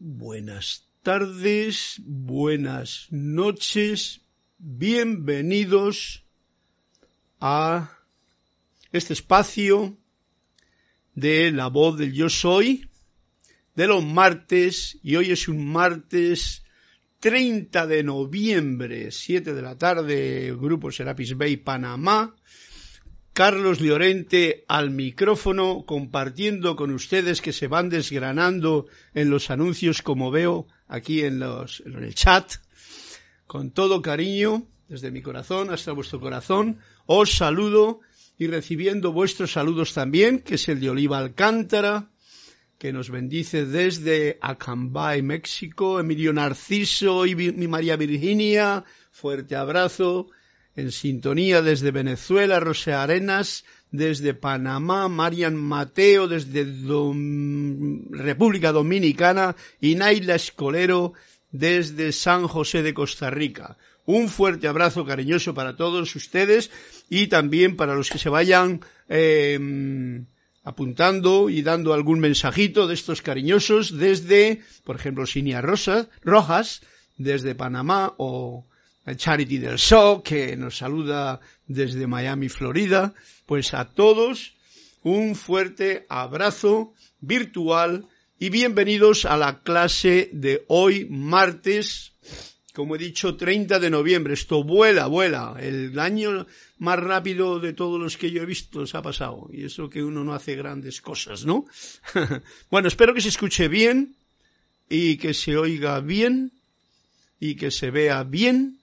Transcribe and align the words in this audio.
Buenas 0.00 0.88
tardes, 1.02 2.00
buenas 2.04 3.08
noches, 3.10 4.20
bienvenidos 4.58 6.24
a 7.40 7.98
este 8.92 9.14
espacio 9.14 9.98
de 11.16 11.50
la 11.50 11.66
voz 11.66 11.98
del 11.98 12.12
yo 12.12 12.28
soy 12.28 12.88
de 13.74 13.88
los 13.88 14.04
martes 14.04 15.00
y 15.02 15.16
hoy 15.16 15.32
es 15.32 15.48
un 15.48 15.66
martes 15.66 16.62
30 17.18 17.88
de 17.88 18.04
noviembre, 18.04 19.10
7 19.10 19.52
de 19.52 19.62
la 19.62 19.76
tarde, 19.76 20.56
Grupo 20.56 20.92
Serapis 20.92 21.36
Bay, 21.36 21.56
Panamá. 21.56 22.36
Carlos 23.38 23.78
Llorente 23.78 24.64
al 24.66 24.90
micrófono, 24.90 25.84
compartiendo 25.86 26.74
con 26.74 26.90
ustedes 26.90 27.40
que 27.40 27.52
se 27.52 27.68
van 27.68 27.88
desgranando 27.88 28.86
en 29.14 29.30
los 29.30 29.50
anuncios, 29.50 30.02
como 30.02 30.32
veo 30.32 30.66
aquí 30.88 31.22
en, 31.22 31.38
los, 31.38 31.80
en 31.86 32.02
el 32.02 32.16
chat. 32.16 32.54
Con 33.46 33.70
todo 33.70 34.02
cariño, 34.02 34.66
desde 34.88 35.12
mi 35.12 35.22
corazón 35.22 35.70
hasta 35.70 35.92
vuestro 35.92 36.18
corazón, 36.18 36.80
os 37.06 37.30
saludo 37.30 38.00
y 38.38 38.48
recibiendo 38.48 39.12
vuestros 39.12 39.52
saludos 39.52 39.94
también, 39.94 40.40
que 40.40 40.56
es 40.56 40.68
el 40.68 40.80
de 40.80 40.90
Oliva 40.90 41.18
Alcántara, 41.18 42.10
que 42.76 42.92
nos 42.92 43.08
bendice 43.08 43.66
desde 43.66 44.38
Acambay, 44.40 45.22
México, 45.22 46.00
Emilio 46.00 46.32
Narciso 46.32 47.24
y 47.24 47.36
mi 47.36 47.68
María 47.68 47.94
Virginia, 47.94 48.82
fuerte 49.12 49.54
abrazo 49.54 50.28
en 50.78 50.92
sintonía 50.92 51.60
desde 51.60 51.90
Venezuela, 51.90 52.60
Rosa 52.60 53.02
Arenas, 53.02 53.64
desde 53.90 54.32
Panamá, 54.32 55.08
Marian 55.08 55.56
Mateo, 55.56 56.28
desde 56.28 56.64
República 58.10 58.70
Dominicana 58.70 59.56
y 59.80 59.96
Naila 59.96 60.36
Escolero 60.36 61.14
desde 61.50 62.12
San 62.12 62.46
José 62.46 62.84
de 62.84 62.94
Costa 62.94 63.28
Rica. 63.28 63.76
Un 64.06 64.28
fuerte 64.28 64.68
abrazo 64.68 65.04
cariñoso 65.04 65.52
para 65.52 65.74
todos 65.74 66.14
ustedes 66.14 66.70
y 67.10 67.26
también 67.26 67.74
para 67.74 67.96
los 67.96 68.08
que 68.08 68.18
se 68.18 68.28
vayan 68.28 68.80
em, 69.08 70.26
apuntando 70.62 71.50
y 71.50 71.62
dando 71.62 71.92
algún 71.92 72.20
mensajito 72.20 72.86
de 72.86 72.94
estos 72.94 73.20
cariñosos 73.20 73.98
desde, 73.98 74.62
por 74.84 74.94
ejemplo, 74.94 75.26
Sinia 75.26 75.60
Rosa, 75.60 76.08
Rojas, 76.22 76.82
desde 77.16 77.56
Panamá 77.56 78.14
o 78.16 78.64
Charity 79.16 79.58
del 79.58 79.78
Show, 79.78 80.22
que 80.22 80.56
nos 80.56 80.78
saluda 80.78 81.40
desde 81.66 82.06
Miami, 82.06 82.48
Florida. 82.48 83.14
Pues 83.46 83.74
a 83.74 83.86
todos 83.86 84.54
un 85.02 85.34
fuerte 85.34 86.06
abrazo 86.08 86.92
virtual 87.20 88.06
y 88.38 88.50
bienvenidos 88.50 89.24
a 89.24 89.36
la 89.36 89.62
clase 89.62 90.30
de 90.32 90.64
hoy, 90.68 91.06
martes, 91.10 92.12
como 92.72 92.94
he 92.94 92.98
dicho, 92.98 93.36
30 93.36 93.80
de 93.80 93.90
noviembre. 93.90 94.34
Esto 94.34 94.62
vuela, 94.62 95.06
vuela. 95.06 95.56
El 95.58 95.98
año 95.98 96.46
más 96.78 96.98
rápido 97.00 97.58
de 97.58 97.72
todos 97.72 98.00
los 98.00 98.16
que 98.16 98.30
yo 98.30 98.42
he 98.42 98.46
visto 98.46 98.86
se 98.86 98.96
ha 98.96 99.02
pasado. 99.02 99.48
Y 99.52 99.64
eso 99.64 99.90
que 99.90 100.04
uno 100.04 100.22
no 100.22 100.34
hace 100.34 100.54
grandes 100.54 101.00
cosas, 101.00 101.44
¿no? 101.44 101.66
bueno, 102.70 102.88
espero 102.88 103.14
que 103.14 103.20
se 103.20 103.30
escuche 103.30 103.68
bien 103.68 104.14
y 104.88 105.16
que 105.16 105.34
se 105.34 105.56
oiga 105.56 106.00
bien 106.00 106.52
y 107.40 107.56
que 107.56 107.70
se 107.70 107.90
vea 107.90 108.22
bien 108.22 108.78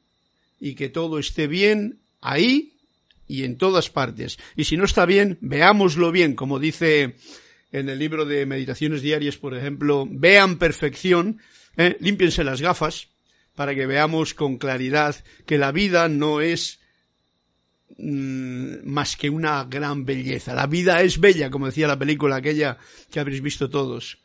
y 0.59 0.75
que 0.75 0.89
todo 0.89 1.19
esté 1.19 1.47
bien 1.47 1.99
ahí 2.21 2.73
y 3.27 3.43
en 3.43 3.57
todas 3.57 3.89
partes. 3.89 4.37
Y 4.55 4.65
si 4.65 4.77
no 4.77 4.85
está 4.85 5.05
bien, 5.05 5.37
veámoslo 5.41 6.11
bien, 6.11 6.35
como 6.35 6.59
dice 6.59 7.15
en 7.71 7.89
el 7.89 7.99
libro 7.99 8.25
de 8.25 8.45
Meditaciones 8.45 9.01
Diarias, 9.01 9.37
por 9.37 9.55
ejemplo, 9.55 10.07
vean 10.09 10.57
perfección, 10.57 11.39
¿eh? 11.77 11.97
límpiense 11.99 12.43
las 12.43 12.61
gafas 12.61 13.09
para 13.55 13.73
que 13.73 13.85
veamos 13.85 14.33
con 14.33 14.57
claridad 14.57 15.15
que 15.45 15.57
la 15.57 15.71
vida 15.71 16.07
no 16.07 16.41
es 16.41 16.79
mm, 17.97 18.85
más 18.85 19.15
que 19.17 19.29
una 19.29 19.63
gran 19.65 20.05
belleza. 20.05 20.53
La 20.53 20.67
vida 20.67 21.01
es 21.01 21.19
bella, 21.19 21.49
como 21.49 21.65
decía 21.65 21.87
la 21.87 21.99
película 21.99 22.37
aquella 22.37 22.77
que 23.11 23.19
habréis 23.19 23.41
visto 23.41 23.69
todos. 23.69 24.19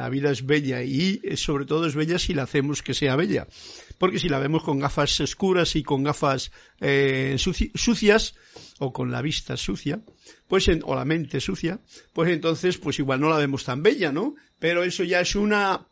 La 0.00 0.08
vida 0.08 0.30
es 0.30 0.46
bella 0.46 0.82
y 0.82 1.20
eh, 1.22 1.36
sobre 1.36 1.66
todo 1.66 1.86
es 1.86 1.94
bella 1.94 2.18
si 2.18 2.32
la 2.32 2.44
hacemos 2.44 2.82
que 2.82 2.94
sea 2.94 3.16
bella 3.16 3.46
porque 4.00 4.18
si 4.18 4.30
la 4.30 4.38
vemos 4.38 4.62
con 4.62 4.78
gafas 4.78 5.20
oscuras 5.20 5.76
y 5.76 5.82
con 5.82 6.02
gafas 6.02 6.52
eh, 6.80 7.36
sucias 7.36 8.34
o 8.78 8.94
con 8.94 9.12
la 9.12 9.20
vista 9.20 9.58
sucia, 9.58 10.00
pues 10.48 10.70
o 10.84 10.94
la 10.94 11.04
mente 11.04 11.38
sucia, 11.38 11.80
pues 12.14 12.30
entonces 12.30 12.78
pues 12.78 12.98
igual 12.98 13.20
no 13.20 13.28
la 13.28 13.36
vemos 13.36 13.62
tan 13.66 13.82
bella, 13.82 14.10
¿no? 14.10 14.36
Pero 14.58 14.84
eso 14.84 15.04
ya 15.04 15.20
es 15.20 15.34
una 15.34 15.86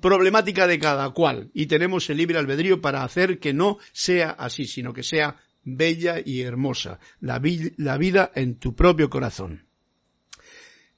problemática 0.00 0.68
de 0.68 0.78
cada 0.78 1.10
cual 1.10 1.50
y 1.52 1.66
tenemos 1.66 2.08
el 2.10 2.18
libre 2.18 2.38
albedrío 2.38 2.80
para 2.80 3.02
hacer 3.02 3.40
que 3.40 3.52
no 3.52 3.78
sea 3.92 4.30
así, 4.30 4.68
sino 4.68 4.92
que 4.92 5.02
sea 5.02 5.34
bella 5.64 6.22
y 6.24 6.42
hermosa, 6.42 7.00
la 7.18 7.40
vida 7.40 8.30
en 8.36 8.54
tu 8.60 8.76
propio 8.76 9.10
corazón. 9.10 9.67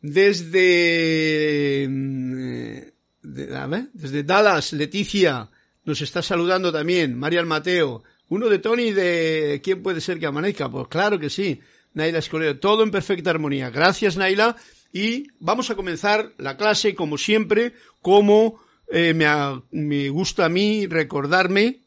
Desde, 0.03 1.87
mm, 1.89 2.77
desde 3.23 4.23
Dallas, 4.23 4.73
Leticia, 4.73 5.51
nos 5.85 6.01
está 6.01 6.23
saludando 6.23 6.73
también 6.73 7.19
Marian 7.19 7.47
Mateo. 7.47 8.03
Uno 8.29 8.49
de 8.49 8.59
Tony 8.59 8.93
de 8.93 9.61
¿Quién 9.63 9.83
puede 9.83 10.01
ser 10.01 10.19
que 10.19 10.27
amanezca? 10.27 10.71
Pues 10.71 10.89
claro 10.89 11.19
que 11.19 11.31
sí. 11.31 11.61
Naila 11.93 12.19
Escolero, 12.19 12.59
todo 12.59 12.83
en 12.83 12.91
perfecta 12.91 13.31
armonía. 13.31 13.71
Gracias, 13.71 14.17
Naila. 14.17 14.57
Y 14.93 15.29
vamos 15.39 15.71
a 15.71 15.75
comenzar 15.75 16.33
la 16.39 16.57
clase, 16.57 16.95
como 16.95 17.19
siempre, 17.19 17.75
como 18.01 18.61
eh, 18.91 19.15
me, 19.15 19.27
me 19.71 20.09
gusta 20.09 20.47
a 20.47 20.49
mí 20.49 20.87
recordarme 20.87 21.81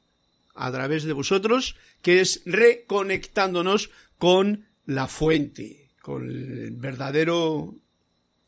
a 0.56 0.72
través 0.72 1.04
de 1.04 1.14
vosotros, 1.14 1.76
que 2.02 2.22
es 2.22 2.42
reconectándonos 2.46 3.90
con 4.18 4.66
la 4.86 5.08
fuente, 5.08 5.90
con 6.02 6.30
el 6.30 6.72
verdadero 6.72 7.76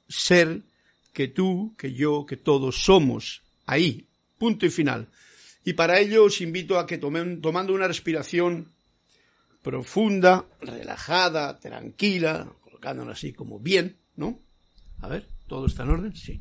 ser 0.07 0.61
que 1.13 1.27
tú, 1.27 1.73
que 1.77 1.93
yo, 1.93 2.25
que 2.25 2.38
todos 2.38 2.83
somos. 2.83 3.41
Ahí, 3.66 4.05
punto 4.38 4.66
y 4.66 4.69
final. 4.69 5.07
Y 5.63 5.73
para 5.73 5.99
ello 5.99 6.25
os 6.25 6.41
invito 6.41 6.77
a 6.77 6.85
que 6.85 6.97
tomen, 6.97 7.41
tomando 7.41 7.73
una 7.73 7.88
respiración 7.88 8.71
profunda, 9.63 10.45
relajada, 10.61 11.59
tranquila, 11.59 12.51
colocándola 12.61 13.13
así 13.13 13.33
como 13.33 13.59
bien, 13.59 13.97
¿no? 14.15 14.39
A 15.01 15.07
ver, 15.07 15.27
¿todo 15.47 15.65
está 15.65 15.83
en 15.83 15.89
orden? 15.89 16.15
Sí. 16.15 16.39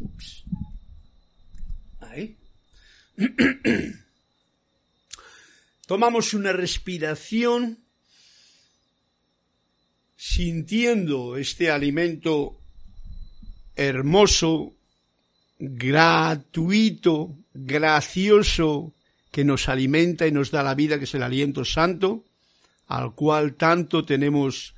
Ups. 0.00 0.44
Ahí. 2.00 2.36
Tomamos 5.86 6.34
una 6.34 6.52
respiración 6.52 7.78
sintiendo 10.16 11.36
este 11.36 11.70
alimento 11.70 12.58
hermoso, 13.76 14.74
gratuito, 15.58 17.36
gracioso 17.54 18.94
que 19.30 19.44
nos 19.44 19.68
alimenta 19.68 20.26
y 20.26 20.32
nos 20.32 20.50
da 20.50 20.62
la 20.62 20.74
vida, 20.74 20.98
que 20.98 21.04
es 21.04 21.14
el 21.14 21.22
aliento 21.22 21.64
santo, 21.64 22.24
al 22.86 23.14
cual 23.14 23.54
tanto 23.54 24.04
tenemos 24.04 24.74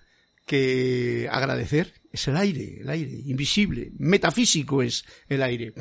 que 0.47 1.29
agradecer, 1.31 1.95
es 2.11 2.27
el 2.27 2.37
aire, 2.37 2.81
el 2.81 2.89
aire, 2.89 3.13
invisible, 3.27 3.93
metafísico 3.99 4.83
es 4.83 5.05
el 5.29 5.43
aire. 5.43 5.75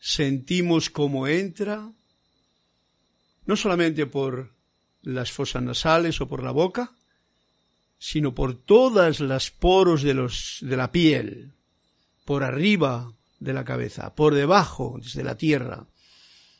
Sentimos 0.00 0.90
cómo 0.90 1.28
entra, 1.28 1.90
no 3.46 3.56
solamente 3.56 4.06
por 4.06 4.52
las 5.02 5.30
fosas 5.30 5.62
nasales 5.62 6.20
o 6.20 6.28
por 6.28 6.42
la 6.42 6.50
boca, 6.50 6.92
sino 8.06 8.34
por 8.34 8.54
todas 8.54 9.20
las 9.20 9.50
poros 9.50 10.02
de, 10.02 10.12
los, 10.12 10.58
de 10.60 10.76
la 10.76 10.92
piel, 10.92 11.52
por 12.26 12.44
arriba 12.44 13.10
de 13.40 13.54
la 13.54 13.64
cabeza, 13.64 14.14
por 14.14 14.34
debajo, 14.34 14.98
desde 15.02 15.24
la 15.24 15.38
tierra. 15.38 15.86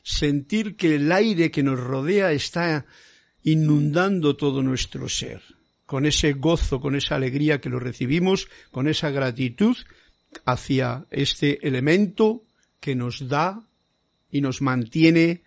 Sentir 0.02 0.74
que 0.74 0.94
el 0.94 1.12
aire 1.12 1.50
que 1.50 1.62
nos 1.62 1.78
rodea 1.78 2.32
está 2.32 2.86
inundando 3.42 4.36
todo 4.36 4.62
nuestro 4.62 5.06
ser, 5.10 5.42
con 5.84 6.06
ese 6.06 6.32
gozo, 6.32 6.80
con 6.80 6.96
esa 6.96 7.16
alegría 7.16 7.60
que 7.60 7.68
lo 7.68 7.78
recibimos, 7.78 8.48
con 8.70 8.88
esa 8.88 9.10
gratitud 9.10 9.76
hacia 10.46 11.04
este 11.10 11.68
elemento 11.68 12.42
que 12.80 12.94
nos 12.94 13.28
da 13.28 13.68
y 14.30 14.40
nos 14.40 14.62
mantiene 14.62 15.42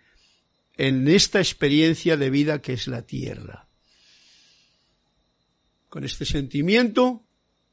en 0.76 1.08
esta 1.08 1.40
experiencia 1.40 2.16
de 2.16 2.30
vida 2.30 2.62
que 2.62 2.74
es 2.74 2.86
la 2.86 3.02
tierra. 3.02 3.67
Con 5.88 6.04
este 6.04 6.24
sentimiento 6.24 7.22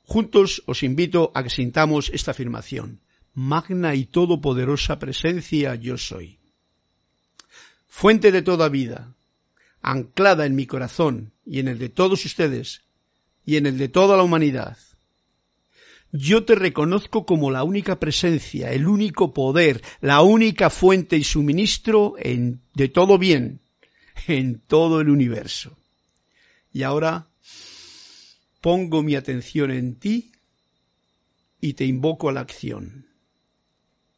Juntos 0.08 0.62
os 0.68 0.84
invito 0.84 1.32
a 1.34 1.42
que 1.44 1.50
sintamos 1.50 2.12
esta 2.14 2.32
afirmación. 2.32 3.02
Magna 3.34 3.96
y 3.96 4.06
todopoderosa 4.06 5.00
presencia 5.00 5.76
yo 5.76 5.98
soy. 5.98 6.38
Fuente 7.88 8.32
de 8.32 8.42
toda 8.42 8.70
vida, 8.70 9.14
anclada 9.82 10.46
en 10.46 10.56
mi 10.56 10.68
corazón 10.68 11.34
y 11.46 11.60
en 11.60 11.68
el 11.68 11.80
de 11.80 11.90
todos 11.90 12.24
ustedes 12.24 12.82
y 13.46 13.58
en 13.58 13.66
el 13.66 13.78
de 13.78 13.90
toda 13.90 14.16
la 14.16 14.24
humanidad. 14.24 14.78
yo 16.12 16.46
te 16.46 16.56
reconozco 16.56 17.26
como 17.26 17.52
la 17.52 17.64
única 17.64 18.00
presencia, 18.00 18.72
el 18.72 18.88
único 18.88 19.34
poder, 19.34 19.82
la 20.00 20.22
única 20.22 20.70
fuente 20.70 21.18
y 21.18 21.24
suministro 21.26 22.16
de 22.74 22.88
todo 22.88 23.18
bien, 23.18 23.60
en 24.28 24.60
todo 24.60 25.02
el 25.02 25.10
universo. 25.10 25.76
Y 26.72 26.84
ahora 26.84 27.28
pongo 28.66 29.04
mi 29.04 29.14
atención 29.14 29.70
en 29.70 30.00
ti 30.00 30.32
y 31.62 31.74
te 31.74 31.86
invoco 31.86 32.30
a 32.30 32.34
la 32.34 32.40
acción. 32.40 33.06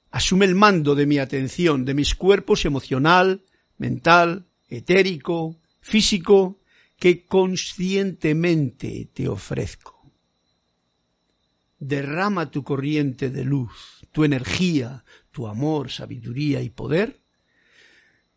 Asume 0.10 0.46
el 0.46 0.56
mando 0.56 0.96
de 0.96 1.06
mi 1.06 1.18
atención, 1.18 1.84
de 1.84 1.94
mis 1.94 2.16
cuerpos 2.16 2.64
emocional, 2.64 3.44
mental, 3.78 4.48
etérico, 4.70 5.60
físico, 5.82 6.62
que 6.98 7.26
conscientemente 7.26 9.10
te 9.14 9.28
ofrezco. 9.28 10.14
Derrama 11.78 12.50
tu 12.50 12.64
corriente 12.64 13.30
de 13.30 13.44
luz, 13.44 14.08
tu 14.14 14.24
energía, 14.24 15.04
tu 15.32 15.48
amor, 15.48 15.92
sabiduría 15.92 16.62
y 16.62 16.70
poder 16.70 17.20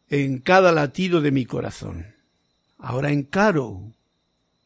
en 0.09 0.41
cada 0.41 0.73
latido 0.73 1.21
de 1.21 1.31
mi 1.31 1.47
corazón. 1.47 2.17
Ahora 2.79 3.13
encaro 3.13 3.93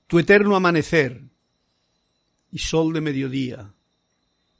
tu 0.06 0.18
eterno 0.18 0.56
amanecer 0.56 1.33
y 2.54 2.58
sol 2.60 2.92
de 2.92 3.00
mediodía 3.00 3.74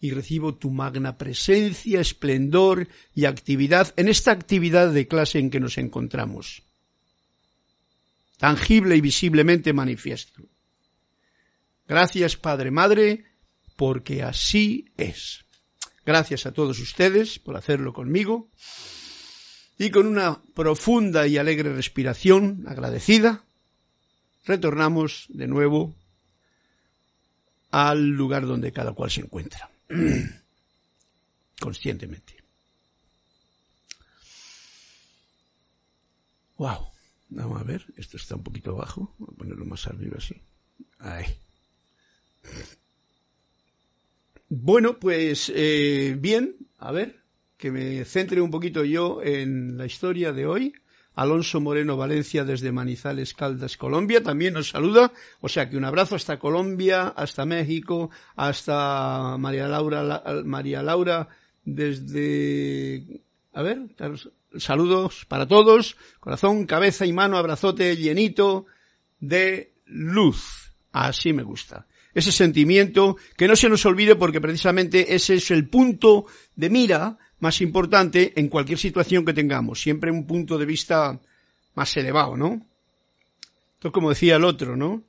y 0.00 0.11
recibo 0.11 0.56
tu 0.56 0.70
magna 0.70 1.17
presencia, 1.17 2.00
esplendor 2.00 2.88
y 3.14 3.25
actividad 3.25 3.94
en 3.96 4.08
esta 4.08 4.32
actividad 4.32 4.93
de 4.93 5.06
clase 5.06 5.38
en 5.38 5.49
que 5.49 5.61
nos 5.61 5.79
encontramos. 5.79 6.64
Tangible 8.37 8.96
y 8.96 9.00
visiblemente 9.00 9.73
manifiesto. 9.73 10.43
Gracias, 11.87 12.37
Padre, 12.37 12.73
Madre, 12.73 13.26
porque 13.76 14.25
así 14.25 14.90
es. 14.97 15.44
Gracias 16.05 16.47
a 16.47 16.52
todos 16.52 16.81
ustedes 16.81 17.38
por 17.38 17.56
hacerlo 17.56 17.93
conmigo 17.93 18.50
y 19.79 19.90
con 19.90 20.08
una 20.08 20.43
profunda 20.55 21.29
y 21.29 21.38
alegre 21.38 21.73
respiración 21.73 22.64
agradecida, 22.67 23.44
retornamos 24.44 25.26
de 25.29 25.47
nuevo 25.47 25.94
al 27.75 28.06
lugar 28.11 28.47
donde 28.47 28.73
cada 28.73 28.93
cual 28.93 29.11
se 29.11 29.21
encuentra. 29.21 29.69
conscientemente. 31.61 32.35
Wow, 36.56 36.87
vamos 37.31 37.61
a 37.61 37.65
ver, 37.65 37.85
esto 37.97 38.17
está 38.17 38.37
un 38.37 38.44
poquito 38.44 38.71
abajo, 38.71 39.12
voy 39.19 39.29
a 39.32 39.38
ponerlo 39.38 39.65
más 39.65 39.87
arriba 39.88 40.19
así. 40.19 40.41
Ahí. 41.00 41.25
Bueno, 44.49 45.00
pues 45.00 45.50
eh, 45.53 46.17
bien, 46.17 46.56
a 46.79 46.93
ver, 46.93 47.25
que 47.56 47.73
me 47.73 48.05
centre 48.05 48.41
un 48.41 48.53
poquito 48.53 48.85
yo 48.85 49.21
en 49.21 49.76
la 49.76 49.87
historia 49.87 50.32
de 50.32 50.47
hoy. 50.47 50.75
Alonso 51.14 51.61
Moreno 51.61 51.96
Valencia 51.96 52.44
desde 52.44 52.72
Manizales, 52.72 53.34
Caldas, 53.34 53.76
Colombia, 53.76 54.22
también 54.22 54.55
nos 54.55 54.70
saluda. 54.70 55.12
O 55.40 55.49
sea 55.49 55.69
que 55.69 55.76
un 55.76 55.84
abrazo 55.84 56.16
hasta 56.16 56.38
Colombia, 56.38 57.08
hasta 57.08 57.44
México, 57.44 58.11
hasta 58.37 59.37
María 59.38 59.69
Laura, 59.69 60.22
María 60.44 60.82
Laura 60.82 61.28
desde, 61.64 63.22
a 63.52 63.62
ver, 63.62 63.81
saludos 64.58 65.25
para 65.26 65.46
todos, 65.46 65.96
corazón, 66.20 66.66
cabeza 66.66 67.06
y 67.06 67.12
mano, 67.12 67.38
abrazote 67.38 67.96
llenito 67.96 68.66
de 69.20 69.72
luz. 69.87 70.72
Así 70.93 71.32
me 71.32 71.43
gusta. 71.43 71.87
Ese 72.14 72.31
sentimiento 72.31 73.16
que 73.37 73.49
no 73.49 73.56
se 73.56 73.69
nos 73.69 73.84
olvide 73.87 74.14
porque 74.14 74.40
precisamente 74.40 75.14
ese 75.14 75.34
es 75.34 75.50
el 75.50 75.69
punto 75.69 76.26
de 76.55 76.70
mira 76.70 77.19
más 77.39 77.61
importante 77.61 78.33
en 78.37 78.49
cualquier 78.49 78.79
situación 78.79 79.25
que 79.25 79.33
tengamos, 79.33 79.81
siempre 79.81 80.11
un 80.11 80.27
punto 80.27 80.59
de 80.59 80.67
vista 80.67 81.21
más 81.75 81.97
elevado, 81.97 82.37
¿no? 82.37 82.67
Esto 83.75 83.93
como 83.93 84.11
decía 84.11 84.37
el 84.37 84.45
otro, 84.45 84.77
¿no? 84.77 85.03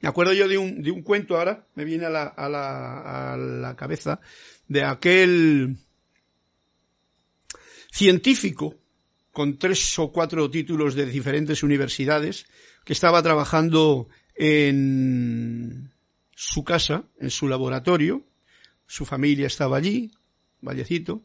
Me 0.00 0.08
acuerdo 0.08 0.32
yo 0.32 0.48
de 0.48 0.58
un, 0.58 0.82
de 0.82 0.90
un 0.90 1.02
cuento 1.02 1.36
ahora, 1.36 1.66
me 1.74 1.84
viene 1.84 2.06
a 2.06 2.10
la, 2.10 2.24
a, 2.24 2.48
la, 2.48 3.32
a 3.32 3.36
la 3.36 3.76
cabeza, 3.76 4.20
de 4.68 4.84
aquel 4.84 5.76
científico 7.90 8.74
con 9.30 9.58
tres 9.58 9.98
o 9.98 10.12
cuatro 10.12 10.50
títulos 10.50 10.94
de 10.94 11.06
diferentes 11.06 11.62
universidades 11.62 12.46
que 12.84 12.92
estaba 12.92 13.22
trabajando 13.22 14.08
en 14.34 15.92
su 16.34 16.64
casa, 16.64 17.04
en 17.18 17.30
su 17.30 17.48
laboratorio, 17.48 18.24
su 18.86 19.04
familia 19.06 19.46
estaba 19.46 19.76
allí, 19.76 20.10
vallecito, 20.62 21.22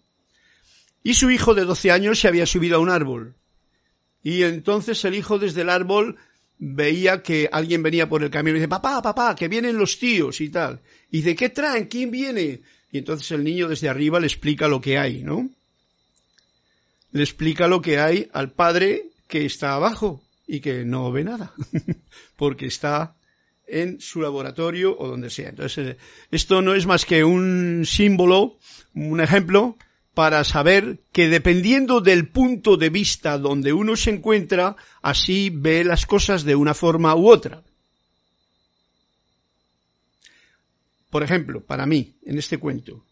y 1.04 1.14
su 1.14 1.32
hijo 1.32 1.54
de 1.54 1.64
12 1.64 1.92
años 1.92 2.20
se 2.20 2.28
había 2.28 2.46
subido 2.46 2.76
a 2.76 2.80
un 2.80 2.90
árbol. 2.90 3.36
Y 4.24 4.44
entonces 4.44 5.06
el 5.06 5.16
hijo 5.16 5.40
desde 5.40 5.62
el 5.62 5.70
árbol 5.70 6.18
veía 6.60 7.22
que 7.24 7.50
alguien 7.52 7.84
venía 7.84 8.10
por 8.10 8.24
el 8.24 8.30
camino 8.30 8.58
y 8.58 8.60
dice, 8.60 8.68
papá, 8.68 9.02
papá, 9.02 9.36
que 9.36 9.48
vienen 9.48 9.78
los 9.78 10.00
tíos 10.00 10.42
y 10.42 10.50
tal. 10.50 10.82
Y 11.12 11.18
dice, 11.18 11.36
¿qué 11.36 11.50
traen? 11.50 11.86
¿Quién 11.86 12.12
viene? 12.12 12.62
Y 12.92 12.98
entonces 12.98 13.32
el 13.32 13.44
niño 13.44 13.68
desde 13.68 13.90
arriba 13.90 14.20
le 14.20 14.28
explica 14.28 14.68
lo 14.68 14.82
que 14.82 14.98
hay, 14.98 15.24
¿no? 15.24 15.50
Le 17.12 17.24
explica 17.24 17.68
lo 17.68 17.82
que 17.82 18.00
hay 18.00 18.30
al 18.34 18.52
padre 18.52 19.06
que 19.28 19.46
está 19.46 19.76
abajo 19.76 20.22
y 20.46 20.60
que 20.60 20.84
no 20.84 21.12
ve 21.12 21.24
nada, 21.24 21.54
porque 22.36 22.66
está 22.66 23.16
en 23.68 24.00
su 24.00 24.22
laboratorio 24.22 24.98
o 24.98 25.08
donde 25.08 25.30
sea. 25.30 25.50
Entonces, 25.50 25.96
eh, 25.96 25.98
esto 26.32 26.62
no 26.62 26.74
es 26.74 26.86
más 26.86 27.06
que 27.06 27.24
un 27.24 27.84
símbolo, 27.86 28.58
un 28.96 29.22
ejemplo 29.22 29.78
para 30.14 30.44
saber 30.44 31.00
que 31.12 31.30
dependiendo 31.30 32.02
del 32.02 32.28
punto 32.28 32.76
de 32.76 32.90
vista 32.90 33.38
donde 33.38 33.72
uno 33.72 33.96
se 33.96 34.10
encuentra, 34.10 34.76
así 35.04 35.52
ve 35.54 35.84
las 35.84 36.08
cosas 36.08 36.44
de 36.44 36.56
una 36.56 36.74
forma 36.74 37.16
u 37.16 37.30
otra. 37.30 37.62
Por 41.12 41.22
ejemplo, 41.22 41.62
para 41.62 41.86
mí, 41.86 42.16
en 42.26 42.40
este 42.40 42.58
cuento, 42.58 43.06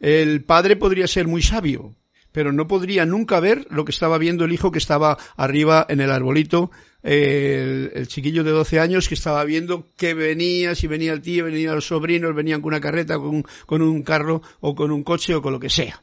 el 0.00 0.42
padre 0.42 0.76
podría 0.76 1.06
ser 1.06 1.28
muy 1.28 1.42
sabio, 1.42 1.94
pero 2.32 2.52
no 2.52 2.66
podría 2.66 3.06
nunca 3.06 3.38
ver 3.38 3.66
lo 3.70 3.84
que 3.84 3.92
estaba 3.92 4.18
viendo 4.18 4.44
el 4.44 4.52
hijo 4.52 4.72
que 4.72 4.78
estaba 4.78 5.18
arriba 5.36 5.86
en 5.88 6.00
el 6.00 6.10
arbolito, 6.10 6.70
el, 7.02 8.06
chiquillo 8.06 8.44
de 8.44 8.50
12 8.50 8.80
años 8.80 9.08
que 9.08 9.14
estaba 9.14 9.44
viendo 9.44 9.86
que 9.96 10.14
venía, 10.14 10.74
si 10.74 10.86
venía 10.86 11.12
el 11.12 11.22
tío, 11.22 11.44
venían 11.44 11.74
los 11.74 11.86
sobrinos, 11.86 12.34
venían 12.34 12.60
con 12.60 12.68
una 12.68 12.80
carreta, 12.80 13.18
con, 13.18 13.44
con 13.66 13.82
un 13.82 14.02
carro 14.02 14.42
o 14.60 14.74
con 14.74 14.90
un 14.90 15.02
coche 15.02 15.34
o 15.34 15.42
con 15.42 15.52
lo 15.52 15.60
que 15.60 15.70
sea. 15.70 16.02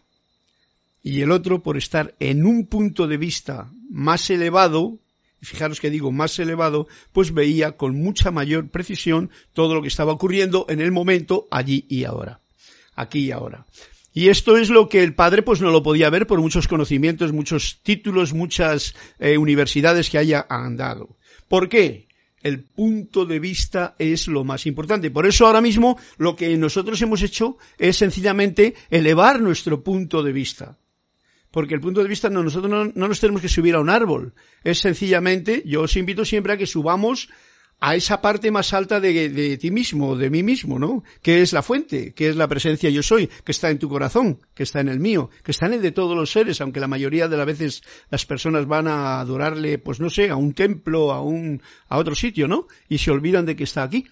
Y 1.04 1.22
el 1.22 1.32
otro, 1.32 1.64
por 1.64 1.78
estar 1.78 2.16
en 2.20 2.46
un 2.46 2.66
punto 2.66 3.08
de 3.08 3.18
vista 3.18 3.72
más 3.90 4.30
elevado, 4.30 5.00
fijaros 5.42 5.80
que 5.80 5.90
digo 5.90 6.12
más 6.12 6.38
elevado, 6.40 6.88
pues 7.14 7.34
veía 7.34 7.74
con 7.74 7.96
mucha 7.96 8.32
mayor 8.32 8.70
precisión 8.70 9.30
todo 9.54 9.76
lo 9.76 9.82
que 9.82 9.88
estaba 9.88 10.12
ocurriendo 10.12 10.66
en 10.70 10.82
el 10.82 10.92
momento, 10.92 11.48
allí 11.52 11.86
y 11.88 12.04
ahora. 12.04 12.42
Aquí 12.96 13.26
y 13.26 13.32
ahora. 13.32 13.66
Y 14.18 14.30
esto 14.30 14.58
es 14.58 14.72
lo 14.72 14.90
que 14.90 15.04
el 15.04 15.14
padre 15.14 15.44
pues 15.44 15.62
no 15.62 15.70
lo 15.70 15.84
podía 15.84 16.10
ver 16.10 16.26
por 16.26 16.42
muchos 16.42 16.68
conocimientos, 16.68 17.34
muchos 17.34 17.82
títulos, 17.84 18.34
muchas 18.34 18.96
eh, 19.20 19.38
universidades 19.38 20.10
que 20.10 20.18
haya 20.18 20.44
andado. 20.50 21.20
¿Por 21.48 21.70
qué? 21.70 22.08
El 22.42 22.64
punto 22.64 23.28
de 23.28 23.38
vista 23.38 23.94
es 24.00 24.28
lo 24.28 24.44
más 24.44 24.66
importante. 24.66 25.12
Por 25.12 25.28
eso 25.28 25.46
ahora 25.46 25.62
mismo 25.62 26.00
lo 26.18 26.36
que 26.36 26.58
nosotros 26.58 27.00
hemos 27.04 27.22
hecho 27.22 27.60
es 27.78 27.98
sencillamente 27.98 28.74
elevar 28.90 29.40
nuestro 29.40 29.84
punto 29.84 30.24
de 30.24 30.32
vista. 30.32 30.80
Porque 31.52 31.76
el 31.76 31.80
punto 31.80 32.02
de 32.02 32.10
vista 32.10 32.28
no, 32.32 32.42
nosotros 32.42 32.72
no, 32.72 32.86
no 32.86 33.08
nos 33.08 33.20
tenemos 33.20 33.44
que 33.44 33.50
subir 33.50 33.76
a 33.76 33.82
un 33.82 33.92
árbol. 33.92 34.34
Es 34.64 34.80
sencillamente, 34.80 35.62
yo 35.64 35.84
os 35.84 35.96
invito 35.96 36.26
siempre 36.26 36.54
a 36.54 36.58
que 36.58 36.66
subamos 36.66 37.30
a 37.80 37.96
esa 37.96 38.22
parte 38.22 38.50
más 38.50 38.74
alta 38.74 39.00
de, 39.00 39.58
ti 39.58 39.70
mismo, 39.70 40.16
de 40.16 40.30
mí 40.30 40.42
mismo, 40.42 40.80
¿no? 40.80 41.04
Que 41.22 41.42
es 41.42 41.54
la 41.54 41.62
fuente, 41.62 42.14
que 42.14 42.30
es 42.30 42.36
la 42.36 42.48
presencia 42.48 42.90
yo 42.90 43.04
soy, 43.04 43.28
que 43.28 43.52
está 43.52 43.70
en 43.70 43.78
tu 43.78 43.88
corazón, 43.88 44.40
que 44.56 44.64
está 44.64 44.80
en 44.80 44.90
el 44.90 45.00
mío, 45.00 45.30
que 45.44 45.52
está 45.52 45.68
en 45.68 45.74
el 45.74 45.82
de 45.82 45.92
todos 45.92 46.16
los 46.16 46.32
seres, 46.32 46.60
aunque 46.60 46.80
la 46.80 46.88
mayoría 46.88 47.28
de 47.28 47.38
las 47.38 47.46
veces 47.46 47.84
las 48.10 48.26
personas 48.26 48.66
van 48.66 48.88
a 48.88 49.20
adorarle, 49.20 49.78
pues 49.78 50.00
no 50.00 50.10
sé, 50.10 50.30
a 50.30 50.36
un 50.36 50.54
templo, 50.54 51.12
a 51.12 51.22
un, 51.22 51.62
a 51.88 51.98
otro 51.98 52.16
sitio, 52.16 52.48
¿no? 52.48 52.68
Y 52.90 52.98
se 52.98 53.12
olvidan 53.12 53.46
de 53.46 53.56
que 53.56 53.66
está 53.66 53.84
aquí. 53.84 54.06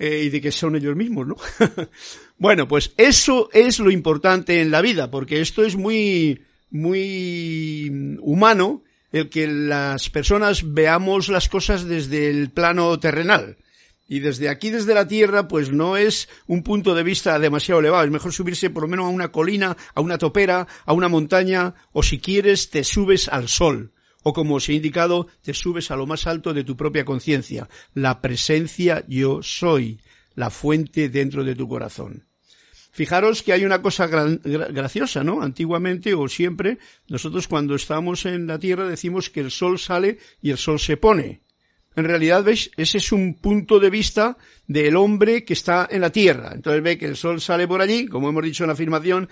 Eh, 0.00 0.22
y 0.26 0.30
de 0.30 0.40
que 0.40 0.52
son 0.52 0.76
ellos 0.76 0.94
mismos, 0.94 1.26
¿no? 1.26 1.36
bueno, 2.38 2.68
pues 2.68 2.92
eso 2.96 3.48
es 3.52 3.80
lo 3.80 3.90
importante 3.90 4.60
en 4.60 4.70
la 4.70 4.80
vida, 4.80 5.10
porque 5.10 5.40
esto 5.40 5.64
es 5.64 5.74
muy, 5.74 6.40
muy 6.70 8.16
humano 8.20 8.84
el 9.12 9.28
que 9.28 9.46
las 9.46 10.10
personas 10.10 10.72
veamos 10.72 11.28
las 11.28 11.48
cosas 11.48 11.84
desde 11.84 12.28
el 12.28 12.50
plano 12.50 12.98
terrenal. 12.98 13.56
Y 14.10 14.20
desde 14.20 14.48
aquí, 14.48 14.70
desde 14.70 14.94
la 14.94 15.06
Tierra, 15.06 15.48
pues 15.48 15.70
no 15.70 15.98
es 15.98 16.30
un 16.46 16.62
punto 16.62 16.94
de 16.94 17.02
vista 17.02 17.38
demasiado 17.38 17.80
elevado. 17.80 18.04
Es 18.04 18.10
mejor 18.10 18.32
subirse 18.32 18.70
por 18.70 18.84
lo 18.84 18.88
menos 18.88 19.04
a 19.04 19.10
una 19.10 19.30
colina, 19.30 19.76
a 19.94 20.00
una 20.00 20.16
topera, 20.16 20.66
a 20.86 20.94
una 20.94 21.08
montaña, 21.08 21.74
o 21.92 22.02
si 22.02 22.18
quieres, 22.18 22.70
te 22.70 22.84
subes 22.84 23.28
al 23.28 23.48
sol. 23.48 23.92
O 24.22 24.32
como 24.32 24.56
os 24.56 24.68
he 24.68 24.72
indicado, 24.72 25.26
te 25.42 25.52
subes 25.52 25.90
a 25.90 25.96
lo 25.96 26.06
más 26.06 26.26
alto 26.26 26.54
de 26.54 26.64
tu 26.64 26.74
propia 26.76 27.04
conciencia. 27.04 27.68
La 27.92 28.22
presencia 28.22 29.04
yo 29.08 29.42
soy, 29.42 30.00
la 30.34 30.48
fuente 30.48 31.10
dentro 31.10 31.44
de 31.44 31.54
tu 31.54 31.68
corazón. 31.68 32.27
Fijaros 32.98 33.44
que 33.44 33.52
hay 33.52 33.64
una 33.64 33.80
cosa 33.80 34.08
graciosa, 34.08 35.22
¿no? 35.22 35.40
Antiguamente 35.40 36.14
o 36.14 36.26
siempre, 36.26 36.78
nosotros 37.06 37.46
cuando 37.46 37.76
estamos 37.76 38.26
en 38.26 38.48
la 38.48 38.58
Tierra 38.58 38.88
decimos 38.88 39.30
que 39.30 39.38
el 39.38 39.52
sol 39.52 39.78
sale 39.78 40.18
y 40.42 40.50
el 40.50 40.58
sol 40.58 40.80
se 40.80 40.96
pone. 40.96 41.40
En 41.94 42.04
realidad, 42.06 42.42
¿veis? 42.42 42.72
Ese 42.76 42.98
es 42.98 43.12
un 43.12 43.34
punto 43.34 43.78
de 43.78 43.90
vista 43.90 44.36
del 44.66 44.96
hombre 44.96 45.44
que 45.44 45.52
está 45.52 45.86
en 45.88 46.00
la 46.00 46.10
Tierra. 46.10 46.50
Entonces 46.52 46.82
ve 46.82 46.98
que 46.98 47.06
el 47.06 47.14
sol 47.14 47.40
sale 47.40 47.68
por 47.68 47.80
allí, 47.80 48.08
como 48.08 48.30
hemos 48.30 48.42
dicho 48.42 48.64
en 48.64 48.66
la 48.66 48.72
afirmación, 48.72 49.28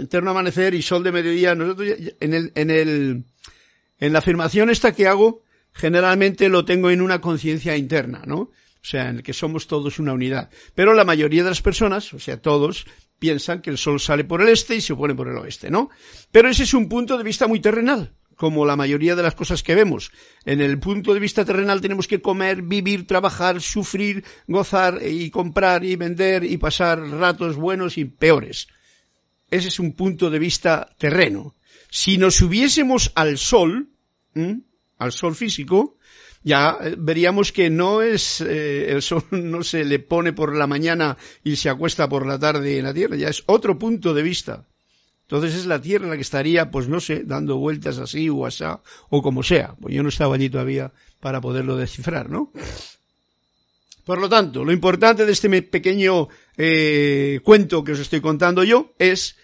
eterno 0.00 0.32
amanecer 0.32 0.74
y 0.74 0.82
sol 0.82 1.04
de 1.04 1.12
mediodía. 1.12 1.54
Nosotros 1.54 1.88
en 2.18 2.34
el, 2.34 2.50
en 2.56 2.70
el, 2.72 3.24
en 4.00 4.12
la 4.12 4.18
afirmación 4.18 4.70
esta 4.70 4.90
que 4.90 5.06
hago, 5.06 5.44
generalmente 5.72 6.48
lo 6.48 6.64
tengo 6.64 6.90
en 6.90 7.00
una 7.00 7.20
conciencia 7.20 7.76
interna, 7.76 8.24
¿no? 8.26 8.50
O 8.80 8.86
sea, 8.86 9.08
en 9.08 9.16
el 9.16 9.22
que 9.22 9.32
somos 9.32 9.66
todos 9.66 9.98
una 9.98 10.12
unidad. 10.12 10.50
Pero 10.74 10.94
la 10.94 11.04
mayoría 11.04 11.42
de 11.42 11.50
las 11.50 11.62
personas, 11.62 12.14
o 12.14 12.18
sea, 12.18 12.40
todos, 12.40 12.86
piensan 13.18 13.60
que 13.60 13.70
el 13.70 13.78
sol 13.78 14.00
sale 14.00 14.24
por 14.24 14.40
el 14.40 14.48
este 14.48 14.76
y 14.76 14.80
se 14.80 14.94
pone 14.94 15.14
por 15.14 15.28
el 15.28 15.36
oeste, 15.36 15.70
¿no? 15.70 15.90
Pero 16.30 16.48
ese 16.48 16.62
es 16.62 16.74
un 16.74 16.88
punto 16.88 17.18
de 17.18 17.24
vista 17.24 17.46
muy 17.46 17.60
terrenal, 17.60 18.12
como 18.36 18.64
la 18.64 18.76
mayoría 18.76 19.16
de 19.16 19.22
las 19.22 19.34
cosas 19.34 19.62
que 19.62 19.74
vemos. 19.74 20.12
En 20.44 20.60
el 20.60 20.78
punto 20.78 21.12
de 21.12 21.20
vista 21.20 21.44
terrenal 21.44 21.80
tenemos 21.80 22.06
que 22.06 22.22
comer, 22.22 22.62
vivir, 22.62 23.06
trabajar, 23.06 23.60
sufrir, 23.60 24.24
gozar 24.46 25.00
y 25.04 25.30
comprar 25.30 25.84
y 25.84 25.96
vender 25.96 26.44
y 26.44 26.56
pasar 26.56 27.00
ratos 27.00 27.56
buenos 27.56 27.98
y 27.98 28.04
peores. 28.04 28.68
Ese 29.50 29.68
es 29.68 29.80
un 29.80 29.92
punto 29.92 30.30
de 30.30 30.38
vista 30.38 30.94
terreno. 30.98 31.54
Si 31.90 32.18
nos 32.18 32.36
subiésemos 32.36 33.12
al 33.14 33.38
sol, 33.38 33.88
al 34.98 35.12
sol 35.12 35.34
físico, 35.34 35.96
ya 36.42 36.78
eh, 36.80 36.94
veríamos 36.98 37.52
que 37.52 37.70
no 37.70 38.02
es 38.02 38.40
eh, 38.40 38.90
el 38.90 39.02
sol 39.02 39.24
no 39.30 39.62
se 39.62 39.84
le 39.84 39.98
pone 39.98 40.32
por 40.32 40.54
la 40.56 40.66
mañana 40.66 41.16
y 41.44 41.56
se 41.56 41.68
acuesta 41.68 42.08
por 42.08 42.26
la 42.26 42.38
tarde 42.38 42.78
en 42.78 42.84
la 42.84 42.94
Tierra, 42.94 43.16
ya 43.16 43.28
es 43.28 43.42
otro 43.46 43.78
punto 43.78 44.14
de 44.14 44.22
vista. 44.22 44.64
Entonces 45.22 45.54
es 45.54 45.66
la 45.66 45.80
Tierra 45.80 46.08
la 46.08 46.16
que 46.16 46.22
estaría, 46.22 46.70
pues 46.70 46.88
no 46.88 47.00
sé, 47.00 47.22
dando 47.24 47.58
vueltas 47.58 47.98
así 47.98 48.30
o 48.30 48.46
así, 48.46 48.64
o 49.10 49.22
como 49.22 49.42
sea. 49.42 49.74
Pues 49.78 49.94
yo 49.94 50.02
no 50.02 50.08
estaba 50.08 50.36
allí 50.36 50.48
todavía 50.48 50.90
para 51.20 51.42
poderlo 51.42 51.76
descifrar, 51.76 52.30
¿no? 52.30 52.50
Por 54.06 54.20
lo 54.20 54.28
tanto, 54.30 54.64
lo 54.64 54.72
importante 54.72 55.26
de 55.26 55.32
este 55.32 55.50
pequeño 55.60 56.28
eh, 56.56 57.40
cuento 57.44 57.84
que 57.84 57.92
os 57.92 57.98
estoy 57.98 58.22
contando 58.22 58.64
yo 58.64 58.94
es 58.98 59.36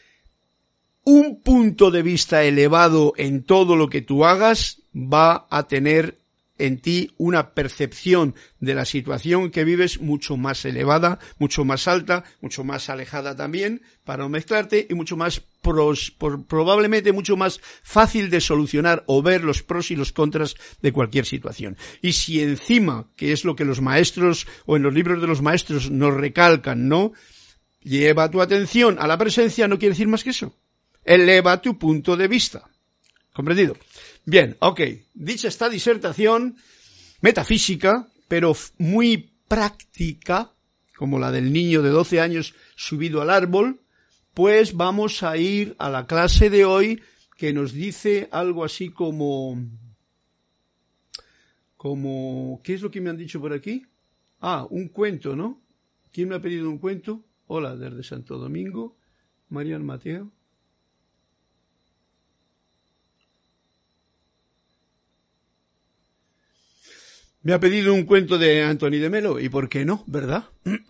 un 1.05 1.43
punto 1.43 1.91
de 1.91 2.01
vista 2.01 2.45
elevado 2.45 3.13
en 3.19 3.45
todo 3.45 3.77
lo 3.77 3.91
que 3.91 4.01
tú 4.01 4.25
hagas 4.25 4.81
va 4.95 5.47
a 5.51 5.69
tener 5.69 6.17
en 6.59 6.81
ti 6.81 7.11
una 7.17 7.55
percepción 7.55 8.35
de 8.61 8.75
la 8.75 8.85
situación 8.85 9.51
que 9.51 9.65
vives 9.65 10.01
mucho 10.01 10.37
más 10.37 10.65
elevada, 10.65 11.19
mucho 11.39 11.65
más 11.65 11.89
alta, 11.89 12.25
mucho 12.41 12.65
más 12.65 12.89
alejada 12.89 13.35
también, 13.35 13.83
para 14.05 14.23
no 14.23 14.29
mezclarte 14.29 14.87
y 14.89 14.95
mucho 14.95 15.17
más 15.17 15.43
probablemente 15.63 17.13
mucho 17.13 17.37
más 17.37 17.61
fácil 17.83 18.29
de 18.29 18.41
solucionar 18.41 19.03
o 19.07 19.23
ver 19.23 19.43
los 19.43 19.63
pros 19.63 19.91
y 19.91 19.97
los 19.97 20.13
contras 20.13 20.57
de 20.83 20.93
cualquier 20.93 21.25
situación. 21.25 21.77
Y 22.03 22.13
si 22.13 22.41
encima, 22.43 23.09
que 23.17 23.33
es 23.33 23.45
lo 23.45 23.57
que 23.57 23.65
los 23.65 23.81
maestros 23.81 24.47
o 24.67 24.77
en 24.77 24.83
los 24.83 24.93
libros 24.93 25.21
de 25.21 25.27
los 25.27 25.41
maestros 25.41 25.91
nos 25.91 26.13
recalcan, 26.13 26.89
¿no? 26.89 27.13
Lleva 27.83 28.31
tu 28.31 28.41
atención 28.41 28.99
a 28.99 29.07
la 29.07 29.19
presencia 29.19 29.69
no 29.69 29.79
quiere 29.79 29.93
decir 29.93 30.09
más 30.09 30.23
que 30.23 30.31
eso. 30.31 30.55
Eleva 31.05 31.61
tu 31.61 31.79
punto 31.79 32.17
de 32.17 32.29
vista. 32.29 32.65
¿Comprendido? 33.33 33.77
Bien, 34.27 34.57
ok. 34.61 34.81
Dicha 35.15 35.49
esta 35.49 35.69
disertación 35.69 36.57
metafísica, 37.21 38.09
pero 38.29 38.57
muy 38.79 39.33
práctica, 39.49 40.53
como 40.97 41.19
la 41.19 41.31
del 41.31 41.53
niño 41.53 41.83
de 41.83 41.91
12 41.91 42.21
años 42.21 42.55
subido 42.77 43.21
al 43.21 43.31
árbol, 43.31 43.81
pues 44.33 44.75
vamos 44.75 45.23
a 45.23 45.37
ir 45.37 45.77
a 45.79 45.91
la 45.91 46.07
clase 46.07 46.51
de 46.51 46.65
hoy 46.65 47.03
que 47.37 47.53
nos 47.53 47.73
dice 47.73 48.29
algo 48.33 48.65
así 48.65 48.91
como 48.91 49.59
como 51.77 52.61
¿qué 52.65 52.75
es 52.75 52.83
lo 52.83 52.91
que 52.91 53.01
me 53.01 53.11
han 53.11 53.19
dicho 53.19 53.41
por 53.41 53.53
aquí? 53.53 53.85
Ah, 54.41 54.67
un 54.71 54.89
cuento, 54.89 55.37
¿no? 55.37 55.61
¿Quién 56.13 56.29
me 56.29 56.37
ha 56.37 56.41
pedido 56.41 56.71
un 56.71 56.79
cuento? 56.79 57.23
Hola, 57.47 57.77
desde 57.77 58.03
Santo 58.03 58.39
Domingo, 58.39 58.97
Marian 59.51 59.85
Mateo. 59.85 60.33
Me 67.45 67.53
ha 67.53 67.61
pedido 67.61 67.93
un 67.93 68.05
cuento 68.05 68.39
de 68.39 68.63
Anthony 68.63 68.99
de 68.99 69.11
Melo, 69.11 69.39
¿y 69.39 69.51
por 69.51 69.69
qué 69.69 69.85
no? 69.85 70.03
¿Verdad? 70.07 70.45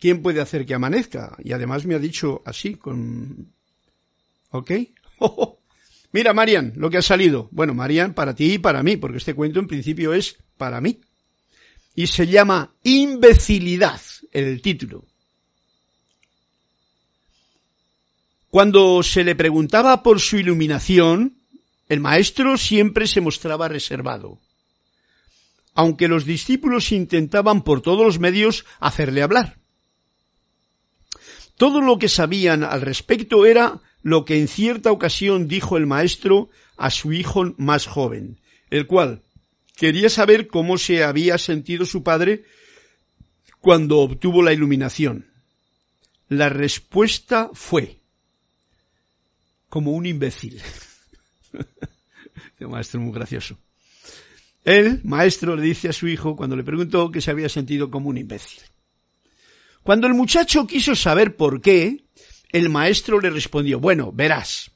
¿Quién 0.00 0.22
puede 0.22 0.40
hacer 0.40 0.66
que 0.66 0.74
amanezca? 0.74 1.36
Y 1.44 1.52
además 1.52 1.86
me 1.86 1.94
ha 1.94 2.00
dicho 2.00 2.42
así, 2.44 2.74
con... 2.74 3.52
¿Ok? 4.50 4.72
Mira, 6.12 6.34
Marian, 6.34 6.72
lo 6.74 6.90
que 6.90 6.98
ha 6.98 7.02
salido. 7.02 7.48
Bueno, 7.52 7.74
Marian, 7.74 8.12
para 8.12 8.34
ti 8.34 8.54
y 8.54 8.58
para 8.58 8.82
mí, 8.82 8.96
porque 8.96 9.18
este 9.18 9.34
cuento 9.34 9.60
en 9.60 9.68
principio 9.68 10.14
es 10.14 10.36
para 10.56 10.80
mí. 10.80 10.98
Y 11.94 12.08
se 12.08 12.26
llama 12.26 12.74
Imbecilidad, 12.82 14.00
el 14.32 14.62
título. 14.62 15.04
Cuando 18.50 19.04
se 19.04 19.22
le 19.22 19.36
preguntaba 19.36 20.02
por 20.02 20.18
su 20.18 20.38
iluminación, 20.38 21.35
el 21.88 22.00
maestro 22.00 22.56
siempre 22.56 23.06
se 23.06 23.20
mostraba 23.20 23.68
reservado, 23.68 24.38
aunque 25.74 26.08
los 26.08 26.24
discípulos 26.24 26.92
intentaban 26.92 27.62
por 27.62 27.80
todos 27.80 28.04
los 28.04 28.18
medios 28.18 28.64
hacerle 28.80 29.22
hablar. 29.22 29.56
Todo 31.56 31.80
lo 31.80 31.98
que 31.98 32.08
sabían 32.08 32.64
al 32.64 32.82
respecto 32.82 33.46
era 33.46 33.80
lo 34.02 34.24
que 34.24 34.38
en 34.38 34.48
cierta 34.48 34.92
ocasión 34.92 35.48
dijo 35.48 35.76
el 35.76 35.86
maestro 35.86 36.50
a 36.76 36.90
su 36.90 37.12
hijo 37.12 37.54
más 37.56 37.86
joven, 37.86 38.38
el 38.70 38.86
cual 38.86 39.22
quería 39.76 40.10
saber 40.10 40.48
cómo 40.48 40.78
se 40.78 41.04
había 41.04 41.38
sentido 41.38 41.86
su 41.86 42.02
padre 42.02 42.44
cuando 43.60 43.98
obtuvo 43.98 44.42
la 44.42 44.52
iluminación. 44.52 45.26
La 46.28 46.48
respuesta 46.48 47.50
fue 47.54 47.98
como 49.68 49.92
un 49.92 50.06
imbécil. 50.06 50.60
maestro 52.60 53.00
muy 53.00 53.12
gracioso. 53.12 53.58
El 54.64 55.00
maestro 55.04 55.54
le 55.54 55.62
dice 55.62 55.88
a 55.88 55.92
su 55.92 56.08
hijo 56.08 56.34
cuando 56.34 56.56
le 56.56 56.64
preguntó 56.64 57.10
que 57.10 57.20
se 57.20 57.30
había 57.30 57.48
sentido 57.48 57.90
como 57.90 58.08
un 58.08 58.18
imbécil. 58.18 58.62
Cuando 59.82 60.08
el 60.08 60.14
muchacho 60.14 60.66
quiso 60.66 60.96
saber 60.96 61.36
por 61.36 61.60
qué, 61.60 62.04
el 62.50 62.68
maestro 62.68 63.20
le 63.20 63.30
respondió, 63.30 63.78
bueno, 63.78 64.10
verás. 64.12 64.72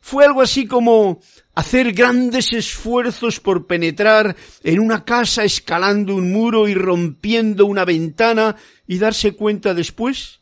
Fue 0.00 0.24
algo 0.24 0.40
así 0.40 0.66
como 0.66 1.20
hacer 1.54 1.92
grandes 1.92 2.52
esfuerzos 2.54 3.40
por 3.40 3.66
penetrar 3.66 4.36
en 4.62 4.80
una 4.80 5.04
casa 5.04 5.44
escalando 5.44 6.14
un 6.14 6.32
muro 6.32 6.68
y 6.68 6.74
rompiendo 6.74 7.66
una 7.66 7.84
ventana 7.84 8.56
y 8.86 8.98
darse 8.98 9.32
cuenta 9.32 9.74
después 9.74 10.40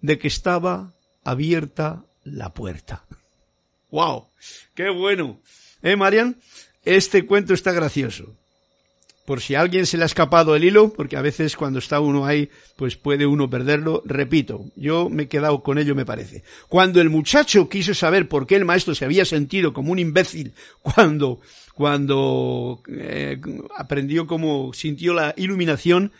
de 0.00 0.18
que 0.18 0.28
estaba 0.28 0.94
abierta 1.24 2.04
la 2.22 2.52
puerta. 2.52 3.04
¡Wow! 3.90 4.31
¡Qué 4.74 4.90
bueno! 4.90 5.40
¿Eh, 5.82 5.96
Marian? 5.96 6.36
Este 6.84 7.26
cuento 7.26 7.54
está 7.54 7.72
gracioso. 7.72 8.36
Por 9.24 9.40
si 9.40 9.54
a 9.54 9.60
alguien 9.60 9.86
se 9.86 9.96
le 9.96 10.02
ha 10.02 10.06
escapado 10.06 10.56
el 10.56 10.64
hilo, 10.64 10.92
porque 10.92 11.16
a 11.16 11.22
veces 11.22 11.56
cuando 11.56 11.78
está 11.78 12.00
uno 12.00 12.26
ahí, 12.26 12.50
pues 12.76 12.96
puede 12.96 13.24
uno 13.24 13.48
perderlo. 13.48 14.02
Repito, 14.04 14.64
yo 14.74 15.08
me 15.08 15.24
he 15.24 15.28
quedado 15.28 15.62
con 15.62 15.78
ello, 15.78 15.94
me 15.94 16.04
parece. 16.04 16.42
Cuando 16.68 17.00
el 17.00 17.08
muchacho 17.08 17.68
quiso 17.68 17.94
saber 17.94 18.28
por 18.28 18.48
qué 18.48 18.56
el 18.56 18.64
maestro 18.64 18.96
se 18.96 19.04
había 19.04 19.24
sentido 19.24 19.72
como 19.72 19.92
un 19.92 20.00
imbécil 20.00 20.54
cuando, 20.82 21.40
cuando 21.74 22.82
eh, 22.88 23.40
aprendió 23.76 24.26
cómo 24.26 24.72
sintió 24.72 25.14
la 25.14 25.34
iluminación, 25.36 26.10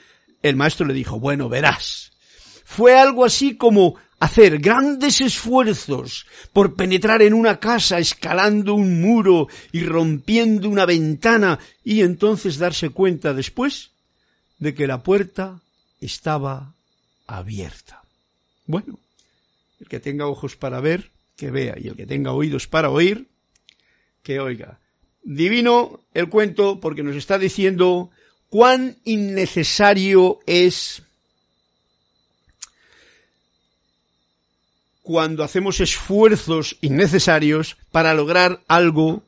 el 0.42 0.54
maestro 0.54 0.86
le 0.86 0.94
dijo, 0.94 1.18
bueno, 1.18 1.48
verás. 1.48 2.11
Fue 2.74 2.98
algo 2.98 3.26
así 3.26 3.56
como 3.56 3.96
hacer 4.18 4.58
grandes 4.58 5.20
esfuerzos 5.20 6.24
por 6.54 6.74
penetrar 6.74 7.20
en 7.20 7.34
una 7.34 7.60
casa 7.60 7.98
escalando 7.98 8.72
un 8.72 9.02
muro 9.02 9.48
y 9.72 9.82
rompiendo 9.84 10.70
una 10.70 10.86
ventana 10.86 11.58
y 11.84 12.00
entonces 12.00 12.56
darse 12.56 12.88
cuenta 12.88 13.34
después 13.34 13.90
de 14.58 14.72
que 14.72 14.86
la 14.86 15.02
puerta 15.02 15.60
estaba 16.00 16.72
abierta. 17.26 18.00
Bueno, 18.66 18.98
el 19.78 19.88
que 19.88 20.00
tenga 20.00 20.26
ojos 20.26 20.56
para 20.56 20.80
ver, 20.80 21.10
que 21.36 21.50
vea, 21.50 21.74
y 21.78 21.88
el 21.88 21.96
que 21.96 22.06
tenga 22.06 22.32
oídos 22.32 22.66
para 22.66 22.88
oír, 22.88 23.26
que 24.22 24.40
oiga. 24.40 24.78
Divino 25.22 26.00
el 26.14 26.30
cuento 26.30 26.80
porque 26.80 27.02
nos 27.02 27.16
está 27.16 27.38
diciendo 27.38 28.10
cuán 28.48 28.96
innecesario 29.04 30.38
es 30.46 31.02
cuando 35.02 35.44
hacemos 35.44 35.80
esfuerzos 35.80 36.76
innecesarios 36.80 37.76
para 37.90 38.14
lograr 38.14 38.60
algo 38.68 39.22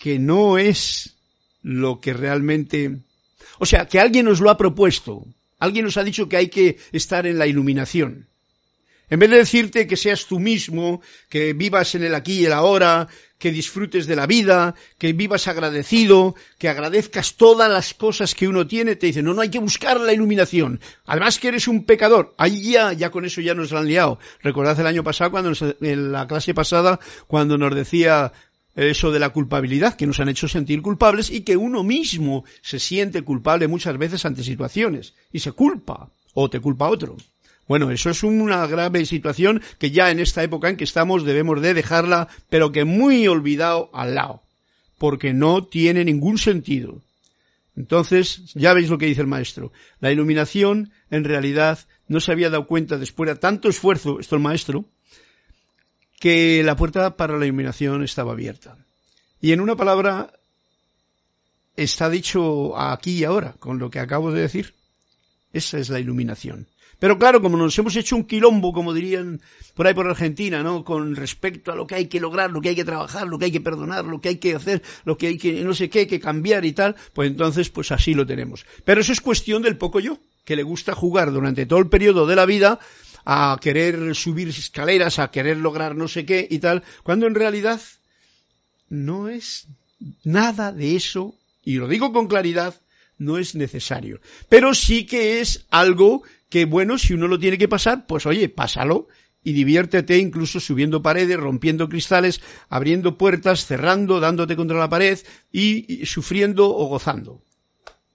que 0.00 0.18
no 0.18 0.58
es 0.58 1.14
lo 1.62 2.00
que 2.00 2.12
realmente... 2.12 2.98
O 3.58 3.66
sea, 3.66 3.86
que 3.86 4.00
alguien 4.00 4.26
nos 4.26 4.40
lo 4.40 4.50
ha 4.50 4.56
propuesto, 4.56 5.24
Alguien 5.58 5.84
nos 5.84 5.96
ha 5.96 6.04
dicho 6.04 6.28
que 6.28 6.36
hay 6.36 6.48
que 6.48 6.78
estar 6.92 7.26
en 7.26 7.38
la 7.38 7.46
iluminación. 7.46 8.27
En 9.10 9.18
vez 9.18 9.30
de 9.30 9.36
decirte 9.36 9.86
que 9.86 9.96
seas 9.96 10.26
tú 10.26 10.38
mismo, 10.38 11.00
que 11.28 11.52
vivas 11.52 11.94
en 11.94 12.04
el 12.04 12.14
aquí 12.14 12.40
y 12.40 12.46
el 12.46 12.52
ahora, 12.52 13.08
que 13.38 13.52
disfrutes 13.52 14.06
de 14.06 14.16
la 14.16 14.26
vida, 14.26 14.74
que 14.98 15.12
vivas 15.12 15.46
agradecido, 15.48 16.34
que 16.58 16.68
agradezcas 16.68 17.34
todas 17.34 17.70
las 17.70 17.94
cosas 17.94 18.34
que 18.34 18.48
uno 18.48 18.66
tiene, 18.66 18.96
te 18.96 19.06
dice, 19.06 19.22
no, 19.22 19.32
no 19.32 19.40
hay 19.40 19.48
que 19.48 19.60
buscar 19.60 20.00
la 20.00 20.12
iluminación. 20.12 20.80
Además 21.06 21.38
que 21.38 21.48
eres 21.48 21.68
un 21.68 21.84
pecador. 21.84 22.34
Ahí 22.36 22.72
ya, 22.72 22.92
ya 22.92 23.10
con 23.10 23.24
eso 23.24 23.40
ya 23.40 23.54
nos 23.54 23.72
han 23.72 23.86
liado. 23.86 24.18
Recordad 24.42 24.78
el 24.80 24.86
año 24.86 25.04
pasado, 25.04 25.30
cuando 25.30 25.52
en 25.80 26.12
la 26.12 26.26
clase 26.26 26.52
pasada, 26.52 26.98
cuando 27.28 27.56
nos 27.56 27.74
decía 27.74 28.32
eso 28.74 29.10
de 29.10 29.18
la 29.18 29.30
culpabilidad, 29.30 29.94
que 29.94 30.06
nos 30.06 30.20
han 30.20 30.28
hecho 30.28 30.48
sentir 30.48 30.82
culpables 30.82 31.30
y 31.30 31.40
que 31.40 31.56
uno 31.56 31.82
mismo 31.82 32.44
se 32.62 32.78
siente 32.78 33.22
culpable 33.22 33.68
muchas 33.68 33.96
veces 33.98 34.24
ante 34.24 34.44
situaciones 34.44 35.14
y 35.32 35.40
se 35.40 35.52
culpa 35.52 36.10
o 36.34 36.50
te 36.50 36.60
culpa 36.60 36.88
otro. 36.88 37.16
Bueno, 37.68 37.90
eso 37.90 38.08
es 38.08 38.22
una 38.22 38.66
grave 38.66 39.04
situación 39.04 39.62
que 39.78 39.90
ya 39.90 40.10
en 40.10 40.20
esta 40.20 40.42
época 40.42 40.70
en 40.70 40.78
que 40.78 40.84
estamos 40.84 41.24
debemos 41.24 41.60
de 41.60 41.74
dejarla, 41.74 42.28
pero 42.48 42.72
que 42.72 42.84
muy 42.84 43.28
olvidado 43.28 43.90
al 43.92 44.14
lado, 44.14 44.42
porque 44.96 45.34
no 45.34 45.64
tiene 45.64 46.04
ningún 46.04 46.38
sentido. 46.38 47.02
Entonces, 47.76 48.52
ya 48.54 48.72
veis 48.72 48.88
lo 48.88 48.96
que 48.96 49.06
dice 49.06 49.20
el 49.20 49.26
maestro. 49.26 49.70
La 50.00 50.10
iluminación, 50.10 50.90
en 51.10 51.24
realidad, 51.24 51.78
no 52.08 52.20
se 52.20 52.32
había 52.32 52.50
dado 52.50 52.66
cuenta 52.66 52.96
después 52.96 53.28
de 53.28 53.36
tanto 53.36 53.68
esfuerzo, 53.68 54.18
esto 54.18 54.34
el 54.34 54.42
maestro, 54.42 54.86
que 56.18 56.62
la 56.64 56.74
puerta 56.74 57.16
para 57.16 57.38
la 57.38 57.44
iluminación 57.44 58.02
estaba 58.02 58.32
abierta. 58.32 58.78
Y 59.40 59.52
en 59.52 59.60
una 59.60 59.76
palabra, 59.76 60.32
está 61.76 62.08
dicho 62.08 62.76
aquí 62.78 63.18
y 63.18 63.24
ahora, 63.24 63.52
con 63.58 63.78
lo 63.78 63.90
que 63.90 64.00
acabo 64.00 64.32
de 64.32 64.40
decir. 64.40 64.74
Esa 65.52 65.78
es 65.78 65.90
la 65.90 66.00
iluminación. 66.00 66.66
Pero 66.98 67.18
claro, 67.18 67.40
como 67.40 67.56
nos 67.56 67.78
hemos 67.78 67.94
hecho 67.94 68.16
un 68.16 68.24
quilombo, 68.24 68.72
como 68.72 68.92
dirían 68.92 69.40
por 69.74 69.86
ahí 69.86 69.94
por 69.94 70.08
Argentina, 70.08 70.62
¿no? 70.62 70.84
Con 70.84 71.14
respecto 71.14 71.70
a 71.70 71.76
lo 71.76 71.86
que 71.86 71.94
hay 71.94 72.06
que 72.06 72.18
lograr, 72.18 72.50
lo 72.50 72.60
que 72.60 72.70
hay 72.70 72.74
que 72.74 72.84
trabajar, 72.84 73.28
lo 73.28 73.38
que 73.38 73.46
hay 73.46 73.52
que 73.52 73.60
perdonar, 73.60 74.04
lo 74.04 74.20
que 74.20 74.30
hay 74.30 74.36
que 74.36 74.56
hacer, 74.56 74.82
lo 75.04 75.16
que 75.16 75.28
hay 75.28 75.38
que, 75.38 75.62
no 75.62 75.74
sé 75.74 75.88
qué, 75.88 76.08
que 76.08 76.18
cambiar 76.18 76.64
y 76.64 76.72
tal, 76.72 76.96
pues 77.12 77.30
entonces, 77.30 77.70
pues 77.70 77.92
así 77.92 78.14
lo 78.14 78.26
tenemos. 78.26 78.66
Pero 78.84 79.00
eso 79.00 79.12
es 79.12 79.20
cuestión 79.20 79.62
del 79.62 79.76
poco 79.76 80.00
yo, 80.00 80.18
que 80.44 80.56
le 80.56 80.64
gusta 80.64 80.94
jugar 80.94 81.32
durante 81.32 81.66
todo 81.66 81.78
el 81.78 81.88
periodo 81.88 82.26
de 82.26 82.36
la 82.36 82.46
vida 82.46 82.80
a 83.24 83.58
querer 83.60 84.14
subir 84.16 84.48
escaleras, 84.48 85.18
a 85.18 85.30
querer 85.30 85.58
lograr 85.58 85.94
no 85.94 86.08
sé 86.08 86.24
qué 86.24 86.48
y 86.50 86.58
tal, 86.58 86.82
cuando 87.04 87.26
en 87.26 87.34
realidad 87.34 87.80
no 88.88 89.28
es 89.28 89.68
nada 90.24 90.72
de 90.72 90.96
eso, 90.96 91.34
y 91.62 91.74
lo 91.74 91.86
digo 91.86 92.12
con 92.12 92.26
claridad, 92.26 92.74
no 93.18 93.38
es 93.38 93.54
necesario. 93.54 94.20
Pero 94.48 94.74
sí 94.74 95.06
que 95.06 95.40
es 95.40 95.66
algo 95.70 96.22
que 96.48 96.64
bueno, 96.64 96.98
si 96.98 97.14
uno 97.14 97.28
lo 97.28 97.38
tiene 97.38 97.58
que 97.58 97.68
pasar, 97.68 98.06
pues 98.06 98.26
oye, 98.26 98.48
pásalo 98.48 99.08
y 99.44 99.52
diviértete 99.52 100.18
incluso 100.18 100.60
subiendo 100.60 101.02
paredes, 101.02 101.36
rompiendo 101.36 101.88
cristales, 101.88 102.40
abriendo 102.68 103.16
puertas, 103.16 103.66
cerrando, 103.66 104.20
dándote 104.20 104.56
contra 104.56 104.78
la 104.78 104.88
pared 104.88 105.18
y, 105.52 106.04
sufriendo 106.06 106.74
o 106.74 106.86
gozando. 106.86 107.42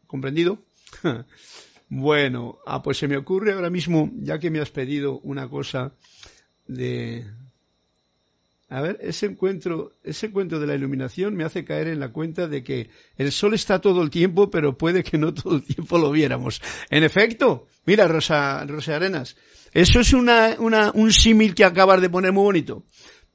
¿Comprendido? 0.08 0.60
bueno, 1.90 2.60
ah, 2.66 2.84
pues 2.84 2.98
se 2.98 3.08
me 3.08 3.18
ocurre 3.18 3.54
ahora 3.54 3.70
mismo, 3.70 4.12
ya 4.16 4.40
que 4.40 4.52
me 4.52 4.60
has 4.60 4.70
pedido 4.70 5.20
una 5.20 5.50
cosa 5.50 5.94
de, 6.68 7.26
a 8.74 8.82
ver, 8.82 8.98
ese 9.02 9.28
encuentro, 9.28 9.92
ese 10.04 10.26
encuentro 10.26 10.60
de 10.60 10.66
la 10.66 10.74
iluminación 10.74 11.36
me 11.36 11.44
hace 11.44 11.64
caer 11.64 11.90
en 11.90 12.00
la 12.00 12.12
cuenta 12.12 12.48
de 12.48 12.64
que 12.64 12.90
el 13.18 13.32
sol 13.32 13.54
está 13.54 13.80
todo 13.80 14.02
el 14.02 14.10
tiempo, 14.10 14.50
pero 14.50 14.80
puede 14.80 15.04
que 15.04 15.20
no 15.20 15.32
todo 15.32 15.58
el 15.58 15.64
tiempo 15.64 16.00
lo 16.00 16.10
viéramos. 16.10 16.60
En 16.90 17.04
efecto, 17.04 17.68
mira, 17.86 18.08
Rosa, 18.08 18.66
Rosa 18.66 18.96
Arenas, 18.96 19.38
eso 19.74 20.00
es 20.00 20.12
una, 20.14 20.56
una, 20.58 20.90
un 20.96 21.14
símil 21.14 21.54
que 21.54 21.66
acabas 21.66 22.02
de 22.02 22.10
poner 22.10 22.32
muy 22.32 22.46
bonito. 22.46 22.84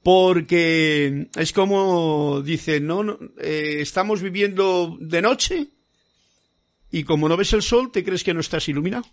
Porque 0.03 1.29
es 1.33 1.53
como 1.53 2.41
dice, 2.41 2.81
no, 2.81 3.17
eh, 3.39 3.77
estamos 3.79 4.21
viviendo 4.21 4.97
de 4.99 5.21
noche 5.21 5.69
y 6.91 7.05
como 7.05 7.29
no 7.29 7.37
ves 7.37 7.53
el 7.53 7.61
sol, 7.61 7.93
te 7.93 8.03
crees 8.03 8.25
que 8.25 8.33
no 8.33 8.41
estás 8.41 8.67
iluminado. 8.67 9.05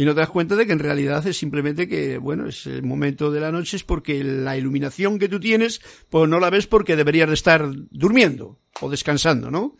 Y 0.00 0.04
no 0.04 0.14
te 0.14 0.20
das 0.20 0.30
cuenta 0.30 0.54
de 0.54 0.64
que 0.64 0.72
en 0.72 0.78
realidad 0.78 1.26
es 1.26 1.36
simplemente 1.36 1.88
que, 1.88 2.18
bueno, 2.18 2.46
es 2.48 2.66
el 2.66 2.84
momento 2.84 3.32
de 3.32 3.40
la 3.40 3.50
noche 3.50 3.76
es 3.76 3.82
porque 3.82 4.22
la 4.22 4.56
iluminación 4.56 5.18
que 5.18 5.28
tú 5.28 5.40
tienes, 5.40 5.80
pues 6.08 6.28
no 6.28 6.38
la 6.38 6.50
ves 6.50 6.68
porque 6.68 6.94
deberías 6.94 7.26
de 7.26 7.34
estar 7.34 7.68
durmiendo 7.90 8.60
o 8.80 8.88
descansando, 8.88 9.50
¿no? 9.50 9.76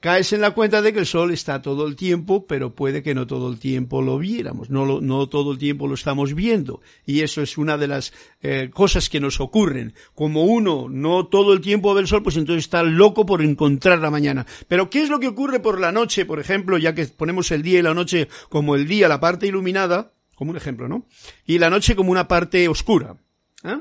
Caes 0.00 0.32
en 0.32 0.40
la 0.40 0.52
cuenta 0.52 0.82
de 0.82 0.92
que 0.92 0.98
el 0.98 1.06
sol 1.06 1.32
está 1.32 1.62
todo 1.62 1.86
el 1.86 1.96
tiempo, 1.96 2.46
pero 2.46 2.74
puede 2.74 3.02
que 3.02 3.14
no 3.14 3.26
todo 3.26 3.50
el 3.50 3.58
tiempo 3.58 4.02
lo 4.02 4.18
viéramos, 4.18 4.70
no, 4.70 5.00
no 5.00 5.28
todo 5.28 5.52
el 5.52 5.58
tiempo 5.58 5.88
lo 5.88 5.94
estamos 5.94 6.34
viendo. 6.34 6.80
Y 7.04 7.20
eso 7.20 7.42
es 7.42 7.58
una 7.58 7.78
de 7.78 7.88
las 7.88 8.12
eh, 8.42 8.70
cosas 8.72 9.08
que 9.08 9.20
nos 9.20 9.40
ocurren. 9.40 9.94
Como 10.14 10.44
uno 10.44 10.88
no 10.88 11.26
todo 11.26 11.52
el 11.52 11.60
tiempo 11.60 11.94
ve 11.94 12.02
el 12.02 12.06
sol, 12.06 12.22
pues 12.22 12.36
entonces 12.36 12.64
está 12.64 12.82
loco 12.82 13.26
por 13.26 13.42
encontrar 13.42 13.98
la 13.98 14.10
mañana. 14.10 14.46
Pero 14.68 14.90
¿qué 14.90 15.02
es 15.02 15.08
lo 15.08 15.18
que 15.18 15.28
ocurre 15.28 15.60
por 15.60 15.80
la 15.80 15.92
noche, 15.92 16.26
por 16.26 16.40
ejemplo, 16.40 16.78
ya 16.78 16.94
que 16.94 17.06
ponemos 17.06 17.50
el 17.50 17.62
día 17.62 17.78
y 17.78 17.82
la 17.82 17.94
noche 17.94 18.28
como 18.48 18.76
el 18.76 18.86
día, 18.86 19.08
la 19.08 19.20
parte 19.20 19.46
iluminada, 19.46 20.12
como 20.34 20.50
un 20.50 20.56
ejemplo, 20.56 20.88
¿no? 20.88 21.06
Y 21.46 21.58
la 21.58 21.70
noche 21.70 21.96
como 21.96 22.12
una 22.12 22.28
parte 22.28 22.68
oscura. 22.68 23.16
¿eh? 23.64 23.80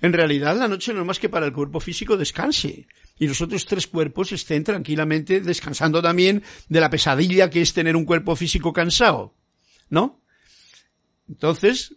En 0.00 0.12
realidad 0.12 0.56
la 0.56 0.68
noche 0.68 0.92
no 0.92 1.00
es 1.00 1.06
más 1.06 1.18
que 1.18 1.28
para 1.28 1.46
el 1.46 1.52
cuerpo 1.52 1.80
físico 1.80 2.16
descanse 2.16 2.86
y 3.18 3.26
los 3.26 3.40
otros 3.40 3.64
tres 3.66 3.86
cuerpos 3.86 4.32
estén 4.32 4.64
tranquilamente 4.64 5.40
descansando 5.40 6.02
también 6.02 6.42
de 6.68 6.80
la 6.80 6.90
pesadilla 6.90 7.50
que 7.50 7.62
es 7.62 7.72
tener 7.72 7.96
un 7.96 8.04
cuerpo 8.04 8.36
físico 8.36 8.72
cansado. 8.72 9.34
¿No? 9.88 10.20
Entonces, 11.28 11.94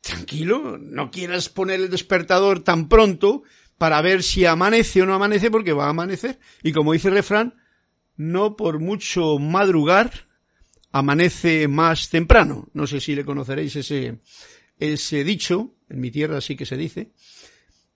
tranquilo, 0.00 0.78
no 0.78 1.10
quieras 1.10 1.48
poner 1.48 1.80
el 1.80 1.90
despertador 1.90 2.60
tan 2.60 2.88
pronto 2.88 3.42
para 3.78 4.00
ver 4.00 4.22
si 4.22 4.44
amanece 4.44 5.02
o 5.02 5.06
no 5.06 5.14
amanece 5.14 5.50
porque 5.50 5.72
va 5.72 5.86
a 5.86 5.90
amanecer. 5.90 6.38
Y 6.62 6.72
como 6.72 6.92
dice 6.92 7.08
el 7.08 7.14
refrán, 7.14 7.54
no 8.16 8.56
por 8.56 8.78
mucho 8.78 9.38
madrugar 9.38 10.28
amanece 10.92 11.68
más 11.68 12.10
temprano. 12.10 12.68
No 12.74 12.86
sé 12.86 13.00
si 13.00 13.14
le 13.14 13.24
conoceréis 13.24 13.74
ese, 13.76 14.20
ese 14.78 15.24
dicho, 15.24 15.74
en 15.88 16.00
mi 16.00 16.10
tierra 16.10 16.40
sí 16.40 16.54
que 16.54 16.66
se 16.66 16.76
dice, 16.76 17.12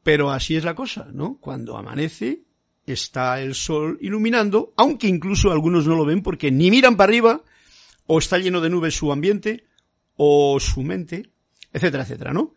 pero 0.02 0.30
así 0.30 0.56
es 0.56 0.64
la 0.64 0.74
cosa, 0.74 1.08
¿no? 1.12 1.38
Cuando 1.38 1.76
amanece 1.76 2.44
está 2.86 3.40
el 3.40 3.54
sol 3.54 3.98
iluminando, 4.00 4.72
aunque 4.76 5.08
incluso 5.08 5.50
algunos 5.50 5.86
no 5.86 5.96
lo 5.96 6.04
ven 6.04 6.22
porque 6.22 6.50
ni 6.50 6.70
miran 6.70 6.96
para 6.96 7.10
arriba, 7.10 7.42
o 8.06 8.18
está 8.18 8.38
lleno 8.38 8.60
de 8.60 8.70
nubes 8.70 8.94
su 8.94 9.12
ambiente, 9.12 9.64
o 10.16 10.58
su 10.60 10.82
mente, 10.82 11.30
etcétera, 11.72 12.04
etcétera, 12.04 12.32
¿no? 12.32 12.54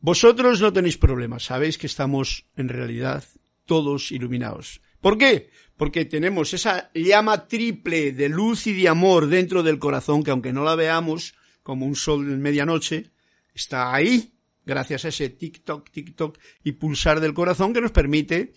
Vosotros 0.00 0.60
no 0.60 0.72
tenéis 0.72 0.98
problemas, 0.98 1.44
sabéis 1.44 1.78
que 1.78 1.86
estamos 1.86 2.44
en 2.56 2.68
realidad 2.68 3.24
todos 3.64 4.12
iluminados. 4.12 4.82
¿Por 5.00 5.18
qué? 5.18 5.50
Porque 5.76 6.04
tenemos 6.04 6.54
esa 6.54 6.90
llama 6.94 7.46
triple 7.48 8.12
de 8.12 8.28
luz 8.28 8.66
y 8.66 8.74
de 8.74 8.88
amor 8.88 9.28
dentro 9.28 9.62
del 9.62 9.78
corazón 9.78 10.22
que 10.22 10.30
aunque 10.30 10.52
no 10.52 10.62
la 10.62 10.76
veamos 10.76 11.34
como 11.62 11.86
un 11.86 11.96
sol 11.96 12.30
en 12.30 12.42
medianoche, 12.42 13.10
está 13.54 13.94
ahí 13.94 14.34
gracias 14.66 15.04
a 15.04 15.08
ese 15.08 15.28
tic-toc, 15.36 15.90
tic-toc 15.90 16.38
y 16.62 16.72
pulsar 16.72 17.20
del 17.20 17.34
corazón 17.34 17.72
que 17.72 17.80
nos 17.80 17.92
permite 17.92 18.52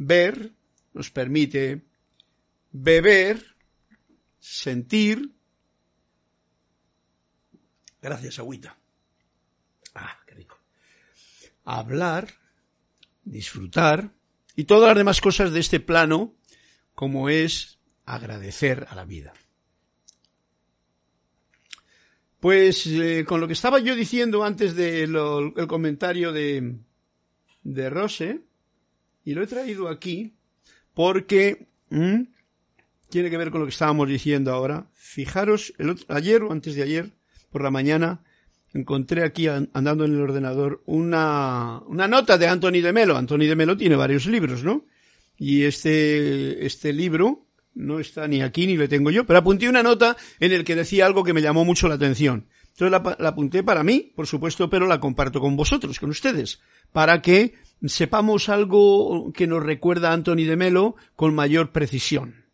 ver, 0.00 0.52
nos 0.94 1.10
permite 1.10 1.82
beber, 2.72 3.54
sentir. 4.38 5.30
Gracias, 8.00 8.38
agüita. 8.38 8.78
Ah, 9.94 10.18
qué 10.26 10.34
rico. 10.34 10.58
Hablar, 11.64 12.28
disfrutar 13.24 14.10
y 14.56 14.64
todas 14.64 14.88
las 14.88 14.96
demás 14.96 15.20
cosas 15.20 15.52
de 15.52 15.60
este 15.60 15.80
plano, 15.80 16.34
como 16.94 17.28
es 17.28 17.78
agradecer 18.06 18.86
a 18.88 18.94
la 18.94 19.04
vida. 19.04 19.34
Pues 22.40 22.86
eh, 22.86 23.26
con 23.28 23.40
lo 23.40 23.46
que 23.46 23.52
estaba 23.52 23.80
yo 23.80 23.94
diciendo 23.94 24.44
antes 24.44 24.74
del 24.74 25.12
comentario 25.68 26.32
de, 26.32 26.78
de 27.64 27.90
Rose, 27.90 28.40
y 29.24 29.34
lo 29.34 29.42
he 29.42 29.46
traído 29.46 29.88
aquí 29.88 30.34
porque 30.94 31.66
tiene 33.08 33.30
que 33.30 33.36
ver 33.36 33.50
con 33.50 33.60
lo 33.60 33.66
que 33.66 33.72
estábamos 33.72 34.08
diciendo 34.08 34.52
ahora. 34.52 34.86
Fijaros, 34.94 35.72
el 35.78 35.96
ayer 36.08 36.42
o 36.42 36.52
antes 36.52 36.74
de 36.74 36.82
ayer, 36.82 37.10
por 37.50 37.62
la 37.62 37.70
mañana, 37.70 38.22
encontré 38.72 39.24
aquí 39.24 39.48
andando 39.48 40.04
en 40.04 40.14
el 40.14 40.20
ordenador 40.20 40.82
una, 40.86 41.80
una 41.86 42.06
nota 42.08 42.38
de 42.38 42.46
Anthony 42.46 42.80
de 42.82 42.92
Melo. 42.92 43.16
Anthony 43.16 43.46
de 43.46 43.56
Melo 43.56 43.76
tiene 43.76 43.96
varios 43.96 44.26
libros, 44.26 44.62
¿no? 44.62 44.84
Y 45.36 45.64
este, 45.64 46.64
este 46.66 46.92
libro 46.92 47.46
no 47.74 47.98
está 47.98 48.28
ni 48.28 48.42
aquí 48.42 48.66
ni 48.66 48.76
le 48.76 48.88
tengo 48.88 49.10
yo, 49.10 49.24
pero 49.24 49.38
apunté 49.38 49.68
una 49.68 49.82
nota 49.82 50.16
en 50.38 50.52
el 50.52 50.64
que 50.64 50.76
decía 50.76 51.06
algo 51.06 51.24
que 51.24 51.32
me 51.32 51.42
llamó 51.42 51.64
mucho 51.64 51.88
la 51.88 51.94
atención. 51.94 52.46
Entonces 52.80 53.18
la, 53.18 53.28
apunté 53.28 53.62
para 53.62 53.84
mí, 53.84 54.10
por 54.16 54.26
supuesto, 54.26 54.70
pero 54.70 54.86
la 54.86 55.00
comparto 55.00 55.38
con 55.38 55.54
vosotros, 55.54 56.00
con 56.00 56.08
ustedes, 56.08 56.60
para 56.92 57.20
que 57.20 57.54
sepamos 57.84 58.48
algo 58.48 59.32
que 59.34 59.46
nos 59.46 59.62
recuerda 59.62 60.10
a 60.10 60.14
Anthony 60.14 60.46
de 60.46 60.56
Melo 60.56 60.96
con 61.14 61.34
mayor 61.34 61.72
precisión. 61.72 62.46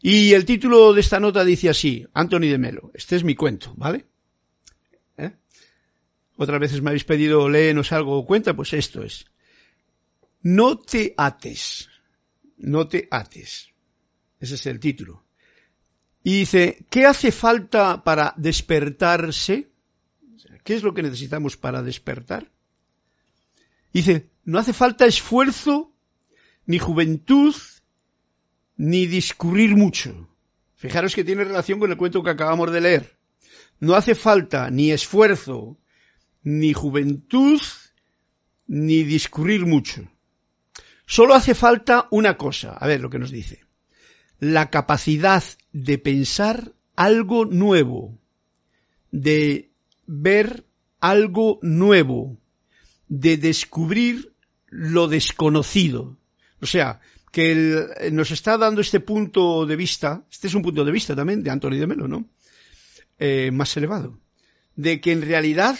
Y 0.00 0.34
el 0.34 0.44
título 0.44 0.92
de 0.92 1.00
esta 1.00 1.18
nota 1.18 1.44
dice 1.44 1.68
así, 1.68 2.06
Anthony 2.14 2.50
de 2.50 2.58
Melo, 2.58 2.92
este 2.94 3.16
es 3.16 3.24
mi 3.24 3.34
cuento, 3.34 3.74
¿vale? 3.76 4.06
¿Eh? 5.16 5.32
Otras 6.36 6.60
veces 6.60 6.80
me 6.80 6.90
habéis 6.90 7.04
pedido 7.04 7.48
léenos 7.48 7.90
algo 7.90 8.16
o 8.18 8.24
cuenta, 8.24 8.54
pues 8.54 8.72
esto 8.72 9.02
es. 9.02 9.26
No 10.42 10.78
te 10.78 11.14
ates, 11.16 11.88
no 12.58 12.86
te 12.86 13.08
ates. 13.10 13.70
Ese 14.38 14.54
es 14.54 14.66
el 14.66 14.78
título. 14.78 15.24
Y 16.24 16.40
dice, 16.40 16.84
¿qué 16.88 17.06
hace 17.06 17.32
falta 17.32 18.04
para 18.04 18.34
despertarse? 18.36 19.68
¿Qué 20.64 20.74
es 20.74 20.82
lo 20.82 20.94
que 20.94 21.02
necesitamos 21.02 21.56
para 21.56 21.82
despertar? 21.82 22.50
Dice, 23.92 24.30
no 24.44 24.58
hace 24.58 24.72
falta 24.72 25.06
esfuerzo, 25.06 25.92
ni 26.66 26.78
juventud, 26.78 27.54
ni 28.76 29.06
discurrir 29.06 29.76
mucho. 29.76 30.28
Fijaros 30.76 31.14
que 31.14 31.24
tiene 31.24 31.44
relación 31.44 31.78
con 31.78 31.90
el 31.90 31.96
cuento 31.96 32.22
que 32.22 32.30
acabamos 32.30 32.72
de 32.72 32.80
leer. 32.80 33.16
No 33.80 33.94
hace 33.94 34.14
falta 34.14 34.70
ni 34.70 34.92
esfuerzo, 34.92 35.78
ni 36.42 36.72
juventud, 36.72 37.60
ni 38.66 39.02
discurrir 39.02 39.66
mucho. 39.66 40.08
Solo 41.06 41.34
hace 41.34 41.54
falta 41.54 42.06
una 42.10 42.36
cosa. 42.36 42.72
A 42.72 42.86
ver 42.86 43.00
lo 43.00 43.10
que 43.10 43.18
nos 43.18 43.30
dice. 43.30 43.64
La 44.42 44.70
capacidad 44.70 45.44
de 45.72 45.98
pensar 45.98 46.72
algo 46.96 47.44
nuevo, 47.44 48.18
de 49.12 49.70
ver 50.08 50.64
algo 50.98 51.60
nuevo, 51.62 52.36
de 53.06 53.36
descubrir 53.36 54.32
lo 54.66 55.06
desconocido. 55.06 56.16
O 56.60 56.66
sea, 56.66 57.00
que 57.30 58.10
nos 58.10 58.32
está 58.32 58.58
dando 58.58 58.80
este 58.80 58.98
punto 58.98 59.64
de 59.64 59.76
vista, 59.76 60.24
este 60.28 60.48
es 60.48 60.54
un 60.54 60.62
punto 60.62 60.84
de 60.84 60.90
vista 60.90 61.14
también 61.14 61.44
de 61.44 61.50
Anthony 61.50 61.78
de 61.78 61.86
Melo, 61.86 62.08
¿no? 62.08 62.28
Eh, 63.20 63.52
más 63.52 63.76
elevado, 63.76 64.18
de 64.74 65.00
que 65.00 65.12
en 65.12 65.22
realidad 65.22 65.78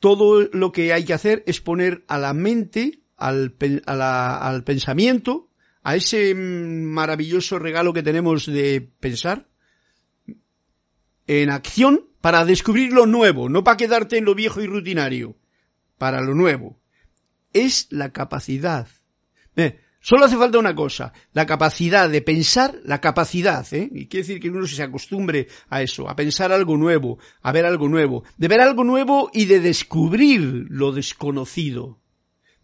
todo 0.00 0.48
lo 0.54 0.72
que 0.72 0.94
hay 0.94 1.04
que 1.04 1.12
hacer 1.12 1.44
es 1.46 1.60
poner 1.60 2.02
a 2.08 2.16
la 2.16 2.32
mente, 2.32 3.02
al, 3.18 3.54
al 3.84 4.64
pensamiento, 4.64 5.50
a 5.82 5.96
ese 5.96 6.34
maravilloso 6.34 7.58
regalo 7.58 7.92
que 7.92 8.02
tenemos 8.02 8.46
de 8.46 8.80
pensar, 9.00 9.48
en 11.26 11.50
acción 11.50 12.06
para 12.20 12.44
descubrir 12.44 12.92
lo 12.92 13.06
nuevo, 13.06 13.48
no 13.48 13.64
para 13.64 13.76
quedarte 13.76 14.18
en 14.18 14.24
lo 14.24 14.34
viejo 14.34 14.60
y 14.60 14.66
rutinario, 14.66 15.36
para 15.98 16.20
lo 16.20 16.34
nuevo. 16.34 16.78
Es 17.52 17.88
la 17.90 18.12
capacidad. 18.12 18.88
Eh, 19.56 19.78
Solo 20.04 20.24
hace 20.24 20.36
falta 20.36 20.58
una 20.58 20.74
cosa, 20.74 21.12
la 21.32 21.46
capacidad 21.46 22.10
de 22.10 22.22
pensar, 22.22 22.80
la 22.84 23.00
capacidad, 23.00 23.64
¿eh? 23.72 23.88
Y 23.92 24.08
quiere 24.08 24.26
decir 24.26 24.40
que 24.40 24.50
uno 24.50 24.66
se 24.66 24.82
acostumbre 24.82 25.46
a 25.68 25.80
eso, 25.80 26.08
a 26.08 26.16
pensar 26.16 26.50
algo 26.50 26.76
nuevo, 26.76 27.18
a 27.40 27.52
ver 27.52 27.66
algo 27.66 27.88
nuevo, 27.88 28.24
de 28.36 28.48
ver 28.48 28.60
algo 28.60 28.82
nuevo 28.82 29.30
y 29.32 29.44
de 29.44 29.60
descubrir 29.60 30.66
lo 30.70 30.90
desconocido. 30.90 32.01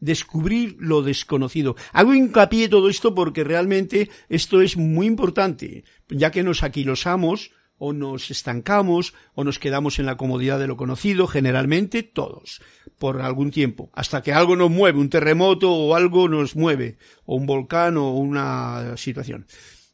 Descubrir 0.00 0.76
lo 0.78 1.02
desconocido. 1.02 1.76
Hago 1.92 2.14
hincapié 2.14 2.68
todo 2.68 2.88
esto 2.88 3.14
porque 3.14 3.44
realmente 3.44 4.10
esto 4.28 4.60
es 4.60 4.76
muy 4.76 5.06
importante, 5.06 5.84
ya 6.08 6.30
que 6.30 6.42
nos 6.42 6.62
aquilosamos 6.62 7.50
o 7.78 7.92
nos 7.92 8.30
estancamos 8.30 9.14
o 9.34 9.44
nos 9.44 9.58
quedamos 9.58 9.98
en 9.98 10.06
la 10.06 10.16
comodidad 10.16 10.58
de 10.58 10.66
lo 10.66 10.76
conocido, 10.76 11.26
generalmente 11.26 12.02
todos, 12.02 12.60
por 12.98 13.22
algún 13.22 13.50
tiempo, 13.50 13.90
hasta 13.94 14.22
que 14.22 14.32
algo 14.32 14.56
nos 14.56 14.70
mueve, 14.70 14.98
un 14.98 15.10
terremoto 15.10 15.72
o 15.72 15.94
algo 15.94 16.28
nos 16.28 16.56
mueve, 16.56 16.98
o 17.24 17.36
un 17.36 17.46
volcán 17.46 17.96
o 17.96 18.10
una 18.14 18.96
situación. 18.96 19.46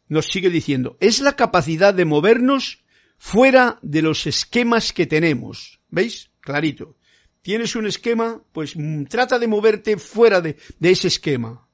Nos 0.09 0.27
sigue 0.27 0.51
diciendo, 0.51 0.97
es 1.01 1.21
la 1.21 1.37
capacidad 1.37 1.95
de 1.95 2.05
movernos 2.05 2.85
fuera 3.17 3.79
de 3.83 4.03
los 4.03 4.27
esquemas 4.27 4.93
que 4.93 5.07
tenemos. 5.07 5.81
¿Veis? 5.89 6.31
Clarito. 6.41 6.97
Tienes 7.45 7.77
un 7.77 7.87
esquema, 7.87 8.43
pues 8.53 8.75
mm, 8.75 9.05
trata 9.05 9.39
de 9.39 9.47
moverte 9.47 9.99
fuera 9.99 10.41
de, 10.41 10.57
ese 10.81 11.09
esquema. 11.09 11.69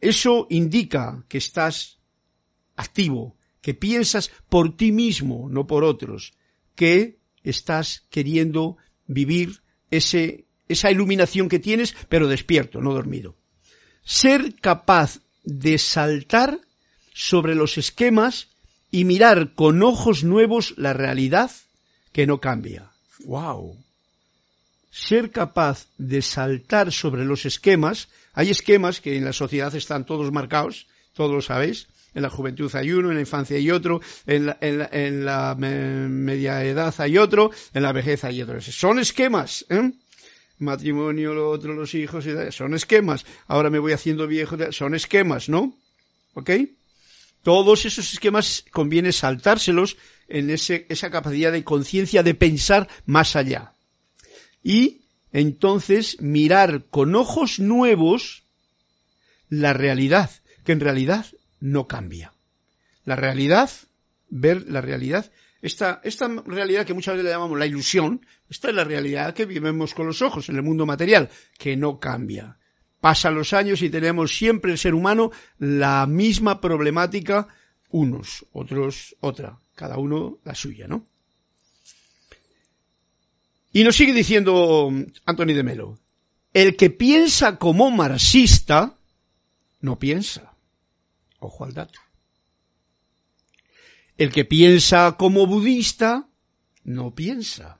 Eso 0.00 0.48
indica 0.50 1.24
que 1.28 1.38
estás 1.38 2.00
activo, 2.74 3.36
que 3.62 3.72
piensas 3.72 4.32
por 4.48 4.76
ti 4.76 4.90
mismo, 4.90 5.48
no 5.48 5.68
por 5.68 5.84
otros, 5.84 6.34
que 6.74 7.20
estás 7.44 8.02
queriendo 8.10 8.78
vivir 9.06 9.62
ese, 9.92 10.46
esa 10.66 10.90
iluminación 10.90 11.48
que 11.48 11.60
tienes, 11.60 11.94
pero 12.08 12.26
despierto, 12.26 12.80
no 12.80 12.92
dormido. 12.92 13.36
Ser 14.02 14.56
capaz 14.56 15.20
de 15.44 15.78
saltar 15.78 16.60
sobre 17.14 17.54
los 17.54 17.78
esquemas 17.78 18.48
y 18.90 19.04
mirar 19.04 19.54
con 19.54 19.84
ojos 19.84 20.24
nuevos 20.24 20.74
la 20.76 20.94
realidad 20.94 21.52
que 22.10 22.26
no 22.26 22.40
cambia. 22.40 22.90
¡Wow! 23.20 23.78
Ser 24.90 25.30
capaz 25.30 25.86
de 25.98 26.20
saltar 26.22 26.92
sobre 26.92 27.24
los 27.24 27.46
esquemas, 27.46 28.08
hay 28.32 28.50
esquemas 28.50 29.00
que 29.00 29.16
en 29.16 29.24
la 29.24 29.32
sociedad 29.32 29.74
están 29.74 30.04
todos 30.04 30.32
marcados, 30.32 30.86
todos 31.14 31.32
lo 31.32 31.42
sabéis, 31.42 31.88
en 32.14 32.22
la 32.22 32.30
juventud 32.30 32.74
hay 32.74 32.90
uno, 32.92 33.08
en 33.10 33.14
la 33.14 33.20
infancia 33.20 33.56
hay 33.56 33.70
otro, 33.70 34.00
en 34.26 34.46
la, 34.46 35.54
media 35.56 36.64
edad 36.64 36.94
hay 36.98 37.18
otro, 37.18 37.50
en 37.72 37.82
la 37.82 37.92
vejez 37.92 38.24
hay 38.24 38.42
otro. 38.42 38.60
Son 38.60 38.98
esquemas, 38.98 39.64
¿eh? 39.68 39.92
Matrimonio, 40.58 41.32
lo 41.34 41.50
otro, 41.50 41.72
los 41.72 41.94
hijos, 41.94 42.26
son 42.50 42.74
esquemas. 42.74 43.24
Ahora 43.46 43.70
me 43.70 43.78
voy 43.78 43.92
haciendo 43.92 44.26
viejo, 44.26 44.56
son 44.72 44.94
esquemas, 44.94 45.48
¿no? 45.48 45.74
¿Ok? 46.34 46.50
Todos 47.42 47.86
esos 47.86 48.12
esquemas 48.12 48.64
conviene 48.70 49.12
saltárselos 49.12 49.96
en 50.28 50.50
ese, 50.50 50.84
esa 50.90 51.10
capacidad 51.10 51.52
de 51.52 51.64
conciencia 51.64 52.22
de 52.22 52.34
pensar 52.34 52.88
más 53.06 53.36
allá. 53.36 53.72
Y 54.62 55.02
entonces 55.32 56.20
mirar 56.20 56.84
con 56.90 57.14
ojos 57.14 57.58
nuevos 57.58 58.42
la 59.48 59.72
realidad, 59.72 60.30
que 60.64 60.72
en 60.72 60.80
realidad 60.80 61.26
no 61.60 61.86
cambia. 61.86 62.32
La 63.04 63.16
realidad, 63.16 63.70
ver 64.28 64.68
la 64.68 64.80
realidad, 64.80 65.30
esta, 65.62 66.00
esta 66.04 66.28
realidad 66.46 66.86
que 66.86 66.94
muchas 66.94 67.14
veces 67.14 67.24
le 67.24 67.30
llamamos 67.30 67.58
la 67.58 67.66
ilusión, 67.66 68.24
esta 68.48 68.68
es 68.68 68.74
la 68.74 68.84
realidad 68.84 69.34
que 69.34 69.46
vivimos 69.46 69.94
con 69.94 70.06
los 70.06 70.22
ojos 70.22 70.48
en 70.48 70.56
el 70.56 70.62
mundo 70.62 70.86
material, 70.86 71.28
que 71.58 71.76
no 71.76 71.98
cambia. 71.98 72.56
Pasan 73.00 73.34
los 73.34 73.52
años 73.52 73.82
y 73.82 73.90
tenemos 73.90 74.36
siempre 74.36 74.72
el 74.72 74.78
ser 74.78 74.94
humano 74.94 75.30
la 75.58 76.06
misma 76.06 76.60
problemática, 76.60 77.48
unos, 77.90 78.46
otros 78.52 79.16
otra, 79.20 79.58
cada 79.74 79.98
uno 79.98 80.38
la 80.44 80.54
suya, 80.54 80.86
¿no? 80.86 81.06
Y 83.72 83.84
nos 83.84 83.96
sigue 83.96 84.12
diciendo 84.12 84.90
Anthony 85.26 85.54
de 85.54 85.62
Melo, 85.62 85.98
el 86.52 86.76
que 86.76 86.90
piensa 86.90 87.56
como 87.56 87.90
marxista, 87.90 88.98
no 89.80 89.98
piensa. 89.98 90.54
Ojo 91.38 91.64
al 91.64 91.74
dato. 91.74 92.00
El 94.16 94.32
que 94.32 94.44
piensa 94.44 95.16
como 95.16 95.46
budista, 95.46 96.28
no 96.84 97.14
piensa. 97.14 97.78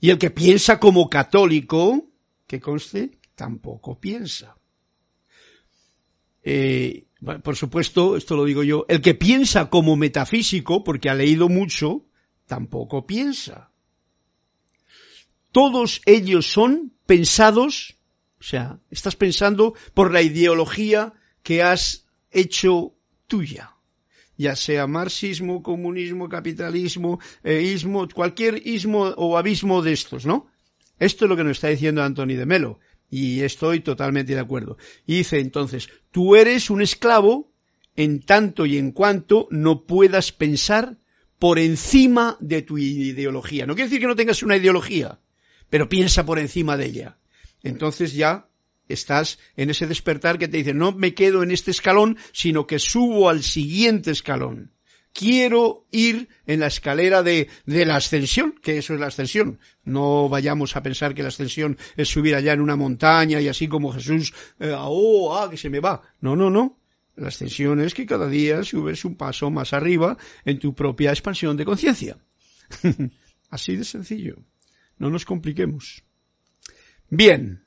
Y 0.00 0.10
el 0.10 0.18
que 0.18 0.30
piensa 0.30 0.80
como 0.80 1.08
católico, 1.08 2.08
que 2.46 2.60
conste, 2.60 3.18
tampoco 3.34 4.00
piensa. 4.00 4.56
Eh, 6.42 7.06
por 7.42 7.56
supuesto, 7.56 8.16
esto 8.16 8.36
lo 8.36 8.44
digo 8.44 8.62
yo, 8.62 8.84
el 8.88 9.00
que 9.00 9.14
piensa 9.14 9.70
como 9.70 9.96
metafísico, 9.96 10.82
porque 10.82 11.08
ha 11.08 11.14
leído 11.14 11.48
mucho, 11.48 12.06
tampoco 12.46 13.06
piensa. 13.06 13.70
Todos 15.54 16.02
ellos 16.04 16.50
son 16.50 16.92
pensados, 17.06 17.94
o 18.40 18.42
sea, 18.42 18.80
estás 18.90 19.14
pensando 19.14 19.74
por 19.94 20.12
la 20.12 20.20
ideología 20.20 21.12
que 21.44 21.62
has 21.62 22.06
hecho 22.32 22.96
tuya, 23.28 23.76
ya 24.36 24.56
sea 24.56 24.88
marxismo, 24.88 25.62
comunismo, 25.62 26.28
capitalismo, 26.28 27.20
ismo, 27.44 28.08
cualquier 28.12 28.66
ismo 28.66 29.04
o 29.16 29.38
abismo 29.38 29.80
de 29.80 29.92
estos, 29.92 30.26
¿no? 30.26 30.50
Esto 30.98 31.26
es 31.26 31.28
lo 31.28 31.36
que 31.36 31.44
nos 31.44 31.58
está 31.58 31.68
diciendo 31.68 32.02
Anthony 32.02 32.34
de 32.34 32.46
Melo, 32.46 32.80
y 33.08 33.42
estoy 33.42 33.78
totalmente 33.78 34.34
de 34.34 34.40
acuerdo. 34.40 34.76
Y 35.06 35.18
dice 35.18 35.38
entonces, 35.38 35.88
tú 36.10 36.34
eres 36.34 36.68
un 36.68 36.82
esclavo 36.82 37.52
en 37.94 38.22
tanto 38.22 38.66
y 38.66 38.76
en 38.76 38.90
cuanto 38.90 39.46
no 39.52 39.84
puedas 39.84 40.32
pensar 40.32 40.98
por 41.38 41.60
encima 41.60 42.36
de 42.40 42.62
tu 42.62 42.76
ideología. 42.76 43.66
No 43.66 43.76
quiere 43.76 43.88
decir 43.88 44.00
que 44.00 44.08
no 44.08 44.16
tengas 44.16 44.42
una 44.42 44.56
ideología, 44.56 45.20
pero 45.74 45.88
piensa 45.88 46.24
por 46.24 46.38
encima 46.38 46.76
de 46.76 46.86
ella. 46.86 47.18
Entonces 47.64 48.12
ya 48.12 48.46
estás 48.86 49.40
en 49.56 49.70
ese 49.70 49.88
despertar 49.88 50.38
que 50.38 50.46
te 50.46 50.58
dice, 50.58 50.72
no 50.72 50.92
me 50.92 51.14
quedo 51.14 51.42
en 51.42 51.50
este 51.50 51.72
escalón, 51.72 52.16
sino 52.30 52.68
que 52.68 52.78
subo 52.78 53.28
al 53.28 53.42
siguiente 53.42 54.12
escalón. 54.12 54.70
Quiero 55.12 55.88
ir 55.90 56.28
en 56.46 56.60
la 56.60 56.68
escalera 56.68 57.24
de, 57.24 57.48
de 57.66 57.84
la 57.86 57.96
ascensión, 57.96 58.54
que 58.62 58.78
eso 58.78 58.94
es 58.94 59.00
la 59.00 59.08
ascensión. 59.08 59.58
No 59.82 60.28
vayamos 60.28 60.76
a 60.76 60.82
pensar 60.84 61.12
que 61.12 61.22
la 61.22 61.30
ascensión 61.30 61.76
es 61.96 62.08
subir 62.08 62.36
allá 62.36 62.52
en 62.52 62.60
una 62.60 62.76
montaña 62.76 63.40
y 63.40 63.48
así 63.48 63.66
como 63.66 63.92
Jesús, 63.92 64.32
eh, 64.60 64.72
oh, 64.78 65.36
ah, 65.36 65.50
que 65.50 65.56
se 65.56 65.70
me 65.70 65.80
va. 65.80 66.02
No, 66.20 66.36
no, 66.36 66.50
no. 66.50 66.78
La 67.16 67.26
ascensión 67.26 67.80
es 67.80 67.94
que 67.94 68.06
cada 68.06 68.28
día 68.28 68.62
subes 68.62 69.04
un 69.04 69.16
paso 69.16 69.50
más 69.50 69.72
arriba 69.72 70.16
en 70.44 70.60
tu 70.60 70.72
propia 70.72 71.10
expansión 71.10 71.56
de 71.56 71.64
conciencia. 71.64 72.16
Así 73.50 73.74
de 73.74 73.82
sencillo. 73.82 74.36
No 74.98 75.10
nos 75.10 75.24
compliquemos. 75.24 76.04
Bien. 77.10 77.64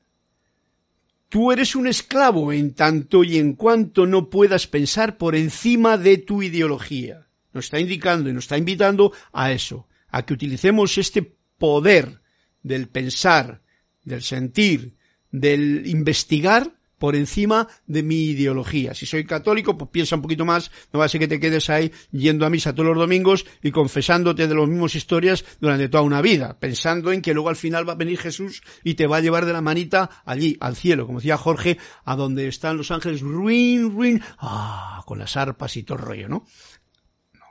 Tú 1.29 1.51
eres 1.51 1.75
un 1.75 1.87
esclavo 1.87 2.53
en 2.53 2.73
tanto 2.73 3.23
y 3.23 3.37
en 3.37 3.53
cuanto 3.53 4.05
no 4.05 4.29
puedas 4.29 4.67
pensar 4.67 5.17
por 5.17 5.35
encima 5.35 5.97
de 5.97 6.17
tu 6.17 6.41
ideología. 6.41 7.27
Nos 7.51 7.65
está 7.65 7.79
indicando 7.79 8.29
y 8.29 8.33
nos 8.33 8.45
está 8.45 8.57
invitando 8.57 9.11
a 9.33 9.51
eso, 9.51 9.87
a 10.07 10.25
que 10.25 10.33
utilicemos 10.33 10.97
este 10.97 11.35
poder 11.57 12.21
del 12.63 12.87
pensar, 12.87 13.61
del 14.03 14.23
sentir, 14.23 14.95
del 15.31 15.85
investigar 15.87 16.76
por 16.97 17.15
encima 17.15 17.67
de 17.85 18.03
mi 18.03 18.25
ideología. 18.25 18.93
Si 18.93 19.05
soy 19.05 19.25
católico, 19.25 19.77
pues 19.77 19.91
piensa 19.91 20.15
un 20.15 20.21
poquito 20.21 20.45
más, 20.45 20.71
no 20.91 20.99
va 20.99 21.05
a 21.05 21.09
ser 21.09 21.19
que 21.19 21.27
te 21.27 21.39
quedes 21.39 21.69
ahí 21.69 21.91
yendo 22.11 22.45
a 22.45 22.49
misa 22.49 22.73
todos 22.73 22.87
los 22.87 22.97
domingos 22.97 23.45
y 23.61 23.71
confesándote 23.71 24.47
de 24.47 24.55
las 24.55 24.67
mismas 24.67 24.95
historias 24.95 25.45
durante 25.59 25.89
toda 25.89 26.03
una 26.03 26.21
vida, 26.21 26.57
pensando 26.59 27.11
en 27.11 27.21
que 27.21 27.33
luego 27.33 27.49
al 27.49 27.55
final 27.55 27.87
va 27.87 27.93
a 27.93 27.97
venir 27.97 28.17
Jesús 28.17 28.61
y 28.83 28.95
te 28.95 29.07
va 29.07 29.17
a 29.17 29.21
llevar 29.21 29.45
de 29.45 29.53
la 29.53 29.61
manita 29.61 30.09
allí, 30.25 30.57
al 30.59 30.75
cielo, 30.75 31.05
como 31.05 31.19
decía 31.19 31.37
Jorge, 31.37 31.77
a 32.05 32.15
donde 32.15 32.47
están 32.47 32.77
los 32.77 32.91
ángeles, 32.91 33.21
ruin, 33.21 33.91
ruin, 33.91 34.21
ah, 34.39 35.03
con 35.05 35.19
las 35.19 35.37
arpas 35.37 35.77
y 35.77 35.83
todo 35.83 35.99
el 35.99 36.05
rollo, 36.05 36.29
¿no? 36.29 36.45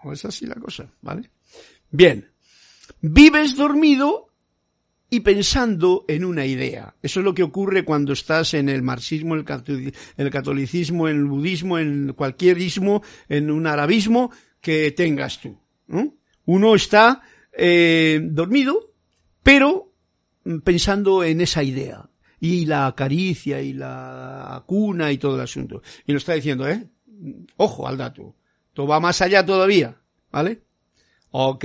No 0.05 0.13
es 0.13 0.25
así 0.25 0.47
la 0.47 0.57
cosa, 0.57 0.93
¿vale? 1.03 1.31
Bien. 1.91 2.31
Vives 3.01 3.57
dormido 3.57 4.26
y 5.09 5.21
pensando 5.21 6.05
en 6.09 6.25
una 6.25 6.47
idea. 6.47 6.95
Eso 7.03 7.21
es 7.21 7.25
lo 7.25 7.35
que 7.35 7.43
ocurre 7.43 7.85
cuando 7.85 8.13
estás 8.13 8.55
en 8.55 8.69
el 8.69 8.83
marxismo, 8.83 9.35
el 9.37 10.31
catolicismo, 10.31 11.09
en 11.09 11.17
el 11.17 11.25
budismo, 11.25 11.79
en 11.79 12.13
cualquier 12.15 12.59
ismo, 12.59 13.03
en 13.29 13.51
un 13.51 13.67
arabismo 13.67 14.33
que 14.61 14.91
tengas 14.91 15.41
tú. 15.41 15.59
Uno 16.45 16.75
está 16.75 17.23
eh, 17.53 18.21
dormido, 18.23 18.93
pero 19.43 19.93
pensando 20.65 21.23
en 21.23 21.41
esa 21.41 21.63
idea. 21.63 22.09
Y 22.39 22.67
la 22.67 22.93
caricia 22.97 23.63
y 23.63 23.73
la 23.73 24.63
cuna 24.67 25.11
y 25.11 25.19
todo 25.19 25.37
el 25.37 25.41
asunto. 25.43 25.83
Y 26.07 26.13
lo 26.13 26.19
está 26.19 26.35
diciendo, 26.35 26.69
¿eh? 26.69 26.87
Ojo 27.57 27.89
al 27.89 27.97
dato. 27.97 28.35
Todo 28.75 28.89
va 28.89 29.01
más 29.01 29.23
allá 29.23 29.47
todavía. 29.47 29.97
¿Vale? 30.31 30.63
Ok. 31.31 31.65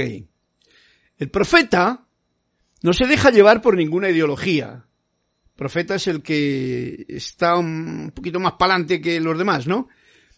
El 1.18 1.30
profeta 1.30 2.08
no 2.82 2.94
se 2.94 3.08
deja 3.08 3.30
llevar 3.30 3.62
por 3.62 3.78
ninguna 3.78 4.10
ideología. 4.10 4.86
El 5.46 5.56
profeta 5.56 5.96
es 5.96 6.08
el 6.08 6.22
que 6.24 7.06
está 7.08 7.58
un 7.58 8.12
poquito 8.16 8.40
más 8.40 8.54
pa'lante 8.54 9.02
que 9.02 9.20
los 9.20 9.38
demás, 9.38 9.68
¿no? 9.68 9.88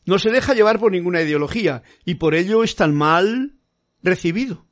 No 0.05 0.19
se 0.19 0.31
deja 0.31 0.53
llevar 0.53 0.79
por 0.79 0.91
ninguna 0.91 1.21
ideología 1.21 1.83
y 2.03 2.15
por 2.15 2.35
ello 2.35 2.63
es 2.63 2.75
tan 2.75 2.93
mal 2.93 3.55
recibido. 4.01 4.65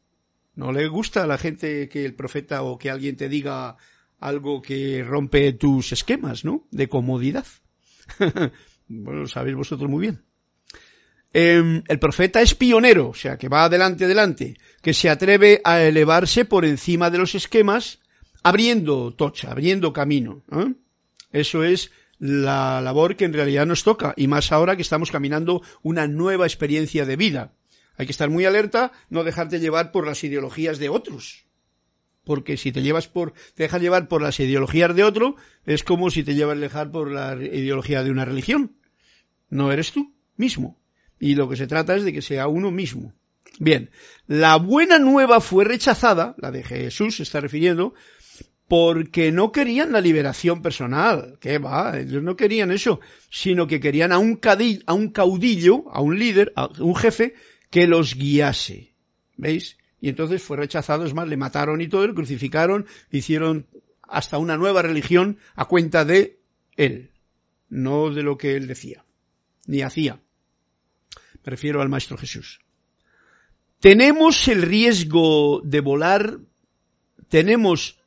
No 0.56 0.74
le 0.74 0.88
gusta 0.88 1.24
a 1.24 1.28
la 1.28 1.38
gente 1.38 1.88
que 1.88 2.04
el 2.06 2.14
profeta 2.16 2.64
o 2.64 2.78
que 2.78 2.90
alguien 2.90 3.16
te 3.16 3.30
diga 3.30 3.78
algo 4.20 4.62
que 4.62 5.04
rompe 5.04 5.54
tus 5.54 5.94
esquemas, 5.94 6.44
¿no? 6.44 6.68
De 6.72 6.90
comodidad. 6.90 7.46
bueno, 8.88 9.22
lo 9.22 9.28
sabéis 9.28 9.56
vosotros 9.56 9.90
muy 9.90 10.02
bien. 10.02 10.26
Em, 11.34 11.84
el 11.88 12.00
profeta 12.00 12.42
es 12.42 12.56
pionero, 12.56 13.10
o 13.10 13.14
sea, 13.14 13.38
que 13.38 13.48
va 13.48 13.64
adelante, 13.64 14.06
adelante, 14.06 14.58
que 14.82 14.94
se 14.94 15.10
atreve 15.10 15.62
a 15.64 15.82
elevarse 15.82 16.44
por 16.44 16.66
encima 16.66 17.10
de 17.10 17.20
los 17.20 17.36
esquemas, 17.36 18.00
abriendo 18.44 19.14
tocha, 19.14 19.52
abriendo 19.52 19.94
camino. 19.94 20.44
¿eh? 20.52 20.74
Eso 21.32 21.64
es 21.64 21.92
la 22.20 22.82
labor 22.82 23.16
que 23.16 23.26
en 23.26 23.34
realidad 23.34 23.66
nos 23.66 23.84
toca, 23.84 24.14
y 24.18 24.28
más 24.28 24.52
ahora 24.52 24.76
que 24.76 24.82
estamos 24.82 25.10
caminando 25.10 25.62
una 25.82 26.08
nueva 26.08 26.46
experiencia 26.46 27.06
de 27.06 27.16
vida. 27.16 27.54
Hay 27.96 28.06
que 28.06 28.12
estar 28.12 28.30
muy 28.30 28.46
alerta, 28.46 28.92
no 29.10 29.24
dejarte 29.24 29.60
llevar 29.60 29.92
por 29.92 30.06
las 30.06 30.24
ideologías 30.24 30.80
de 30.80 30.90
otros. 30.90 31.46
Porque 32.26 32.58
si 32.58 32.72
te 32.72 32.82
llevas 32.82 33.08
por, 33.08 33.34
te 33.56 33.64
dejas 33.64 33.82
llevar 33.82 34.08
por 34.08 34.22
las 34.22 34.40
ideologías 34.40 34.96
de 34.96 35.04
otro, 35.04 35.36
es 35.66 35.84
como 35.84 36.10
si 36.10 36.24
te 36.24 36.36
llevas 36.36 36.58
a 36.58 36.62
dejar 36.62 36.92
por 36.92 37.10
la 37.10 37.36
ideología 37.36 38.04
de 38.04 38.12
una 38.12 38.26
religión. 38.26 38.76
No 39.50 39.72
eres 39.72 39.92
tú 39.92 40.14
mismo. 40.36 40.81
Y 41.22 41.36
lo 41.36 41.48
que 41.48 41.56
se 41.56 41.68
trata 41.68 41.96
es 41.96 42.04
de 42.04 42.12
que 42.12 42.24
sea 42.24 42.48
uno 42.48 42.72
mismo. 42.72 43.14
Bien, 43.60 43.92
la 44.26 44.56
buena 44.56 44.98
nueva 44.98 45.40
fue 45.40 45.64
rechazada, 45.64 46.34
la 46.40 46.50
de 46.50 46.64
Jesús 46.64 47.18
se 47.18 47.24
está 47.24 47.40
refiriendo, 47.40 47.94
porque 48.68 49.32
no 49.32 49.52
querían 49.52 49.92
la 49.92 50.02
liberación 50.02 50.64
personal. 50.64 51.38
¿Qué 51.40 51.60
va? 51.60 52.00
Ellos 52.00 52.24
no 52.24 52.36
querían 52.36 52.72
eso, 52.72 53.02
sino 53.30 53.68
que 53.68 53.80
querían 53.80 54.12
a 54.12 54.18
un, 54.18 54.36
caudillo, 54.36 54.82
a 54.88 54.94
un 54.96 55.10
caudillo, 55.10 55.92
a 55.92 56.02
un 56.02 56.18
líder, 56.18 56.54
a 56.56 56.70
un 56.80 56.96
jefe 56.96 57.36
que 57.70 57.86
los 57.86 58.16
guiase. 58.16 58.96
¿Veis? 59.38 59.78
Y 60.00 60.10
entonces 60.10 60.42
fue 60.42 60.58
rechazado, 60.58 61.06
es 61.06 61.14
más, 61.14 61.28
le 61.28 61.38
mataron 61.38 61.82
y 61.82 61.88
todo, 61.88 62.08
le 62.08 62.16
crucificaron, 62.16 62.88
hicieron 63.12 63.68
hasta 64.02 64.40
una 64.40 64.58
nueva 64.58 64.82
religión 64.82 65.38
a 65.54 65.66
cuenta 65.66 66.04
de 66.04 66.40
él, 66.78 67.12
no 67.70 68.10
de 68.10 68.24
lo 68.24 68.40
que 68.40 68.56
él 68.56 68.66
decía, 68.66 69.06
ni 69.68 69.84
hacía. 69.84 70.20
Me 71.44 71.50
refiero 71.50 71.82
al 71.82 71.90
Maestro 71.90 72.18
Jesús. 72.18 72.60
Tenemos 73.80 74.48
el 74.48 74.62
riesgo 74.62 75.62
de 75.64 75.80
volar, 75.80 76.38
tenemos, 77.30 77.98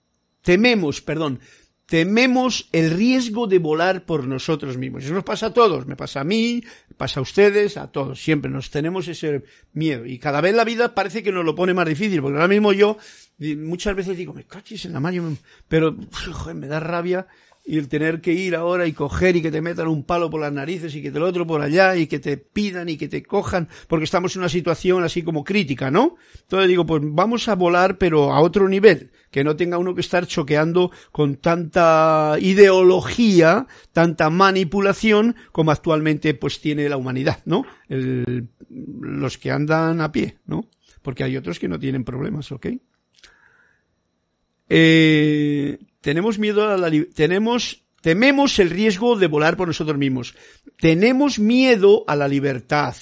tememos, 0.43 1.01
perdón, 1.01 1.41
tememos 1.87 2.69
el 2.73 2.93
riesgo 2.93 3.47
de 3.47 3.59
volar 3.59 4.07
por 4.07 4.27
nosotros 4.27 4.77
mismos. 4.77 5.05
Eso 5.05 5.15
nos 5.15 5.25
pasa 5.25 5.47
a 5.47 5.53
todos, 5.53 5.87
me 5.87 5.97
pasa 5.97 6.21
a 6.21 6.25
mí, 6.25 6.63
pasa 6.97 7.21
a 7.21 7.23
ustedes, 7.25 7.77
a 7.77 7.91
todos, 7.91 8.23
siempre 8.23 8.51
nos 8.51 8.71
tenemos 8.71 9.09
ese 9.09 9.43
miedo. 9.73 10.07
Y 10.07 10.19
cada 10.19 10.41
vez 10.41 10.55
la 10.55 10.65
vida 10.65 10.95
parece 10.95 11.23
que 11.23 11.33
nos 11.33 11.45
lo 11.45 11.55
pone 11.55 11.75
más 11.75 11.89
difícil, 11.89 12.23
porque 12.23 12.37
ahora 12.37 12.49
mismo 12.49 12.73
yo 12.73 12.97
muchas 13.39 13.97
veces 13.97 14.17
digo, 14.17 14.33
me 14.33 14.45
cachis 14.45 14.85
en 14.85 14.93
la 14.93 15.01
mano, 15.01 15.37
pero 15.69 15.97
me 16.55 16.69
da 16.69 16.81
rabia 16.81 17.27
y 17.65 17.79
el 17.79 17.89
tener 17.89 18.21
que 18.21 18.33
ir 18.33 18.55
ahora 18.55 18.87
y 18.87 18.93
coger 18.93 19.37
y 19.37 19.43
que 19.43 19.51
te 19.51 19.63
metan 19.63 19.89
un 19.89 20.05
palo 20.05 20.29
por 20.29 20.41
las 20.41 20.53
narices 20.53 20.95
y 20.95 21.03
que 21.03 21.11
te 21.11 21.19
lo 21.19 21.27
otro 21.27 21.47
por 21.47 21.63
allá 21.63 21.97
y 21.97 22.07
que 22.07 22.19
te 22.19 22.37
pidan 22.37 22.91
y 22.91 22.99
que 22.99 23.09
te 23.09 23.23
cojan 23.23 23.69
porque 23.89 24.05
estamos 24.05 24.37
en 24.37 24.43
una 24.43 24.51
situación 24.51 25.03
así 25.03 25.23
como 25.23 25.45
crítica, 25.45 25.91
¿no? 25.91 26.17
Entonces 26.43 26.69
digo, 26.69 26.85
pues 26.85 27.01
vamos 27.05 27.49
a 27.49 27.55
volar 27.55 27.97
pero 27.97 28.33
a 28.33 28.41
otro 28.41 28.69
nivel, 28.69 29.13
que 29.31 29.45
no 29.45 29.57
tenga 29.57 29.79
uno 29.79 29.95
que 29.95 30.03
estar 30.03 30.27
choqueando 30.27 30.91
con 31.11 31.37
tanta 31.37 32.37
ideología, 32.39 33.67
tanta 33.93 34.29
manipulación 34.29 35.35
como 35.51 35.71
actualmente 35.71 36.35
pues 36.35 36.61
tiene 36.61 36.89
la 36.89 36.99
humanidad, 36.99 37.41
¿no? 37.47 37.65
los 37.89 39.39
que 39.39 39.51
andan 39.51 40.01
a 40.01 40.11
pie, 40.11 40.39
¿no? 40.47 40.69
Porque 41.03 41.23
hay 41.23 41.37
otros 41.37 41.59
que 41.59 41.69
no 41.69 41.79
tienen 41.79 42.05
problemas, 42.05 42.51
¿ok? 42.51 42.67
Eh, 44.69 45.79
tenemos 46.05 46.39
miedo 46.39 46.69
a 46.69 46.77
la 46.77 46.91
tenemos 47.15 47.83
tememos 48.03 48.59
el 48.59 48.69
riesgo 48.69 49.17
de 49.17 49.27
volar 49.27 49.57
por 49.57 49.69
nosotros 49.69 49.97
mismos. 49.97 50.35
Tenemos 50.79 51.39
miedo 51.39 52.05
a 52.07 52.15
la 52.15 52.29
libertad. 52.29 52.95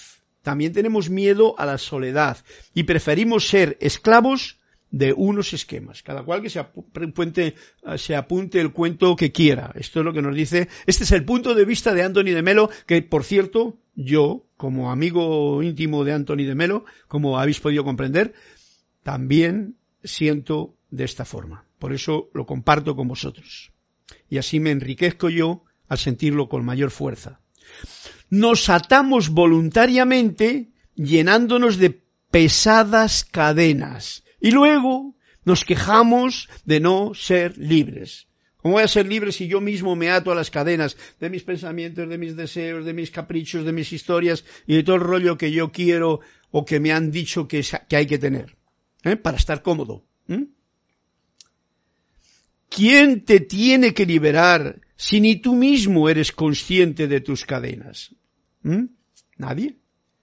También 0.42 0.72
tenemos 0.72 1.10
miedo 1.10 1.56
a 1.58 1.66
la 1.66 1.78
soledad 1.78 2.38
y 2.74 2.84
preferimos 2.84 3.48
ser 3.48 3.76
esclavos 3.80 4.60
de 4.92 5.12
unos 5.12 5.52
esquemas. 5.52 6.04
Cada 6.04 6.22
cual 6.22 6.42
que 6.42 6.50
se 6.50 6.60
apunte, 6.60 7.56
se 7.96 8.14
apunte 8.14 8.60
el 8.60 8.72
cuento 8.72 9.16
que 9.16 9.32
quiera. 9.32 9.72
Esto 9.74 9.98
es 9.98 10.04
lo 10.04 10.12
que 10.12 10.22
nos 10.22 10.36
dice. 10.36 10.68
Este 10.86 11.02
es 11.02 11.10
el 11.10 11.24
punto 11.24 11.56
de 11.56 11.64
vista 11.64 11.94
de 11.94 12.04
Anthony 12.04 12.32
de 12.34 12.42
Melo, 12.42 12.70
que 12.86 13.02
por 13.02 13.24
cierto, 13.24 13.78
yo, 13.96 14.46
como 14.56 14.92
amigo 14.92 15.60
íntimo 15.60 16.04
de 16.04 16.12
Anthony 16.12 16.44
de 16.46 16.54
Melo, 16.54 16.84
como 17.08 17.40
habéis 17.40 17.58
podido 17.58 17.82
comprender, 17.82 18.32
también 19.02 19.74
siento 20.04 20.76
de 20.90 21.02
esta 21.04 21.24
forma. 21.24 21.64
Por 21.82 21.92
eso 21.92 22.30
lo 22.32 22.46
comparto 22.46 22.94
con 22.94 23.08
vosotros. 23.08 23.72
Y 24.30 24.38
así 24.38 24.60
me 24.60 24.70
enriquezco 24.70 25.28
yo 25.30 25.64
al 25.88 25.98
sentirlo 25.98 26.48
con 26.48 26.64
mayor 26.64 26.92
fuerza. 26.92 27.40
Nos 28.30 28.68
atamos 28.68 29.30
voluntariamente 29.30 30.70
llenándonos 30.94 31.78
de 31.78 32.00
pesadas 32.30 33.24
cadenas 33.24 34.22
y 34.40 34.52
luego 34.52 35.16
nos 35.44 35.64
quejamos 35.64 36.48
de 36.64 36.78
no 36.78 37.14
ser 37.14 37.58
libres. 37.58 38.28
¿Cómo 38.58 38.74
voy 38.74 38.84
a 38.84 38.86
ser 38.96 39.08
libre 39.08 39.32
si 39.32 39.48
yo 39.48 39.60
mismo 39.60 39.96
me 39.96 40.08
ato 40.08 40.30
a 40.30 40.36
las 40.36 40.52
cadenas 40.52 40.96
de 41.18 41.30
mis 41.30 41.42
pensamientos, 41.42 42.08
de 42.08 42.16
mis 42.16 42.36
deseos, 42.36 42.84
de 42.84 42.92
mis 42.92 43.10
caprichos, 43.10 43.64
de 43.64 43.72
mis 43.72 43.92
historias 43.92 44.44
y 44.68 44.76
de 44.76 44.84
todo 44.84 44.94
el 44.94 45.02
rollo 45.02 45.36
que 45.36 45.50
yo 45.50 45.72
quiero 45.72 46.20
o 46.52 46.64
que 46.64 46.78
me 46.78 46.92
han 46.92 47.10
dicho 47.10 47.48
que, 47.48 47.64
hay 47.90 48.06
que 48.06 48.18
tener? 48.18 48.56
¿eh? 49.02 49.16
Para 49.16 49.36
estar 49.36 49.62
cómodo. 49.62 50.04
¿Quién 52.74 53.24
te 53.24 53.40
tiene 53.40 53.92
que 53.92 54.06
liberar 54.06 54.80
si 54.96 55.20
ni 55.20 55.36
tú 55.36 55.54
mismo 55.54 56.08
eres 56.08 56.32
consciente 56.32 57.06
de 57.06 57.20
tus 57.20 57.44
cadenas? 57.44 58.14
¿Mm? 58.62 58.84
Nadie. 59.36 59.76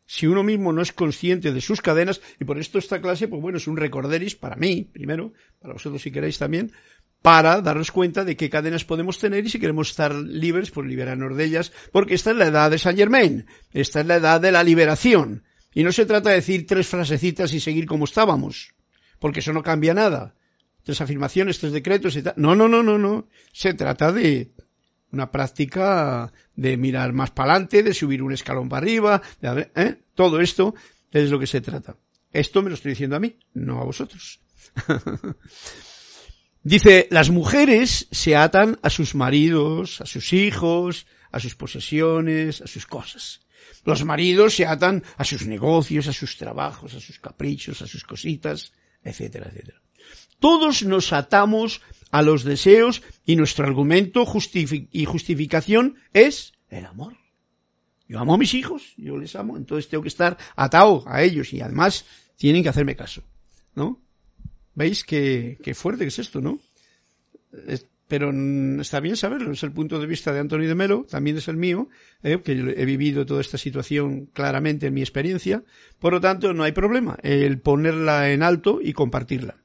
Si 0.08 0.26
uno 0.26 0.42
mismo 0.42 0.74
no 0.74 0.82
es 0.82 0.92
consciente 0.92 1.52
de 1.52 1.62
sus 1.62 1.82
cadenas, 1.82 2.22
y 2.40 2.46
por 2.46 2.58
esto 2.58 2.80
esta 2.80 3.00
clase, 3.00 3.28
pues 3.28 3.40
bueno, 3.40 3.60
es 3.60 3.68
un 3.68 3.78
recorderis 3.78 4.36
para 4.36 4.56
mí, 4.56 4.84
primero, 4.84 5.34
para 5.60 5.74
vosotros 5.74 6.02
si 6.02 6.12
queréis 6.12 6.40
también, 6.40 6.72
para 7.22 7.62
darnos 7.62 7.92
cuenta 7.92 8.26
de 8.26 8.36
qué 8.36 8.50
cadenas 8.50 8.84
podemos 8.84 9.20
tener 9.20 9.46
y 9.46 9.50
si 9.50 9.60
queremos 9.60 9.92
estar 9.92 10.16
libres, 10.16 10.72
pues 10.72 10.88
liberarnos 10.88 11.38
de 11.38 11.46
ellas, 11.46 11.72
porque 11.92 12.16
esta 12.16 12.32
es 12.32 12.38
la 12.38 12.48
edad 12.48 12.72
de 12.72 12.80
Saint 12.80 12.98
Germain, 12.98 13.46
esta 13.74 14.00
es 14.00 14.08
la 14.08 14.16
edad 14.16 14.42
de 14.42 14.52
la 14.52 14.64
liberación. 14.64 15.44
Y 15.72 15.84
no 15.84 15.92
se 15.92 16.08
trata 16.08 16.30
de 16.30 16.38
decir 16.38 16.66
tres 16.66 16.88
frasecitas 16.88 17.54
y 17.54 17.60
seguir 17.60 17.86
como 17.86 18.06
estábamos, 18.06 18.74
porque 19.20 19.42
eso 19.42 19.54
no 19.54 19.62
cambia 19.62 19.94
nada. 19.94 20.34
Tres 20.84 21.02
afirmaciones, 21.02 21.60
tres 21.60 21.72
decretos 21.72 22.16
y. 22.16 22.24
No, 22.36 22.56
no, 22.56 22.68
no, 22.68 22.84
no, 22.84 22.98
no. 22.98 23.28
Se 23.52 23.74
trata 23.74 24.12
de 24.12 24.52
una 25.12 25.32
práctica 25.32 26.32
de 26.56 26.78
mirar 26.78 27.14
más 27.14 27.32
para 27.32 27.54
adelante, 27.54 27.84
de 27.84 27.94
subir 27.94 28.22
un 28.22 28.34
escalón 28.34 28.70
para 28.70 28.84
arriba, 28.84 29.22
de, 29.42 29.72
¿eh? 29.76 29.98
todo 30.14 30.40
esto 30.40 30.76
es 31.12 31.30
lo 31.30 31.40
que 31.40 31.48
se 31.48 31.62
trata. 31.62 31.96
Esto 32.32 32.62
me 32.62 32.70
lo 32.70 32.76
estoy 32.76 32.92
diciendo 32.92 33.16
a 33.16 33.20
mí, 33.20 33.36
no 33.54 33.82
a 33.82 33.86
vosotros. 33.86 34.40
Dice, 36.64 37.08
las 37.10 37.30
mujeres 37.30 38.08
se 38.12 38.36
atan 38.36 38.78
a 38.84 38.90
sus 38.90 39.16
maridos, 39.16 40.02
a 40.02 40.06
sus 40.06 40.34
hijos, 40.34 41.08
a 41.32 41.40
sus 41.40 41.56
posesiones, 41.56 42.62
a 42.62 42.68
sus 42.68 42.86
cosas. 42.86 43.42
Los 43.86 44.04
maridos 44.04 44.56
se 44.56 44.66
atan 44.66 45.04
a 45.18 45.24
sus 45.24 45.48
negocios, 45.48 46.08
a 46.08 46.14
sus 46.14 46.38
trabajos, 46.38 46.94
a 46.94 47.00
sus 47.00 47.20
caprichos, 47.20 47.82
a 47.82 47.88
sus 47.88 48.04
cositas, 48.04 48.74
etcétera, 49.04 49.48
etcétera. 49.50 49.82
Todos 50.40 50.84
nos 50.84 51.14
atamos 51.14 51.82
a 52.12 52.22
los 52.22 52.44
deseos 52.44 53.02
y 53.26 53.36
nuestro 53.36 53.66
argumento 53.66 54.26
y 54.92 55.06
justificación 55.06 55.96
es 56.14 56.54
el 56.70 56.86
amor. 56.86 57.18
Yo 58.08 58.20
amo 58.20 58.34
a 58.34 58.38
mis 58.38 58.56
hijos, 58.56 58.94
yo 58.98 59.18
les 59.18 59.36
amo, 59.36 59.56
entonces 59.56 59.88
tengo 59.88 60.02
que 60.02 60.10
estar 60.10 60.38
atado 60.56 61.04
a 61.06 61.22
ellos 61.22 61.54
y 61.54 61.62
además 61.62 62.06
tienen 62.38 62.64
que 62.64 62.70
hacerme 62.70 62.96
caso, 62.96 63.22
¿no? 63.76 64.02
¿Veis 64.74 65.04
qué, 65.04 65.58
fuerte 65.76 66.06
que 66.06 66.08
es 66.08 66.20
esto, 66.20 66.42
no? 66.42 66.60
pero 68.08 68.32
está 68.82 69.00
bien 69.00 69.16
saberlo, 69.16 69.52
es 69.52 69.62
el 69.62 69.72
punto 69.72 70.00
de 70.00 70.08
vista 70.08 70.34
de 70.34 70.40
Anthony 70.40 70.62
de 70.62 70.74
Melo, 70.74 71.06
también 71.08 71.38
es 71.38 71.48
el 71.48 71.58
mío, 71.58 71.90
eh, 72.24 72.42
que 72.44 72.54
he 72.54 72.86
vivido 72.86 73.28
toda 73.28 73.42
esta 73.42 73.60
situación 73.60 74.26
claramente 74.34 74.88
en 74.88 74.96
mi 74.96 75.02
experiencia, 75.02 75.64
por 76.00 76.14
lo 76.14 76.20
tanto 76.20 76.52
no 76.54 76.64
hay 76.64 76.72
problema 76.72 77.20
el 77.22 77.60
ponerla 77.60 78.32
en 78.32 78.42
alto 78.42 78.80
y 78.82 78.94
compartirla. 78.94 79.58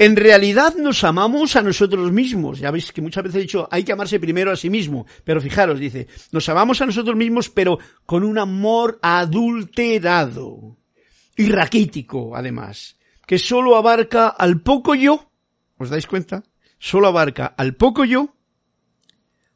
En 0.00 0.16
realidad 0.16 0.76
nos 0.76 1.04
amamos 1.04 1.56
a 1.56 1.62
nosotros 1.62 2.10
mismos. 2.10 2.58
Ya 2.58 2.70
veis 2.70 2.90
que 2.90 3.02
muchas 3.02 3.22
veces 3.22 3.36
he 3.36 3.42
dicho, 3.42 3.68
hay 3.70 3.84
que 3.84 3.92
amarse 3.92 4.18
primero 4.18 4.50
a 4.50 4.56
sí 4.56 4.70
mismo. 4.70 5.04
Pero 5.24 5.42
fijaros, 5.42 5.78
dice, 5.78 6.08
nos 6.32 6.48
amamos 6.48 6.80
a 6.80 6.86
nosotros 6.86 7.14
mismos, 7.16 7.50
pero 7.50 7.78
con 8.06 8.24
un 8.24 8.38
amor 8.38 8.98
adulterado 9.02 10.78
y 11.36 11.50
raquítico, 11.50 12.34
además, 12.34 12.96
que 13.26 13.38
solo 13.38 13.76
abarca 13.76 14.28
al 14.28 14.62
poco 14.62 14.94
yo. 14.94 15.30
¿Os 15.76 15.90
dais 15.90 16.06
cuenta? 16.06 16.44
Solo 16.78 17.08
abarca 17.08 17.44
al 17.44 17.74
poco 17.74 18.06
yo, 18.06 18.34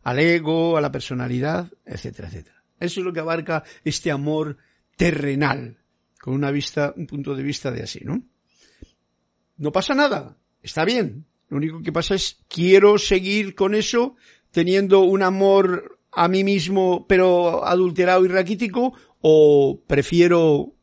al 0.03 0.19
ego, 0.19 0.77
a 0.77 0.83
la 0.83 0.93
personalidad, 0.93 1.73
etcétera, 1.87 2.29
etcétera. 2.29 2.63
Eso 2.79 3.01
es 3.01 3.07
lo 3.07 3.15
que 3.15 3.21
abarca 3.21 3.65
este 3.83 4.11
amor 4.11 4.59
terrenal, 4.99 5.79
con 6.21 6.35
una 6.35 6.51
vista, 6.51 6.93
un 6.99 7.07
punto 7.07 7.35
de 7.35 7.43
vista 7.43 7.71
de 7.71 7.83
así, 7.83 8.01
¿no? 8.05 8.23
No 9.57 9.73
pasa 9.73 9.95
nada, 9.95 10.37
está 10.63 10.85
bien. 10.85 11.27
Lo 11.49 11.59
único 11.59 11.83
que 11.83 11.93
pasa 11.93 12.15
es, 12.15 12.39
quiero 12.49 12.99
seguir 12.99 13.55
con 13.55 13.75
eso, 13.75 14.17
teniendo 14.51 15.01
un 15.01 15.23
amor 15.23 15.99
a 16.11 16.29
mí 16.29 16.45
mismo, 16.45 17.07
pero 17.07 17.67
adulterado 17.67 18.25
y 18.25 18.29
raquítico, 18.29 18.95
o 19.21 19.81
prefiero 19.87 20.75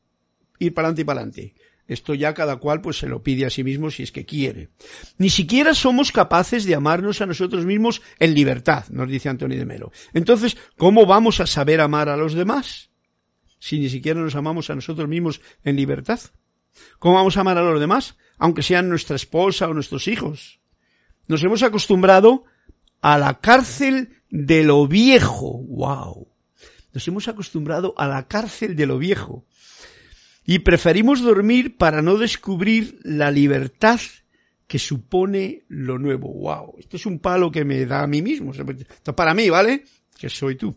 ir 0.60 0.73
para 0.73 0.88
adelante 0.88 1.01
y 1.01 1.05
para 1.05 1.19
adelante. 1.21 1.55
Esto 1.88 2.13
ya 2.13 2.34
cada 2.34 2.55
cual 2.55 2.79
pues 2.79 2.99
se 2.99 3.07
lo 3.07 3.21
pide 3.21 3.45
a 3.45 3.49
sí 3.49 3.65
mismo 3.65 3.91
si 3.91 4.03
es 4.03 4.13
que 4.13 4.25
quiere. 4.25 4.69
Ni 5.17 5.29
siquiera 5.29 5.73
somos 5.73 6.13
capaces 6.13 6.63
de 6.63 6.73
amarnos 6.73 7.19
a 7.19 7.25
nosotros 7.25 7.65
mismos 7.65 8.01
en 8.17 8.34
libertad, 8.34 8.86
nos 8.89 9.10
dice 9.10 9.27
Antonio 9.27 9.60
de 9.60 9.65
Melo. 9.65 9.91
Entonces, 10.13 10.55
¿cómo 10.77 11.05
vamos 11.05 11.41
a 11.41 11.47
saber 11.47 11.81
amar 11.81 12.07
a 12.07 12.15
los 12.15 12.34
demás? 12.34 12.91
Si 13.60 13.77
ni 13.77 13.89
siquiera 13.89 14.21
nos 14.21 14.36
amamos 14.36 14.69
a 14.69 14.75
nosotros 14.75 15.10
mismos 15.10 15.41
en 15.65 15.75
libertad. 15.75 16.19
¿Cómo 16.97 17.15
vamos 17.15 17.36
a 17.36 17.41
amar 17.41 17.57
a 17.57 17.63
los 17.63 17.79
demás? 17.79 18.15
Aunque 18.41 18.63
sean 18.63 18.89
nuestra 18.89 19.15
esposa 19.15 19.69
o 19.69 19.73
nuestros 19.75 20.08
hijos. 20.08 20.60
Nos 21.27 21.43
hemos 21.43 21.62
acostumbrado 21.62 22.45
a 22.99 23.19
la 23.19 23.39
cárcel 23.39 24.17
de 24.32 24.63
lo 24.63 24.88
viejo. 24.88 25.62
¡Wow! 25.62 26.27
Nos 26.91 27.08
hemos 27.08 27.27
acostumbrado 27.27 27.93
a 27.97 28.08
la 28.08 28.27
cárcel 28.27 28.75
de 28.75 28.88
lo 28.88 28.97
viejo. 28.97 29.45
Y 30.43 30.58
preferimos 30.60 31.21
dormir 31.21 31.77
para 31.77 32.01
no 32.01 32.17
descubrir 32.17 32.99
la 33.04 33.30
libertad 33.30 33.99
que 34.65 34.80
supone 34.80 35.62
lo 35.67 35.99
nuevo. 35.99 36.34
¡Wow! 36.34 36.77
Esto 36.80 36.97
es 36.97 37.06
un 37.06 37.19
palo 37.19 37.51
que 37.51 37.63
me 37.63 37.86
da 37.86 38.01
a 38.01 38.08
mí 38.08 38.23
mismo. 38.23 38.54
Esto 38.54 39.15
para 39.15 39.36
mí, 39.36 39.51
¿vale? 39.51 39.84
Que 40.17 40.30
soy 40.30 40.56
tú. 40.56 40.75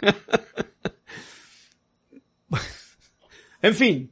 en 3.62 3.74
fin, 3.76 4.10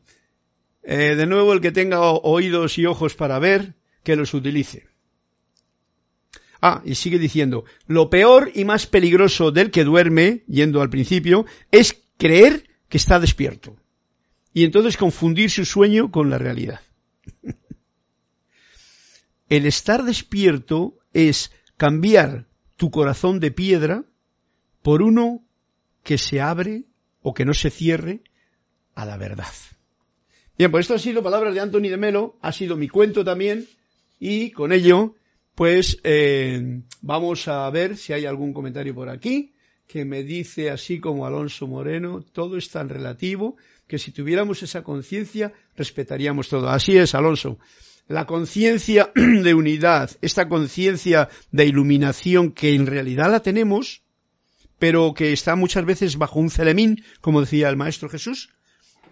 eh, 0.85 1.15
de 1.17 1.27
nuevo, 1.27 1.53
el 1.53 1.61
que 1.61 1.73
tenga 1.73 2.11
oídos 2.11 2.79
y 2.79 2.87
ojos 2.87 3.15
para 3.15 3.39
ver, 3.39 3.75
que 4.03 4.17
los 4.17 4.35
utilice. 4.35 4.87
Ah, 6.61 6.83
y 6.85 6.95
sigue 6.95 7.19
diciendo, 7.19 7.65
lo 7.87 8.09
peor 8.09 8.51
y 8.55 8.65
más 8.65 8.87
peligroso 8.87 9.51
del 9.51 9.71
que 9.71 9.85
duerme, 9.85 10.45
yendo 10.47 10.83
al 10.83 10.91
principio, 10.91 11.47
es 11.71 12.03
creer 12.17 12.69
que 12.89 12.99
está 12.99 13.19
despierto. 13.19 13.77
Y 14.53 14.65
entonces 14.65 14.97
confundir 14.97 15.51
su 15.51 15.65
sueño 15.65 16.11
con 16.11 16.31
la 16.31 16.39
realidad. 16.39 16.81
el 19.49 19.67
estar 19.67 20.05
despierto 20.05 20.99
es 21.13 21.51
cambiar 21.77 22.47
tu 22.77 22.91
corazón 22.91 23.41
de 23.41 23.51
piedra 23.51 24.05
por 24.83 25.03
uno 25.03 25.43
que 26.03 26.19
se 26.19 26.41
abre 26.41 26.85
o 27.23 27.35
que 27.35 27.45
no 27.45 27.55
se 27.55 27.71
cierre 27.71 28.23
a 28.95 29.07
la 29.07 29.17
verdad. 29.17 29.53
Bien, 30.57 30.71
pues 30.71 30.85
esto 30.85 30.95
ha 30.95 30.99
sido 30.99 31.23
palabras 31.23 31.53
de 31.53 31.61
Anthony 31.61 31.89
de 31.89 31.97
Melo, 31.97 32.37
ha 32.41 32.53
sido 32.53 32.77
mi 32.77 32.89
cuento 32.89 33.25
también, 33.25 33.67
y 34.21 34.53
con 34.53 34.73
ello, 34.73 35.17
pues 35.55 35.99
eh, 36.05 36.83
vamos 37.01 37.49
a 37.49 37.69
ver 37.71 37.97
si 37.97 38.13
hay 38.13 38.25
algún 38.25 38.53
comentario 38.53 38.95
por 38.95 39.09
aquí 39.09 39.55
que 39.87 40.05
me 40.05 40.23
dice 40.23 40.71
así 40.71 41.01
como 41.01 41.27
Alonso 41.27 41.67
Moreno, 41.67 42.25
todo 42.33 42.57
es 42.57 42.71
tan 42.71 42.89
relativo 42.89 43.57
que 43.87 43.99
si 43.99 44.13
tuviéramos 44.13 44.63
esa 44.63 44.83
conciencia 44.83 45.53
respetaríamos 45.77 46.49
todo. 46.49 46.69
Así 46.69 46.97
es, 46.97 47.15
Alonso. 47.15 47.59
La 48.07 48.27
conciencia 48.27 49.11
de 49.15 49.55
unidad, 49.55 50.11
esta 50.23 50.49
conciencia 50.49 51.29
de 51.53 51.67
iluminación 51.67 52.53
que 52.53 52.75
en 52.75 52.87
realidad 52.87 53.31
la 53.31 53.41
tenemos, 53.41 54.03
pero 54.79 55.15
que 55.15 55.33
está 55.33 55.57
muchas 55.57 55.85
veces 55.85 56.17
bajo 56.17 56.39
un 56.39 56.51
celemín, 56.51 57.05
como 57.21 57.41
decía 57.41 57.69
el 57.69 57.77
Maestro 57.77 58.09
Jesús, 58.09 58.51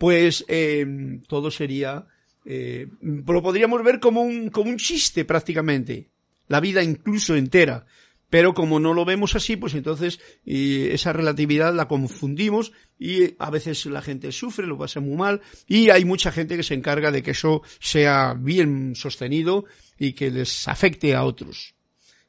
pues 0.03 0.45
eh, 0.49 0.85
todo 1.29 1.53
sería, 1.53 2.09
eh, 2.45 2.89
lo 3.03 3.41
podríamos 3.41 3.85
ver 3.85 4.01
como 4.01 4.23
un, 4.23 4.51
como 4.51 4.69
un 4.69 4.77
chiste 4.77 5.25
prácticamente, 5.25 6.09
la 6.49 6.59
vida 6.59 6.83
incluso 6.83 7.37
entera. 7.37 7.87
Pero 8.29 8.53
como 8.53 8.81
no 8.81 8.95
lo 8.95 9.05
vemos 9.05 9.37
así, 9.37 9.55
pues 9.55 9.75
entonces 9.75 10.19
esa 10.45 11.13
relatividad 11.13 11.73
la 11.73 11.87
confundimos 11.87 12.73
y 12.99 13.37
a 13.39 13.49
veces 13.51 13.87
la 13.87 14.03
gente 14.03 14.33
sufre, 14.33 14.67
lo 14.67 14.77
pasa 14.77 14.99
muy 14.99 15.17
mal 15.17 15.41
y 15.69 15.91
hay 15.91 16.05
mucha 16.05 16.33
gente 16.33 16.57
que 16.57 16.65
se 16.65 16.75
encarga 16.75 17.13
de 17.13 17.23
que 17.23 17.31
eso 17.31 17.63
sea 17.79 18.35
bien 18.37 18.97
sostenido 18.97 19.67
y 20.01 20.15
que 20.15 20.33
les 20.33 20.67
afecte 20.67 21.15
a 21.15 21.23
otros. 21.23 21.77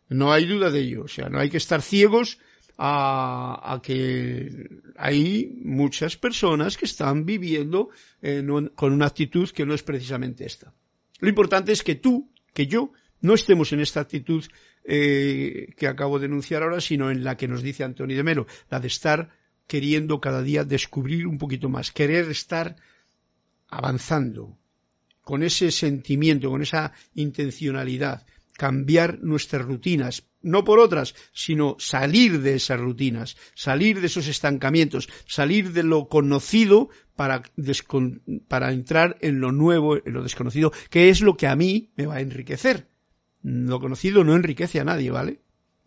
No 0.10 0.32
hay 0.32 0.46
duda 0.46 0.70
de 0.70 0.82
ello, 0.82 1.06
o 1.06 1.08
sea, 1.08 1.28
no 1.30 1.40
hay 1.40 1.50
que 1.50 1.58
estar 1.58 1.82
ciegos 1.82 2.38
a, 2.86 3.80
que 3.82 4.68
hay 4.98 5.58
muchas 5.64 6.18
personas 6.18 6.76
que 6.76 6.84
están 6.84 7.26
viviendo 7.26 7.90
con 8.76 8.94
una 8.94 9.06
actitud 9.06 9.50
que 9.52 9.66
no 9.66 9.74
es 9.74 9.84
precisamente 9.84 10.46
esta. 10.46 10.74
Lo 11.20 11.30
importante 11.30 11.72
es 11.72 11.82
que 11.82 11.96
tú, 11.96 12.30
que 12.54 12.68
yo, 12.68 12.92
no 13.22 13.36
estemos 13.36 13.72
en 13.72 13.80
esta 13.80 14.02
actitud 14.02 14.44
eh, 14.84 15.74
que 15.78 15.88
acabo 15.88 16.20
de 16.20 16.26
enunciar 16.26 16.62
ahora, 16.62 16.82
sino 16.82 17.10
en 17.10 17.24
la 17.24 17.38
que 17.38 17.48
nos 17.48 17.64
dice 17.64 17.86
Antonio 17.86 18.18
de 18.18 18.24
Melo, 18.24 18.48
la 18.70 18.82
de 18.82 18.88
estar 18.88 19.30
queriendo 19.66 20.20
cada 20.20 20.42
día 20.42 20.66
descubrir 20.66 21.26
un 21.26 21.38
poquito 21.38 21.70
más, 21.70 21.94
querer 21.94 22.30
estar 22.30 22.76
avanzando 23.70 24.58
con 25.22 25.42
ese 25.42 25.72
sentimiento, 25.72 26.50
con 26.50 26.62
esa 26.62 26.92
intencionalidad, 27.16 28.26
cambiar 28.54 29.20
nuestras 29.22 29.66
rutinas, 29.66 30.28
no 30.42 30.64
por 30.64 30.80
otras, 30.80 31.16
sino 31.34 31.76
salir 31.80 32.42
de 32.42 32.56
esas 32.56 32.80
rutinas, 32.80 33.36
salir 33.56 34.00
de 34.00 34.08
esos 34.08 34.28
estancamientos, 34.28 35.10
salir 35.26 35.72
de 35.74 35.84
lo 35.84 36.08
conocido 36.08 36.90
para, 37.16 37.44
para 38.48 38.72
entrar 38.72 39.18
en 39.22 39.40
lo 39.40 39.52
nuevo, 39.52 39.98
en 39.98 40.14
lo 40.14 40.24
desconocido, 40.24 40.72
que 40.90 41.10
es 41.10 41.22
lo 41.22 41.36
que 41.36 41.48
a 41.48 41.56
mí 41.56 41.92
me 41.96 42.06
va 42.06 42.16
a 42.16 42.22
enriquecer. 42.22 42.88
Lo 43.42 43.80
conocido 43.80 44.24
no 44.24 44.36
enriquece 44.36 44.80
a 44.80 44.86
nadie, 44.86 45.12
¿vale? 45.12 45.40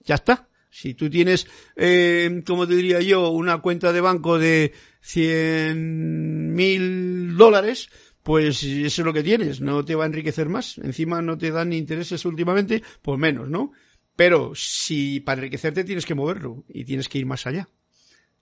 Ya 0.05 0.17
está. 0.17 0.49
Si 0.71 0.93
tú 0.93 1.09
tienes, 1.09 1.47
eh, 1.75 2.43
como 2.47 2.67
diría 2.67 3.01
yo, 3.01 3.31
una 3.31 3.63
cuenta 3.63 3.93
de 3.93 4.01
banco 4.03 4.39
de 4.39 4.75
cien 5.01 6.53
mil 6.55 7.37
dólares, 7.37 7.89
pues 8.27 8.65
eso 8.65 9.03
es 9.03 9.07
lo 9.07 9.13
que 9.13 9.23
tienes, 9.23 9.61
no 9.61 9.85
te 9.85 9.95
va 9.95 10.03
a 10.03 10.09
enriquecer 10.09 10.49
más. 10.49 10.79
Encima 10.79 11.23
no 11.23 11.39
te 11.39 11.53
dan 11.53 11.73
intereses 11.73 12.25
últimamente, 12.25 12.83
pues 13.01 13.21
menos, 13.21 13.49
¿no? 13.49 13.71
Pero 14.17 14.51
si 14.57 15.21
para 15.21 15.39
enriquecerte 15.39 15.85
tienes 15.85 16.05
que 16.05 16.17
moverlo 16.17 16.65
y 16.69 16.85
tienes 16.85 17.09
que 17.09 17.19
ir 17.19 17.27
más 17.27 17.47
allá. 17.47 17.69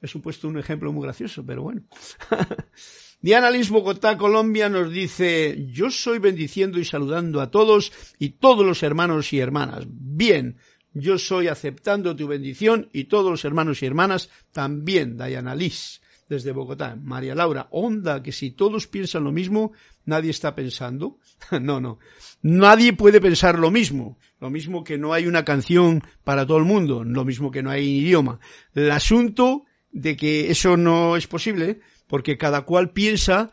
He 0.00 0.06
supuesto 0.06 0.48
un 0.48 0.58
ejemplo 0.58 0.90
muy 0.90 1.02
gracioso, 1.02 1.44
pero 1.44 1.64
bueno. 1.64 1.82
Diana 3.20 3.50
Liz 3.50 3.68
Bogotá, 3.68 4.16
Colombia, 4.16 4.70
nos 4.70 4.90
dice, 4.90 5.66
yo 5.70 5.90
soy 5.90 6.18
bendiciendo 6.18 6.78
y 6.78 6.86
saludando 6.86 7.42
a 7.42 7.50
todos 7.50 7.92
y 8.18 8.30
todos 8.30 8.64
los 8.64 8.82
hermanos 8.82 9.34
y 9.34 9.40
hermanas. 9.40 9.84
Bien, 9.86 10.56
yo 10.94 11.18
soy 11.18 11.48
aceptando 11.48 12.16
tu 12.16 12.26
bendición 12.26 12.88
y 12.94 13.04
todos 13.04 13.30
los 13.30 13.44
hermanos 13.44 13.82
y 13.82 13.86
hermanas 13.86 14.30
también, 14.50 15.18
Diana 15.18 15.54
Liz, 15.54 16.00
desde 16.28 16.52
Bogotá. 16.52 16.96
María 17.00 17.34
Laura, 17.34 17.68
onda, 17.70 18.22
que 18.22 18.32
si 18.32 18.50
todos 18.50 18.86
piensan 18.86 19.24
lo 19.24 19.32
mismo, 19.32 19.72
nadie 20.04 20.30
está 20.30 20.54
pensando. 20.54 21.18
no, 21.60 21.80
no. 21.80 21.98
Nadie 22.42 22.92
puede 22.92 23.20
pensar 23.20 23.58
lo 23.58 23.70
mismo. 23.70 24.18
Lo 24.40 24.50
mismo 24.50 24.84
que 24.84 24.98
no 24.98 25.12
hay 25.12 25.26
una 25.26 25.44
canción 25.44 26.02
para 26.24 26.46
todo 26.46 26.58
el 26.58 26.64
mundo, 26.64 27.04
lo 27.04 27.24
mismo 27.24 27.50
que 27.50 27.62
no 27.62 27.70
hay 27.70 28.00
idioma. 28.00 28.40
El 28.74 28.90
asunto 28.90 29.64
de 29.92 30.16
que 30.16 30.50
eso 30.50 30.76
no 30.76 31.16
es 31.16 31.26
posible 31.26 31.80
porque 32.06 32.36
cada 32.36 32.62
cual 32.62 32.90
piensa 32.90 33.52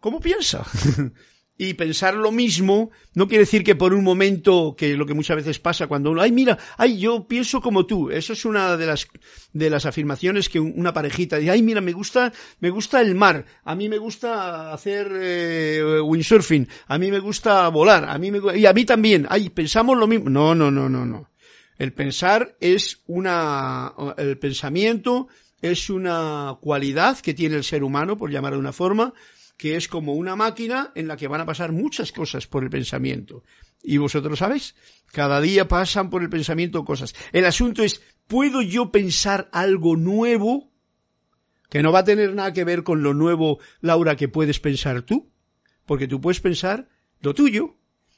como 0.00 0.20
piensa. 0.20 0.66
y 1.56 1.74
pensar 1.74 2.14
lo 2.14 2.32
mismo 2.32 2.90
no 3.14 3.28
quiere 3.28 3.44
decir 3.44 3.62
que 3.62 3.76
por 3.76 3.94
un 3.94 4.02
momento, 4.02 4.74
que 4.76 4.96
lo 4.96 5.06
que 5.06 5.14
muchas 5.14 5.36
veces 5.36 5.58
pasa 5.60 5.86
cuando 5.86 6.10
uno, 6.10 6.20
ay 6.20 6.32
mira, 6.32 6.58
ay 6.76 6.98
yo 6.98 7.28
pienso 7.28 7.60
como 7.60 7.86
tú, 7.86 8.10
eso 8.10 8.32
es 8.32 8.44
una 8.44 8.76
de 8.76 8.86
las 8.86 9.06
de 9.52 9.70
las 9.70 9.86
afirmaciones 9.86 10.48
que 10.48 10.58
una 10.58 10.92
parejita 10.92 11.36
dice, 11.38 11.52
ay 11.52 11.62
mira, 11.62 11.80
me 11.80 11.92
gusta, 11.92 12.32
me 12.58 12.70
gusta 12.70 13.00
el 13.00 13.14
mar, 13.14 13.46
a 13.64 13.74
mí 13.76 13.88
me 13.88 13.98
gusta 13.98 14.72
hacer 14.72 15.10
eh, 15.14 16.00
windsurfing, 16.02 16.68
a 16.88 16.98
mí 16.98 17.10
me 17.10 17.20
gusta 17.20 17.68
volar, 17.68 18.04
a 18.08 18.18
mí 18.18 18.32
me 18.32 18.40
y 18.58 18.66
a 18.66 18.72
mí 18.72 18.84
también, 18.84 19.26
ay, 19.30 19.50
pensamos 19.50 19.96
lo 19.96 20.06
mismo. 20.06 20.30
No, 20.30 20.54
no, 20.54 20.70
no, 20.70 20.88
no, 20.88 21.06
no. 21.06 21.30
El 21.78 21.92
pensar 21.92 22.56
es 22.60 23.00
una 23.06 23.92
el 24.16 24.38
pensamiento 24.38 25.28
es 25.62 25.88
una 25.88 26.58
cualidad 26.60 27.18
que 27.20 27.32
tiene 27.32 27.56
el 27.56 27.64
ser 27.64 27.84
humano, 27.84 28.18
por 28.18 28.30
llamar 28.30 28.52
de 28.52 28.58
una 28.58 28.72
forma, 28.72 29.14
que 29.56 29.76
es 29.76 29.88
como 29.88 30.14
una 30.14 30.36
máquina 30.36 30.92
en 30.94 31.08
la 31.08 31.16
que 31.16 31.28
van 31.28 31.40
a 31.40 31.46
pasar 31.46 31.72
muchas 31.72 32.12
cosas 32.12 32.46
por 32.46 32.64
el 32.64 32.70
pensamiento. 32.70 33.44
Y 33.82 33.98
vosotros 33.98 34.38
sabéis, 34.38 34.74
cada 35.12 35.40
día 35.40 35.68
pasan 35.68 36.10
por 36.10 36.22
el 36.22 36.30
pensamiento 36.30 36.84
cosas. 36.84 37.14
El 37.32 37.44
asunto 37.44 37.82
es, 37.82 38.02
¿puedo 38.26 38.62
yo 38.62 38.90
pensar 38.90 39.48
algo 39.52 39.96
nuevo? 39.96 40.72
Que 41.68 41.82
no 41.82 41.92
va 41.92 42.00
a 42.00 42.04
tener 42.04 42.34
nada 42.34 42.52
que 42.52 42.64
ver 42.64 42.82
con 42.82 43.02
lo 43.02 43.14
nuevo, 43.14 43.58
Laura, 43.80 44.16
que 44.16 44.28
puedes 44.28 44.60
pensar 44.60 45.02
tú. 45.02 45.30
Porque 45.86 46.08
tú 46.08 46.20
puedes 46.20 46.40
pensar 46.40 46.88
lo 47.20 47.34
tuyo, 47.34 47.76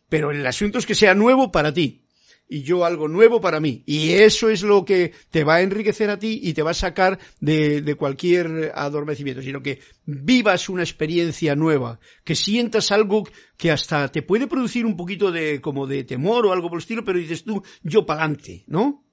pero 0.09 0.31
el 0.31 0.47
asunto 0.47 0.79
es 0.79 0.87
que 0.87 0.95
sea 0.95 1.15
nuevo 1.15 1.51
para 1.51 1.73
ti 1.73 2.06
y 2.49 2.63
yo 2.63 2.85
algo 2.85 3.09
nuevo 3.09 3.41
para 3.41 3.61
mí. 3.61 3.83
Y 3.87 4.13
eso 4.13 4.51
es 4.51 4.63
lo 4.63 4.85
que 4.85 5.13
te 5.31 5.45
va 5.45 5.57
a 5.57 5.63
enriquecer 5.63 6.11
a 6.11 6.19
ti 6.19 6.41
y 6.43 6.55
te 6.55 6.63
va 6.63 6.71
a 6.71 6.75
sacar 6.75 7.19
de, 7.41 7.83
de, 7.83 7.95
cualquier 7.95 8.73
adormecimiento, 8.75 9.43
sino 9.43 9.63
que 9.63 9.81
vivas 10.05 10.69
una 10.69 10.83
experiencia 10.83 11.55
nueva, 11.57 11.99
que 12.25 12.35
sientas 12.35 12.93
algo 12.93 13.29
que 13.57 13.71
hasta 13.71 14.09
te 14.09 14.23
puede 14.23 14.47
producir 14.47 14.87
un 14.87 14.97
poquito 14.97 15.33
de 15.33 15.61
como 15.61 15.87
de 15.87 16.05
temor 16.05 16.47
o 16.47 16.53
algo 16.53 16.69
por 16.69 16.79
el 16.79 16.83
estilo, 16.83 17.05
pero 17.05 17.19
dices 17.19 17.45
tú, 17.45 17.63
yo 17.83 18.07
pa'lante, 18.07 18.65
¿no? 18.67 19.05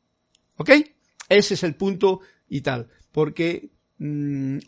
¿Ok? 0.58 0.70
Ese 1.30 1.54
es 1.56 1.64
el 1.64 1.76
punto 1.76 2.22
y 2.48 2.62
tal. 2.62 2.90
Porque 3.12 3.70
mmm, 3.98 4.60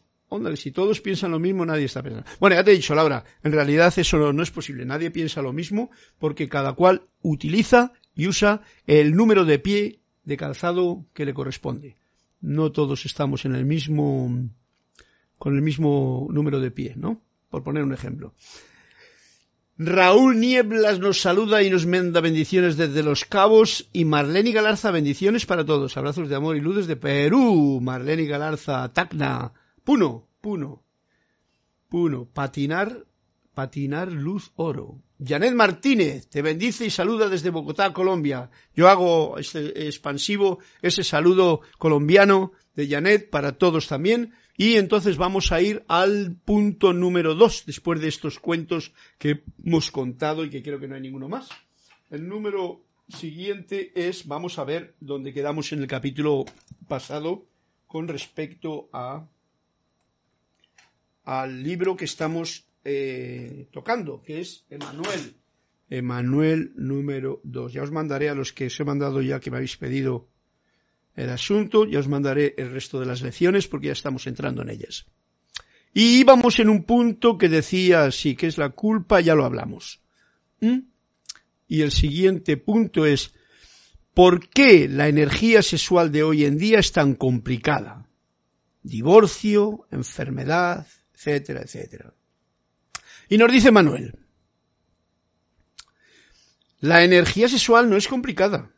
si 0.55 0.71
todos 0.71 1.01
piensan 1.01 1.31
lo 1.31 1.39
mismo, 1.39 1.65
nadie 1.65 1.85
está 1.85 2.01
pensando. 2.03 2.29
Bueno, 2.39 2.55
ya 2.55 2.63
te 2.63 2.71
he 2.71 2.75
dicho, 2.75 2.95
Laura, 2.95 3.23
en 3.43 3.51
realidad 3.51 3.93
eso 3.95 4.33
no 4.33 4.43
es 4.43 4.51
posible. 4.51 4.85
Nadie 4.85 5.11
piensa 5.11 5.41
lo 5.41 5.53
mismo 5.53 5.91
porque 6.19 6.49
cada 6.49 6.73
cual 6.73 7.07
utiliza 7.21 7.93
y 8.15 8.27
usa 8.27 8.61
el 8.87 9.15
número 9.15 9.45
de 9.45 9.59
pie 9.59 9.99
de 10.23 10.37
calzado 10.37 11.05
que 11.13 11.25
le 11.25 11.33
corresponde. 11.33 11.97
No 12.41 12.71
todos 12.71 13.05
estamos 13.05 13.45
en 13.45 13.55
el 13.55 13.65
mismo, 13.65 14.49
con 15.37 15.55
el 15.55 15.61
mismo 15.61 16.27
número 16.31 16.59
de 16.59 16.71
pie, 16.71 16.93
¿no? 16.95 17.21
Por 17.49 17.63
poner 17.63 17.83
un 17.83 17.93
ejemplo. 17.93 18.33
Raúl 19.77 20.39
Nieblas 20.39 20.99
nos 20.99 21.19
saluda 21.19 21.61
y 21.61 21.69
nos 21.69 21.85
manda 21.85 22.21
bendiciones 22.21 22.77
desde 22.77 23.03
Los 23.03 23.25
Cabos 23.25 23.89
y 23.91 24.05
Marlene 24.05 24.53
Galarza 24.53 24.89
bendiciones 24.91 25.45
para 25.45 25.65
todos. 25.65 25.97
Abrazos 25.97 26.29
de 26.29 26.35
amor 26.35 26.55
y 26.55 26.61
luz 26.61 26.77
desde 26.77 26.95
Perú. 26.95 27.79
Marlene 27.81 28.23
Galarza, 28.23 28.93
Tacna, 28.93 29.51
Puno, 29.83 30.29
Puno, 30.39 30.81
Puno. 31.89 32.25
Patinar, 32.25 33.05
patinar 33.53 34.13
luz 34.13 34.53
oro. 34.55 35.01
Janet 35.23 35.53
Martínez 35.53 36.27
te 36.27 36.41
bendice 36.41 36.85
y 36.85 36.89
saluda 36.89 37.29
desde 37.29 37.49
Bogotá, 37.49 37.93
Colombia. 37.93 38.49
Yo 38.75 38.89
hago 38.89 39.37
este 39.37 39.87
expansivo, 39.87 40.59
ese 40.81 41.03
saludo 41.03 41.61
colombiano 41.77 42.51
de 42.75 42.87
Janet 42.87 43.29
para 43.29 43.53
todos 43.53 43.87
también. 43.87 44.33
Y 44.57 44.75
entonces 44.75 45.17
vamos 45.17 45.51
a 45.51 45.61
ir 45.61 45.83
al 45.87 46.35
punto 46.43 46.93
número 46.93 47.35
dos, 47.35 47.63
después 47.65 47.99
de 48.01 48.07
estos 48.07 48.39
cuentos 48.39 48.93
que 49.17 49.43
hemos 49.63 49.91
contado 49.91 50.45
y 50.45 50.49
que 50.49 50.63
creo 50.63 50.79
que 50.79 50.87
no 50.87 50.95
hay 50.95 51.01
ninguno 51.01 51.29
más. 51.29 51.49
El 52.09 52.27
número 52.27 52.81
siguiente 53.09 53.91
es, 53.95 54.27
vamos 54.27 54.59
a 54.59 54.63
ver 54.63 54.95
dónde 54.99 55.33
quedamos 55.33 55.71
en 55.71 55.79
el 55.79 55.87
capítulo 55.87 56.45
pasado 56.87 57.45
con 57.87 58.07
respecto 58.07 58.89
a 58.91 59.27
al 61.23 61.63
libro 61.63 61.97
que 61.97 62.05
estamos 62.05 62.65
eh, 62.85 63.67
tocando, 63.71 64.21
que 64.21 64.41
es 64.41 64.63
Emanuel. 64.69 65.35
Emanuel 65.89 66.71
número 66.75 67.41
2. 67.43 67.73
Ya 67.73 67.83
os 67.83 67.91
mandaré 67.91 68.29
a 68.29 68.35
los 68.35 68.53
que 68.53 68.67
os 68.67 68.79
he 68.79 68.83
mandado 68.85 69.21
ya 69.21 69.39
que 69.39 69.51
me 69.51 69.57
habéis 69.57 69.75
pedido 69.75 70.29
el 71.15 71.29
asunto, 71.29 71.85
ya 71.85 71.99
os 71.99 72.07
mandaré 72.07 72.53
el 72.57 72.71
resto 72.71 72.99
de 72.99 73.07
las 73.07 73.21
lecciones 73.21 73.67
porque 73.67 73.87
ya 73.87 73.93
estamos 73.93 74.27
entrando 74.27 74.61
en 74.61 74.69
ellas. 74.69 75.05
Y 75.93 76.19
íbamos 76.19 76.59
en 76.59 76.69
un 76.69 76.83
punto 76.83 77.37
que 77.37 77.49
decía, 77.49 78.11
sí, 78.11 78.35
que 78.35 78.47
es 78.47 78.57
la 78.57 78.69
culpa, 78.69 79.21
ya 79.21 79.33
lo 79.33 79.45
hablamos. 79.45 80.01
¿Mm? 80.59 80.79
Y 81.67 81.81
el 81.81 81.91
siguiente 81.91 82.57
punto 82.57 83.05
es, 83.05 83.33
¿por 84.13 84.49
qué 84.49 84.87
la 84.89 85.07
energía 85.07 85.63
sexual 85.63 86.11
de 86.11 86.23
hoy 86.23 86.45
en 86.45 86.57
día 86.57 86.79
es 86.79 86.91
tan 86.91 87.15
complicada? 87.15 88.07
Divorcio, 88.83 89.87
enfermedad, 89.89 90.85
etcétera, 91.13 91.61
etcétera. 91.61 92.13
Y 93.29 93.37
nos 93.37 93.51
dice 93.51 93.71
Manuel, 93.71 94.17
la 96.79 97.03
energía 97.03 97.49
sexual 97.49 97.89
no 97.89 97.97
es 97.97 98.07
complicada. 98.07 98.71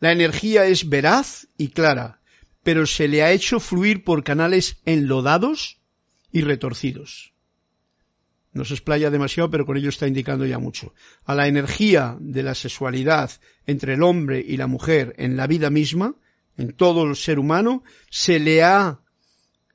La 0.00 0.12
energía 0.12 0.66
es 0.66 0.88
veraz 0.88 1.48
y 1.58 1.68
clara, 1.68 2.20
pero 2.62 2.86
se 2.86 3.08
le 3.08 3.22
ha 3.22 3.32
hecho 3.32 3.60
fluir 3.60 4.04
por 4.04 4.24
canales 4.24 4.78
enlodados 4.84 5.78
y 6.32 6.40
retorcidos. 6.42 7.34
No 8.52 8.64
se 8.64 8.74
explaya 8.74 9.10
demasiado, 9.10 9.50
pero 9.50 9.66
con 9.66 9.76
ello 9.76 9.88
está 9.88 10.06
indicando 10.06 10.46
ya 10.46 10.58
mucho. 10.58 10.94
A 11.24 11.34
la 11.34 11.48
energía 11.48 12.16
de 12.20 12.42
la 12.42 12.54
sexualidad 12.54 13.30
entre 13.66 13.94
el 13.94 14.02
hombre 14.02 14.44
y 14.46 14.56
la 14.56 14.68
mujer 14.68 15.14
en 15.18 15.36
la 15.36 15.46
vida 15.46 15.70
misma, 15.70 16.14
en 16.56 16.72
todo 16.72 17.04
el 17.04 17.16
ser 17.16 17.38
humano, 17.38 17.82
se 18.10 18.38
le 18.38 18.62
ha 18.62 19.00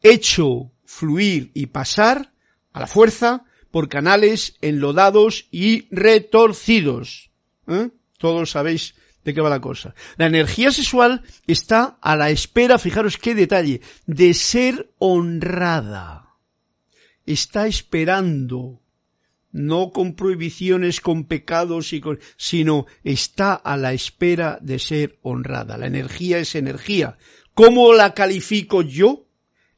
hecho 0.01 0.71
fluir 0.85 1.51
y 1.53 1.67
pasar 1.67 2.31
a 2.73 2.81
la 2.81 2.87
fuerza 2.87 3.45
por 3.71 3.89
canales 3.89 4.55
enlodados 4.61 5.47
y 5.51 5.87
retorcidos. 5.93 7.31
¿Eh? 7.67 7.89
Todos 8.17 8.51
sabéis 8.51 8.95
de 9.23 9.33
qué 9.33 9.41
va 9.41 9.49
la 9.49 9.61
cosa. 9.61 9.93
La 10.17 10.27
energía 10.27 10.71
sexual 10.71 11.23
está 11.47 11.97
a 12.01 12.15
la 12.15 12.29
espera, 12.29 12.77
fijaros 12.77 13.17
qué 13.17 13.35
detalle, 13.35 13.81
de 14.05 14.33
ser 14.33 14.91
honrada. 14.97 16.35
Está 17.25 17.67
esperando, 17.67 18.81
no 19.51 19.91
con 19.91 20.15
prohibiciones, 20.15 20.99
con 20.99 21.25
pecados, 21.25 21.93
y 21.93 22.01
con, 22.01 22.19
sino 22.37 22.87
está 23.03 23.53
a 23.53 23.77
la 23.77 23.93
espera 23.93 24.57
de 24.61 24.79
ser 24.79 25.19
honrada. 25.21 25.77
La 25.77 25.87
energía 25.87 26.39
es 26.39 26.55
energía. 26.55 27.17
¿Cómo 27.53 27.93
la 27.93 28.13
califico 28.13 28.81
yo? 28.81 29.28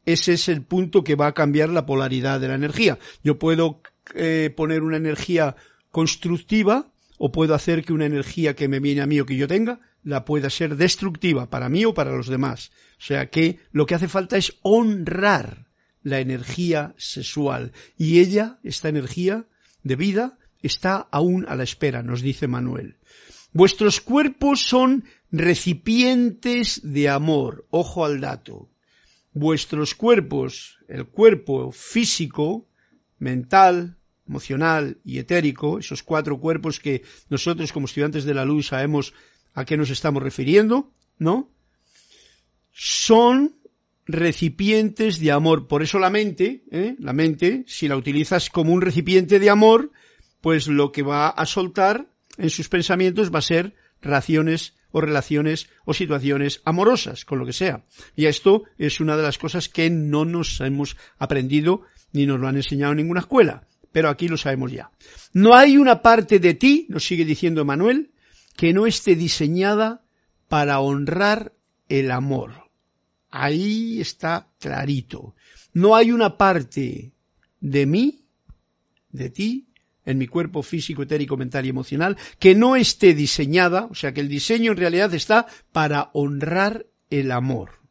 Ese 0.06 0.34
es 0.34 0.50
el 0.50 0.64
punto 0.64 1.04
que 1.04 1.16
va 1.16 1.28
a 1.28 1.34
cambiar 1.34 1.70
la 1.70 1.86
polaridad 1.86 2.40
de 2.40 2.48
la 2.48 2.56
energía. 2.56 2.98
Yo 3.24 3.38
puedo 3.38 3.82
eh, 4.16 4.52
poner 4.56 4.82
una 4.84 4.98
energía 4.98 5.56
constructiva 5.92 6.92
o 7.18 7.32
puedo 7.32 7.54
hacer 7.54 7.84
que 7.84 7.94
una 7.94 8.08
energía 8.08 8.56
que 8.56 8.68
me 8.68 8.80
viene 8.80 9.02
a 9.02 9.06
mí 9.06 9.20
o 9.20 9.26
que 9.26 9.38
yo 9.38 9.48
tenga 9.48 9.80
la 10.04 10.26
pueda 10.26 10.50
ser 10.50 10.76
destructiva 10.76 11.50
para 11.50 11.70
mí 11.70 11.86
o 11.86 11.94
para 11.94 12.16
los 12.16 12.28
demás. 12.28 12.72
O 13.00 13.04
sea 13.04 13.30
que 13.30 13.60
lo 13.72 13.86
que 13.86 13.94
hace 13.94 14.08
falta 14.08 14.38
es 14.38 14.58
honrar 14.64 15.68
la 16.02 16.20
energía 16.20 16.96
sexual 16.98 17.74
y 17.96 18.20
ella, 18.20 18.58
esta 18.64 18.90
energía 18.90 19.46
de 19.84 19.96
vida, 19.96 20.40
está 20.64 21.08
aún 21.12 21.46
a 21.48 21.56
la 21.56 21.64
espera, 21.64 22.02
nos 22.02 22.22
dice 22.22 22.48
Manuel. 22.48 22.98
Vuestros 23.54 24.02
cuerpos 24.02 24.62
son 24.62 25.04
recipientes 25.32 26.82
de 26.84 27.10
amor. 27.10 27.68
Ojo 27.70 28.06
al 28.06 28.22
dato 28.22 28.71
vuestros 29.34 29.96
cuerpos, 29.96 30.80
el 30.88 31.06
cuerpo 31.08 31.72
físico, 31.72 32.68
mental, 33.18 33.98
emocional 34.28 34.98
y 35.04 35.20
etérico, 35.20 35.80
esos 35.80 36.04
cuatro 36.04 36.40
cuerpos 36.40 36.80
que 36.80 37.04
nosotros 37.30 37.72
como 37.72 37.86
estudiantes 37.86 38.24
de 38.24 38.34
la 38.34 38.46
luz 38.46 38.68
sabemos 38.68 39.14
a 39.54 39.66
qué 39.66 39.78
nos 39.78 39.90
estamos 39.90 40.24
refiriendo, 40.24 40.92
¿no? 41.18 41.50
Son 42.72 43.56
recipientes 44.06 45.20
de 45.20 45.32
amor. 45.32 45.68
Por 45.68 45.84
eso 45.84 46.00
la 46.00 46.10
mente, 46.10 46.64
¿eh? 46.72 46.96
la 47.00 47.14
mente, 47.14 47.64
si 47.68 47.88
la 47.88 47.98
utilizas 47.98 48.50
como 48.50 48.74
un 48.74 48.82
recipiente 48.82 49.40
de 49.40 49.50
amor, 49.50 49.92
pues 50.42 50.68
lo 50.68 50.92
que 50.92 51.04
va 51.04 51.30
a 51.30 51.46
soltar 51.46 52.08
en 52.38 52.50
sus 52.50 52.70
pensamientos 52.70 53.34
va 53.34 53.40
a 53.40 53.44
ser 53.44 53.76
raciones 54.02 54.76
o 54.92 55.02
relaciones 55.02 55.70
o 55.86 55.94
situaciones 55.94 56.62
amorosas, 56.66 57.26
con 57.26 57.40
lo 57.40 57.46
que 57.46 57.54
sea. 57.54 57.84
Y 58.16 58.26
esto 58.26 58.64
es 58.78 59.00
una 59.00 59.18
de 59.18 59.24
las 59.24 59.38
cosas 59.38 59.70
que 59.70 59.90
no 59.90 60.26
nos 60.26 60.60
hemos 60.62 60.98
aprendido 61.18 61.82
ni 62.14 62.26
nos 62.26 62.40
lo 62.40 62.48
han 62.48 62.58
enseñado 62.58 62.92
en 62.92 62.98
ninguna 62.98 63.22
escuela, 63.22 63.68
pero 63.92 64.10
aquí 64.10 64.28
lo 64.28 64.38
sabemos 64.38 64.72
ya. 64.72 64.92
No 65.34 65.56
hay 65.56 65.78
una 65.78 66.02
parte 66.02 66.40
de 66.40 66.54
ti, 66.54 66.86
nos 66.90 67.06
sigue 67.06 67.26
diciendo 67.26 67.66
Manuel, 67.66 68.12
que 68.56 68.74
no 68.74 68.86
esté 68.86 69.16
diseñada 69.16 70.04
para 70.48 70.80
honrar 70.80 71.54
el 71.88 72.12
amor. 72.12 72.70
Ahí 73.30 74.02
está 74.02 74.50
clarito. 74.60 75.36
No 75.74 75.96
hay 75.96 76.12
una 76.12 76.38
parte 76.38 77.14
de 77.62 77.86
mí, 77.86 78.26
de 79.10 79.30
ti, 79.30 79.68
en 80.06 80.18
mi 80.18 80.28
cuerpo 80.28 80.64
físico, 80.64 81.04
etérico, 81.04 81.38
mental 81.38 81.66
y 81.66 81.70
emocional, 81.70 82.18
que 82.40 82.56
no 82.56 82.76
esté 82.76 83.14
diseñada, 83.14 83.86
o 83.86 83.96
sea 83.96 84.14
que 84.14 84.22
el 84.22 84.30
diseño 84.30 84.72
en 84.72 84.78
realidad 84.78 85.14
está 85.14 85.48
para 85.72 86.10
honrar 86.14 86.88
el 87.10 87.32
amor. 87.32 87.82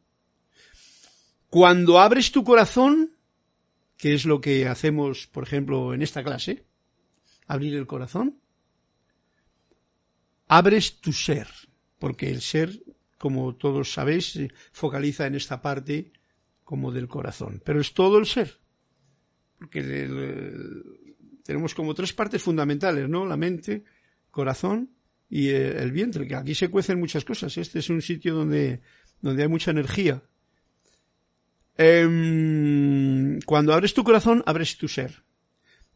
Cuando 1.49 2.01
abres 2.01 2.33
tu 2.33 2.45
corazón, 2.45 3.13
que 3.97 4.15
es 4.15 4.25
lo 4.25 4.41
que 4.41 4.67
hacemos, 4.67 5.27
por 5.27 5.43
ejemplo, 5.43 5.95
en 5.95 6.03
esta 6.03 6.23
clase, 6.23 6.65
abrir 7.47 7.75
el 7.75 7.87
corazón, 7.87 8.41
abres 10.47 11.01
tu 11.01 11.13
ser, 11.13 11.49
porque 11.99 12.31
el 12.31 12.41
ser, 12.41 12.83
como 13.19 13.55
todos 13.55 13.93
sabéis, 13.93 14.33
se 14.33 14.51
focaliza 14.73 15.27
en 15.27 15.35
esta 15.35 15.61
parte 15.61 16.13
como 16.65 16.93
del 16.93 17.09
corazón, 17.09 17.61
pero 17.65 17.81
es 17.81 17.93
todo 17.93 18.19
el 18.19 18.27
ser, 18.27 18.61
porque 19.59 19.83
tenemos 21.51 21.75
como 21.75 21.95
tres 21.95 22.13
partes 22.13 22.41
fundamentales, 22.41 23.09
¿no? 23.09 23.27
La 23.27 23.37
mente, 23.37 23.83
corazón 24.31 24.91
y 25.29 25.49
eh, 25.49 25.83
el 25.83 25.91
vientre, 25.91 26.29
que 26.29 26.37
aquí 26.37 26.55
se 26.55 26.69
cuecen 26.69 27.01
muchas 27.01 27.25
cosas. 27.25 27.59
Este 27.59 27.81
es 27.81 27.91
un 27.91 28.03
sitio 28.03 28.37
donde, 28.37 28.83
donde 29.21 29.43
hay 29.43 29.49
mucha 29.49 29.73
energía. 29.73 30.23
Em, 31.77 33.41
cuando 33.41 33.75
abres 33.75 33.95
tu 33.95 34.05
corazón, 34.05 34.45
abres 34.47 34.77
tu 34.77 34.87
ser. 34.87 35.25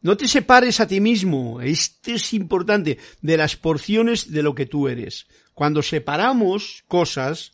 No 0.01 0.17
te 0.17 0.27
separes 0.27 0.81
a 0.81 0.87
ti 0.87 0.99
mismo, 0.99 1.61
esto 1.61 2.11
es 2.11 2.33
importante, 2.33 2.97
de 3.21 3.37
las 3.37 3.55
porciones 3.55 4.29
de 4.29 4.43
lo 4.43 4.55
que 4.55 4.65
tú 4.65 4.89
eres. 4.89 5.25
Cuando 5.53 5.81
separamos 5.81 6.83
cosas, 6.89 7.53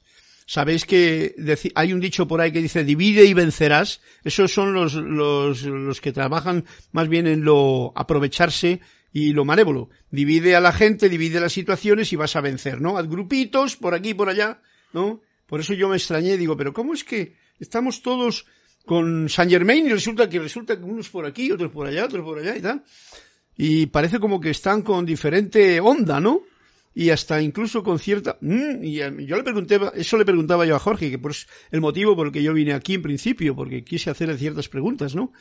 Sabéis 0.52 0.86
que 0.86 1.34
hay 1.76 1.94
un 1.94 2.02
dicho 2.02 2.28
por 2.28 2.42
ahí 2.42 2.52
que 2.52 2.62
dice 2.62 2.84
divide 2.84 3.24
y 3.24 3.34
vencerás. 3.34 4.02
Esos 4.26 4.52
son 4.52 4.74
los, 4.74 4.96
los, 4.96 5.64
los 5.64 6.02
que 6.02 6.12
trabajan 6.12 6.66
más 6.92 7.08
bien 7.08 7.26
en 7.26 7.46
lo 7.46 7.94
aprovecharse 7.96 8.82
y 9.14 9.32
lo 9.32 9.46
malévolo. 9.46 9.88
Divide 10.10 10.58
a 10.58 10.60
la 10.60 10.74
gente, 10.74 11.08
divide 11.08 11.40
las 11.40 11.54
situaciones 11.54 12.12
y 12.12 12.18
vas 12.18 12.36
a 12.36 12.42
vencer, 12.42 12.82
¿no? 12.82 12.98
Haz 12.98 13.08
grupitos 13.08 13.78
por 13.78 13.94
aquí 13.94 14.10
y 14.10 14.14
por 14.14 14.28
allá, 14.28 14.62
¿no? 14.92 15.22
Por 15.48 15.62
eso 15.62 15.74
yo 15.74 15.88
me 15.88 15.96
extrañé, 15.96 16.36
digo, 16.36 16.58
pero 16.58 16.74
¿cómo 16.74 16.94
es 16.94 17.06
que 17.06 17.38
estamos 17.58 18.02
todos 18.02 18.46
con 18.86 19.30
Saint 19.30 19.54
Germain 19.54 19.86
y 19.86 19.94
resulta 19.94 20.28
que 20.28 20.40
resulta 20.40 20.78
que 20.78 20.84
unos 20.84 21.08
por 21.08 21.26
aquí, 21.26 21.50
otros 21.50 21.72
por 21.72 21.88
allá, 21.88 22.04
otros 22.04 22.26
por 22.26 22.40
allá 22.40 22.58
y 22.58 22.62
tal? 22.62 22.84
Y 23.56 23.86
parece 23.86 24.20
como 24.20 24.42
que 24.42 24.50
están 24.50 24.82
con 24.82 25.06
diferente 25.06 25.80
onda, 25.80 26.20
¿no? 26.20 26.42
Y 26.94 27.10
hasta 27.10 27.42
incluso 27.42 27.84
con 27.84 28.00
cierta... 28.00 28.38
Mm, 28.42 28.84
y 28.84 28.96
yo 29.26 29.38
le 29.38 29.44
pregunté, 29.44 29.80
eso 29.96 30.18
le 30.18 30.26
preguntaba 30.26 30.66
yo 30.66 30.76
a 30.76 30.80
Jorge, 30.80 31.10
que 31.10 31.20
por 31.20 31.34
el 31.72 31.82
motivo 31.82 32.16
por 32.16 32.28
el 32.28 32.34
que 32.34 32.44
yo 32.44 32.54
vine 32.54 32.74
aquí 32.74 32.96
en 32.96 33.02
principio, 33.02 33.56
porque 33.56 33.84
quise 33.84 34.10
hacerle 34.10 34.38
ciertas 34.38 34.68
preguntas, 34.68 35.16
¿no? 35.16 35.32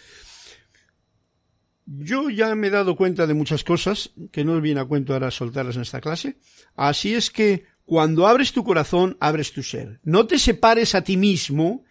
Yo 1.87 2.31
ya 2.31 2.55
me 2.55 2.69
he 2.69 2.71
dado 2.71 2.95
cuenta 2.95 3.27
de 3.27 3.35
muchas 3.35 3.65
cosas, 3.65 4.13
que 4.31 4.45
no 4.45 4.61
viene 4.61 4.81
a 4.81 4.85
cuento 4.85 5.13
ahora 5.13 5.33
soltarlas 5.33 5.75
en 5.75 5.83
esta 5.83 6.01
clase. 6.01 6.37
Así 6.77 7.15
es 7.15 7.31
que 7.31 7.65
cuando 7.85 8.29
abres 8.29 8.53
tu 8.53 8.63
corazón, 8.63 9.17
abres 9.19 9.53
tu 9.53 9.65
ser. 9.65 9.99
No 10.05 10.29
te 10.29 10.39
separes 10.39 10.95
a 10.95 11.03
ti 11.03 11.17
mismo, 11.17 11.85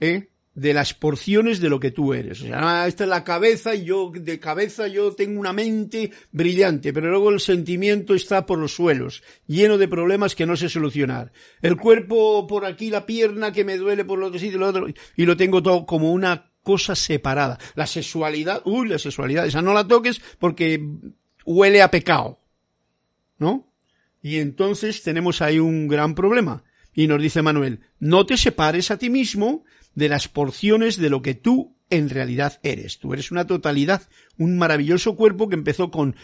¿eh? 0.00 0.28
De 0.58 0.74
las 0.74 0.92
porciones 0.92 1.60
de 1.60 1.68
lo 1.68 1.78
que 1.78 1.92
tú 1.92 2.14
eres. 2.14 2.40
O 2.42 2.46
sea, 2.46 2.82
ah, 2.82 2.88
esta 2.88 3.04
es 3.04 3.10
la 3.10 3.22
cabeza 3.22 3.76
y 3.76 3.84
yo 3.84 4.10
de 4.12 4.40
cabeza 4.40 4.88
yo 4.88 5.12
tengo 5.12 5.38
una 5.38 5.52
mente 5.52 6.10
brillante, 6.32 6.92
pero 6.92 7.10
luego 7.10 7.30
el 7.30 7.38
sentimiento 7.38 8.14
está 8.14 8.44
por 8.44 8.58
los 8.58 8.74
suelos, 8.74 9.22
lleno 9.46 9.78
de 9.78 9.86
problemas 9.86 10.34
que 10.34 10.46
no 10.46 10.56
sé 10.56 10.68
solucionar. 10.68 11.32
El 11.62 11.76
cuerpo 11.76 12.46
por 12.48 12.64
aquí, 12.64 12.90
la 12.90 13.06
pierna 13.06 13.52
que 13.52 13.64
me 13.64 13.76
duele 13.76 14.04
por 14.04 14.18
lo 14.18 14.32
sitio 14.32 14.56
y 14.56 14.60
lo 14.60 14.66
otro, 14.66 14.86
y 15.16 15.26
lo 15.26 15.36
tengo 15.36 15.62
todo 15.62 15.86
como 15.86 16.12
una 16.12 16.50
cosa 16.64 16.96
separada. 16.96 17.58
La 17.76 17.86
sexualidad, 17.86 18.62
uy, 18.64 18.88
la 18.88 18.98
sexualidad, 18.98 19.46
esa 19.46 19.62
no 19.62 19.72
la 19.74 19.86
toques 19.86 20.20
porque 20.40 20.84
huele 21.44 21.82
a 21.82 21.90
pecado. 21.90 22.40
¿No? 23.38 23.72
Y 24.20 24.38
entonces 24.38 25.04
tenemos 25.04 25.40
ahí 25.40 25.60
un 25.60 25.86
gran 25.86 26.16
problema. 26.16 26.64
Y 26.92 27.06
nos 27.06 27.22
dice 27.22 27.42
Manuel, 27.42 27.78
no 28.00 28.26
te 28.26 28.36
separes 28.36 28.90
a 28.90 28.98
ti 28.98 29.08
mismo 29.08 29.64
de 29.98 30.08
las 30.08 30.28
porciones 30.28 30.96
de 30.96 31.10
lo 31.10 31.22
que 31.22 31.34
tú 31.34 31.74
en 31.90 32.08
realidad 32.08 32.60
eres. 32.62 32.98
Tú 32.98 33.12
eres 33.12 33.32
una 33.32 33.48
totalidad, 33.48 34.02
un 34.38 34.56
maravilloso 34.56 35.16
cuerpo 35.16 35.48
que 35.48 35.56
empezó 35.56 35.90
con 35.90 36.14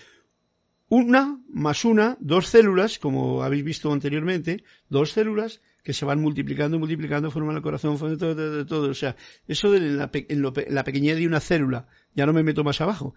una 0.88 1.40
más 1.48 1.84
una, 1.84 2.16
dos 2.20 2.46
células, 2.46 3.00
como 3.00 3.42
habéis 3.42 3.64
visto 3.64 3.92
anteriormente, 3.92 4.62
dos 4.88 5.10
células 5.10 5.60
que 5.82 5.92
se 5.92 6.04
van 6.04 6.20
multiplicando, 6.20 6.78
multiplicando, 6.78 7.32
forman 7.32 7.56
el 7.56 7.62
corazón, 7.62 7.98
forman 7.98 8.16
todo, 8.16 8.36
todo, 8.36 8.64
todo. 8.64 8.90
O 8.90 8.94
sea, 8.94 9.16
eso 9.48 9.72
de 9.72 9.80
la, 9.80 10.08
en 10.12 10.42
la 10.68 10.84
pequeñez 10.84 11.16
de 11.16 11.26
una 11.26 11.40
célula, 11.40 11.88
ya 12.14 12.26
no 12.26 12.32
me 12.32 12.44
meto 12.44 12.62
más 12.62 12.80
abajo, 12.80 13.14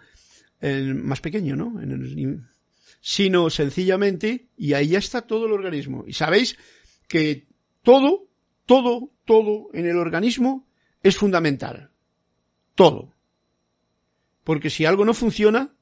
más 0.60 1.22
pequeño, 1.22 1.56
¿no? 1.56 1.80
En 1.80 2.48
sino 3.00 3.52
sencillamente, 3.52 4.48
y 4.58 4.74
ahí 4.74 4.88
ya 4.88 4.98
está 4.98 5.22
todo 5.22 5.46
el 5.46 5.52
organismo. 5.52 6.04
Y 6.08 6.14
sabéis 6.14 6.58
que 7.08 7.46
todo 7.84 8.27
todo, 8.68 9.10
todo 9.26 9.70
en 9.74 9.88
el 9.88 9.98
organismo 9.98 10.68
es 11.02 11.18
fundamental. 11.18 11.90
Todo. 12.76 13.14
Porque 14.44 14.70
si 14.70 14.86
algo 14.86 15.04
no 15.04 15.16
funciona, 15.16 15.74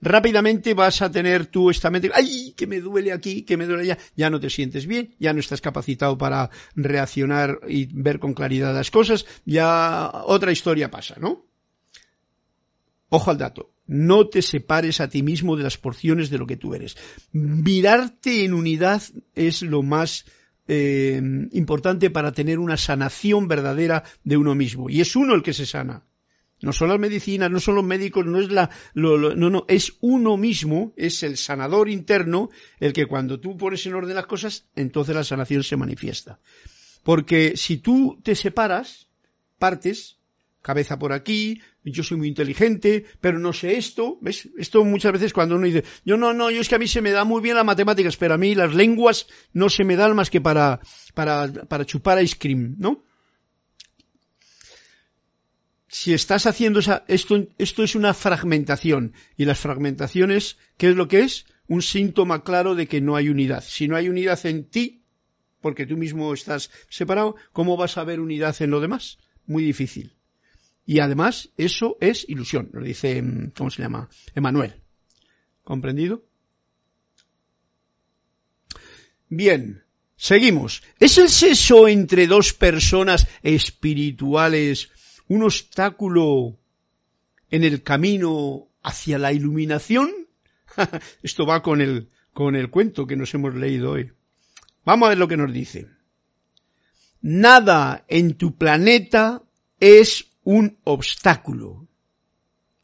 rápidamente 0.00 0.72
vas 0.72 1.02
a 1.02 1.10
tener 1.10 1.46
tú 1.46 1.70
esta 1.70 1.90
mente, 1.90 2.10
ay, 2.14 2.54
que 2.56 2.66
me 2.66 2.80
duele 2.80 3.12
aquí, 3.12 3.42
que 3.42 3.56
me 3.56 3.66
duele 3.66 3.82
allá, 3.82 3.98
ya 4.16 4.30
no 4.30 4.40
te 4.40 4.48
sientes 4.48 4.86
bien, 4.86 5.14
ya 5.18 5.32
no 5.32 5.40
estás 5.40 5.60
capacitado 5.60 6.16
para 6.16 6.50
reaccionar 6.74 7.60
y 7.68 7.86
ver 7.92 8.18
con 8.18 8.32
claridad 8.32 8.72
las 8.72 8.90
cosas, 8.90 9.26
ya 9.44 10.10
otra 10.24 10.52
historia 10.52 10.90
pasa, 10.90 11.16
¿no? 11.20 11.44
Ojo 13.10 13.30
al 13.30 13.38
dato, 13.38 13.72
no 13.86 14.28
te 14.28 14.40
separes 14.40 15.00
a 15.00 15.08
ti 15.08 15.24
mismo 15.24 15.56
de 15.56 15.64
las 15.64 15.78
porciones 15.78 16.30
de 16.30 16.38
lo 16.38 16.46
que 16.46 16.56
tú 16.56 16.74
eres. 16.74 16.96
Mirarte 17.32 18.44
en 18.44 18.54
unidad 18.54 19.02
es 19.34 19.62
lo 19.62 19.82
más 19.82 20.26
eh, 20.68 21.20
importante 21.52 22.10
para 22.10 22.32
tener 22.32 22.58
una 22.58 22.76
sanación 22.76 23.48
verdadera 23.48 24.04
de 24.24 24.36
uno 24.36 24.54
mismo. 24.54 24.88
Y 24.90 25.00
es 25.00 25.16
uno 25.16 25.34
el 25.34 25.42
que 25.42 25.52
se 25.52 25.66
sana. 25.66 26.04
No 26.62 26.72
son 26.72 26.90
las 26.90 26.98
medicinas, 26.98 27.50
no 27.50 27.58
son 27.58 27.76
los 27.76 27.84
médicos, 27.84 28.26
no 28.26 28.38
es 28.38 28.50
la, 28.50 28.68
no, 28.94 29.16
no, 29.16 29.64
es 29.66 29.94
uno 30.00 30.36
mismo, 30.36 30.92
es 30.96 31.22
el 31.22 31.38
sanador 31.38 31.88
interno, 31.88 32.50
el 32.80 32.92
que 32.92 33.06
cuando 33.06 33.40
tú 33.40 33.56
pones 33.56 33.86
en 33.86 33.94
orden 33.94 34.14
las 34.14 34.26
cosas, 34.26 34.66
entonces 34.76 35.14
la 35.14 35.24
sanación 35.24 35.62
se 35.62 35.76
manifiesta. 35.76 36.38
Porque 37.02 37.56
si 37.56 37.78
tú 37.78 38.20
te 38.22 38.34
separas, 38.34 39.08
partes, 39.58 40.18
cabeza 40.60 40.98
por 40.98 41.14
aquí, 41.14 41.62
yo 41.84 42.02
soy 42.02 42.18
muy 42.18 42.28
inteligente, 42.28 43.04
pero 43.20 43.38
no 43.38 43.52
sé 43.52 43.76
esto, 43.76 44.18
¿ves? 44.20 44.48
Esto 44.58 44.84
muchas 44.84 45.12
veces 45.12 45.32
cuando 45.32 45.56
uno 45.56 45.66
dice, 45.66 45.84
yo 46.04 46.16
no, 46.16 46.32
no, 46.34 46.50
yo 46.50 46.60
es 46.60 46.68
que 46.68 46.74
a 46.74 46.78
mí 46.78 46.86
se 46.86 47.00
me 47.00 47.10
da 47.10 47.24
muy 47.24 47.40
bien 47.40 47.56
las 47.56 47.64
matemáticas, 47.64 48.16
pero 48.16 48.34
a 48.34 48.38
mí 48.38 48.54
las 48.54 48.74
lenguas 48.74 49.26
no 49.52 49.70
se 49.70 49.84
me 49.84 49.96
dan 49.96 50.14
más 50.14 50.30
que 50.30 50.40
para, 50.40 50.80
para, 51.14 51.50
para 51.52 51.86
chupar 51.86 52.22
ice 52.22 52.36
cream, 52.38 52.76
¿no? 52.78 53.02
Si 55.88 56.12
estás 56.12 56.46
haciendo 56.46 56.78
esa, 56.78 57.04
esto, 57.08 57.48
esto 57.58 57.82
es 57.82 57.94
una 57.94 58.14
fragmentación, 58.14 59.14
y 59.36 59.44
las 59.44 59.58
fragmentaciones, 59.58 60.58
¿qué 60.76 60.90
es 60.90 60.96
lo 60.96 61.08
que 61.08 61.20
es? 61.20 61.46
Un 61.66 61.82
síntoma 61.82 62.44
claro 62.44 62.74
de 62.74 62.86
que 62.86 63.00
no 63.00 63.16
hay 63.16 63.28
unidad. 63.28 63.64
Si 63.66 63.88
no 63.88 63.96
hay 63.96 64.08
unidad 64.08 64.44
en 64.46 64.68
ti, 64.68 65.02
porque 65.60 65.86
tú 65.86 65.96
mismo 65.96 66.32
estás 66.32 66.70
separado, 66.88 67.36
¿cómo 67.52 67.76
vas 67.76 67.96
a 67.98 68.04
ver 68.04 68.20
unidad 68.20 68.54
en 68.60 68.70
lo 68.70 68.80
demás? 68.80 69.18
Muy 69.46 69.64
difícil. 69.64 70.19
Y 70.90 70.98
además, 70.98 71.50
eso 71.56 71.96
es 72.00 72.28
ilusión, 72.28 72.68
lo 72.72 72.82
dice, 72.82 73.22
mm, 73.22 73.52
¿cómo 73.56 73.70
se 73.70 73.80
llama? 73.80 74.08
Emanuel. 74.34 74.74
¿Comprendido? 75.62 76.24
Bien, 79.28 79.84
seguimos. 80.16 80.82
¿Es 80.98 81.16
el 81.18 81.28
sexo 81.28 81.86
entre 81.86 82.26
dos 82.26 82.54
personas 82.54 83.28
espirituales 83.44 84.90
un 85.28 85.44
obstáculo 85.44 86.58
en 87.52 87.62
el 87.62 87.84
camino 87.84 88.66
hacia 88.82 89.16
la 89.18 89.32
iluminación? 89.32 90.10
Esto 91.22 91.46
va 91.46 91.62
con 91.62 91.80
el, 91.80 92.10
con 92.32 92.56
el 92.56 92.68
cuento 92.68 93.06
que 93.06 93.14
nos 93.14 93.32
hemos 93.32 93.54
leído 93.54 93.92
hoy. 93.92 94.10
Vamos 94.84 95.06
a 95.06 95.10
ver 95.10 95.18
lo 95.18 95.28
que 95.28 95.36
nos 95.36 95.52
dice. 95.52 95.86
Nada 97.22 98.04
en 98.08 98.34
tu 98.34 98.58
planeta 98.58 99.44
es 99.78 100.29
un 100.50 100.78
obstáculo. 100.82 101.86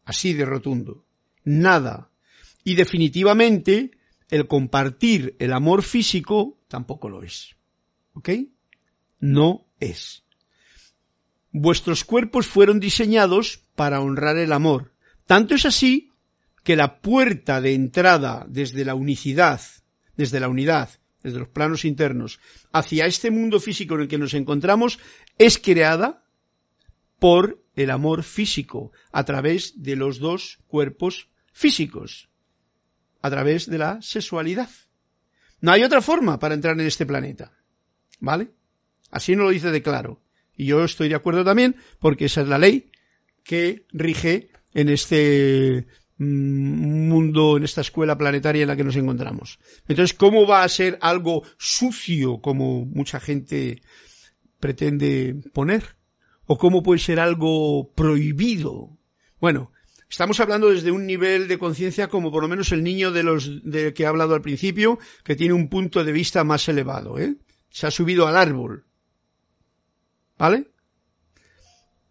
Así 0.04 0.34
de 0.34 0.44
rotundo. 0.44 1.04
Nada. 1.42 2.12
Y 2.62 2.76
definitivamente 2.76 3.90
el 4.30 4.46
compartir 4.46 5.34
el 5.40 5.52
amor 5.52 5.82
físico 5.82 6.60
tampoco 6.68 7.08
lo 7.08 7.24
es. 7.24 7.56
¿Ok? 8.14 8.30
No 9.18 9.66
es. 9.80 10.22
Vuestros 11.50 12.04
cuerpos 12.04 12.46
fueron 12.46 12.78
diseñados 12.78 13.64
para 13.74 14.00
honrar 14.00 14.36
el 14.36 14.52
amor. 14.52 14.92
Tanto 15.26 15.56
es 15.56 15.66
así 15.66 16.12
que 16.62 16.76
la 16.76 17.00
puerta 17.00 17.60
de 17.60 17.74
entrada 17.74 18.46
desde 18.48 18.84
la 18.84 18.94
unicidad, 18.94 19.60
desde 20.16 20.38
la 20.38 20.48
unidad, 20.48 20.90
desde 21.20 21.40
los 21.40 21.48
planos 21.48 21.84
internos, 21.84 22.38
hacia 22.70 23.06
este 23.06 23.32
mundo 23.32 23.58
físico 23.58 23.96
en 23.96 24.02
el 24.02 24.08
que 24.08 24.18
nos 24.18 24.34
encontramos, 24.34 25.00
es 25.36 25.58
creada 25.58 26.22
por 27.18 27.62
el 27.74 27.90
amor 27.90 28.22
físico, 28.22 28.92
a 29.12 29.24
través 29.24 29.82
de 29.82 29.96
los 29.96 30.18
dos 30.18 30.58
cuerpos 30.66 31.28
físicos, 31.52 32.28
a 33.22 33.30
través 33.30 33.68
de 33.68 33.78
la 33.78 34.00
sexualidad. 34.02 34.70
No 35.60 35.72
hay 35.72 35.82
otra 35.82 36.02
forma 36.02 36.38
para 36.38 36.54
entrar 36.54 36.78
en 36.78 36.86
este 36.86 37.06
planeta. 37.06 37.52
¿Vale? 38.20 38.50
Así 39.10 39.36
nos 39.36 39.46
lo 39.46 39.50
dice 39.50 39.70
de 39.70 39.82
claro. 39.82 40.22
Y 40.56 40.66
yo 40.66 40.84
estoy 40.84 41.08
de 41.08 41.14
acuerdo 41.14 41.44
también, 41.44 41.76
porque 41.98 42.26
esa 42.26 42.42
es 42.42 42.48
la 42.48 42.58
ley 42.58 42.90
que 43.44 43.86
rige 43.92 44.50
en 44.74 44.88
este 44.88 45.86
mm, 46.18 47.08
mundo, 47.08 47.56
en 47.56 47.64
esta 47.64 47.82
escuela 47.82 48.18
planetaria 48.18 48.62
en 48.62 48.68
la 48.68 48.76
que 48.76 48.84
nos 48.84 48.96
encontramos. 48.96 49.58
Entonces, 49.86 50.16
¿cómo 50.16 50.46
va 50.46 50.62
a 50.62 50.68
ser 50.68 50.98
algo 51.02 51.42
sucio 51.58 52.40
como 52.40 52.84
mucha 52.84 53.20
gente 53.20 53.82
pretende 54.60 55.36
poner? 55.52 55.96
¿O 56.47 56.59
cómo 56.59 56.82
puede 56.82 57.01
ser 57.01 57.20
algo 57.20 57.92
prohibido? 57.94 58.97
Bueno, 59.40 59.72
Estamos 60.09 60.38
hablando 60.38 60.70
desde 60.70 60.92
un 60.92 61.05
nivel 61.05 61.49
de 61.49 61.59
conciencia 61.59 62.09
como 62.09 62.30
por 62.30 62.42
lo 62.42 62.49
menos 62.49 62.70
el 62.70 62.84
niño 62.84 63.11
de 63.11 63.24
los 63.24 63.64
de 63.64 63.92
que 63.92 64.05
he 64.05 64.07
hablado 64.07 64.34
al 64.34 64.40
principio, 64.42 64.99
que 65.24 65.34
tiene 65.34 65.55
un 65.55 65.68
punto 65.68 66.05
de 66.05 66.12
vista 66.12 66.44
más 66.44 66.68
elevado, 66.68 67.18
¿eh? 67.18 67.34
Se 67.70 67.86
ha 67.86 67.90
subido 67.90 68.26
al 68.26 68.36
árbol. 68.36 68.84
¿Vale? 70.38 70.68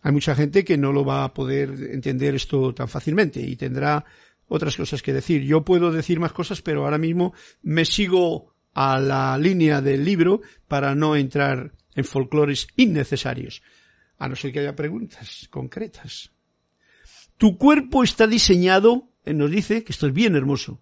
Hay 0.01 0.11
mucha 0.11 0.35
gente 0.35 0.63
que 0.65 0.77
no 0.77 0.91
lo 0.91 1.05
va 1.05 1.23
a 1.23 1.33
poder 1.33 1.69
entender 1.91 2.35
esto 2.35 2.73
tan 2.73 2.87
fácilmente 2.87 3.39
y 3.41 3.55
tendrá 3.55 4.05
otras 4.47 4.75
cosas 4.75 5.01
que 5.01 5.13
decir. 5.13 5.43
Yo 5.43 5.63
puedo 5.63 5.91
decir 5.91 6.19
más 6.19 6.33
cosas, 6.33 6.61
pero 6.61 6.83
ahora 6.83 6.97
mismo 6.97 7.33
me 7.63 7.85
sigo 7.85 8.53
a 8.73 8.99
la 8.99 9.37
línea 9.37 9.81
del 9.81 10.03
libro 10.03 10.41
para 10.67 10.93
no 10.95 11.15
entrar 11.15 11.71
en 11.95 12.03
folclores 12.03 12.67
innecesarios. 12.75 13.63
A 14.17 14.27
no 14.29 14.35
ser 14.35 14.51
que 14.51 14.59
haya 14.59 14.75
preguntas 14.75 15.47
concretas. 15.49 16.31
Tu 17.37 17.57
cuerpo 17.57 18.03
está 18.03 18.27
diseñado, 18.27 19.09
eh, 19.25 19.33
nos 19.33 19.51
dice 19.51 19.83
que 19.83 19.91
esto 19.91 20.07
es 20.07 20.13
bien 20.13 20.35
hermoso. 20.35 20.81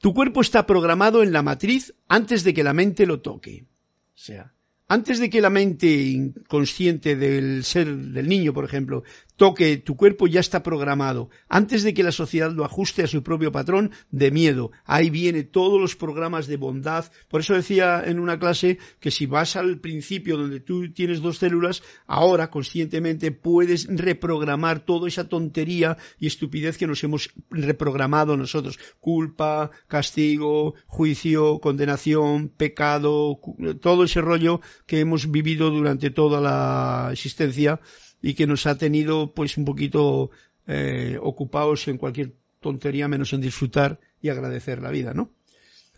Tu 0.00 0.12
cuerpo 0.14 0.40
está 0.40 0.66
programado 0.66 1.22
en 1.22 1.32
la 1.32 1.42
matriz 1.42 1.94
antes 2.08 2.44
de 2.44 2.54
que 2.54 2.64
la 2.64 2.74
mente 2.74 3.06
lo 3.06 3.20
toque. 3.20 3.66
O 4.14 4.18
sea, 4.18 4.54
antes 4.88 5.18
de 5.18 5.30
que 5.30 5.40
la 5.40 5.50
mente 5.50 5.86
inconsciente 5.86 7.16
del 7.16 7.64
ser 7.64 7.94
del 7.94 8.28
niño, 8.28 8.52
por 8.52 8.64
ejemplo, 8.64 9.02
toque 9.36 9.76
tu 9.78 9.96
cuerpo 9.96 10.26
ya 10.26 10.40
está 10.40 10.62
programado. 10.62 11.30
Antes 11.48 11.82
de 11.82 11.94
que 11.94 12.02
la 12.02 12.12
sociedad 12.12 12.50
lo 12.52 12.64
ajuste 12.64 13.02
a 13.02 13.06
su 13.06 13.22
propio 13.22 13.52
patrón 13.52 13.90
de 14.10 14.30
miedo. 14.30 14.70
Ahí 14.84 15.10
viene 15.10 15.42
todos 15.42 15.80
los 15.80 15.96
programas 15.96 16.46
de 16.46 16.56
bondad. 16.56 17.10
Por 17.28 17.40
eso 17.40 17.54
decía 17.54 18.02
en 18.04 18.20
una 18.20 18.38
clase 18.38 18.78
que 19.00 19.10
si 19.10 19.26
vas 19.26 19.56
al 19.56 19.78
principio 19.78 20.36
donde 20.36 20.60
tú 20.60 20.92
tienes 20.92 21.20
dos 21.20 21.38
células, 21.38 21.82
ahora 22.06 22.50
conscientemente 22.50 23.32
puedes 23.32 23.86
reprogramar 23.88 24.84
toda 24.84 25.08
esa 25.08 25.28
tontería 25.28 25.96
y 26.18 26.26
estupidez 26.26 26.78
que 26.78 26.86
nos 26.86 27.02
hemos 27.04 27.30
reprogramado 27.50 28.36
nosotros. 28.36 28.78
Culpa, 29.00 29.70
castigo, 29.88 30.74
juicio, 30.86 31.58
condenación, 31.58 32.48
pecado, 32.48 33.38
todo 33.80 34.04
ese 34.04 34.20
rollo 34.20 34.60
que 34.86 35.00
hemos 35.00 35.30
vivido 35.30 35.70
durante 35.70 36.10
toda 36.10 36.40
la 36.40 37.10
existencia 37.12 37.80
y 38.24 38.32
que 38.32 38.46
nos 38.46 38.66
ha 38.66 38.78
tenido 38.78 39.34
pues 39.34 39.58
un 39.58 39.66
poquito 39.66 40.30
eh, 40.66 41.18
ocupados 41.20 41.86
en 41.88 41.98
cualquier 41.98 42.32
tontería 42.58 43.06
menos 43.06 43.34
en 43.34 43.42
disfrutar 43.42 44.00
y 44.22 44.30
agradecer 44.30 44.80
la 44.80 44.90
vida, 44.90 45.12
¿no? 45.12 45.30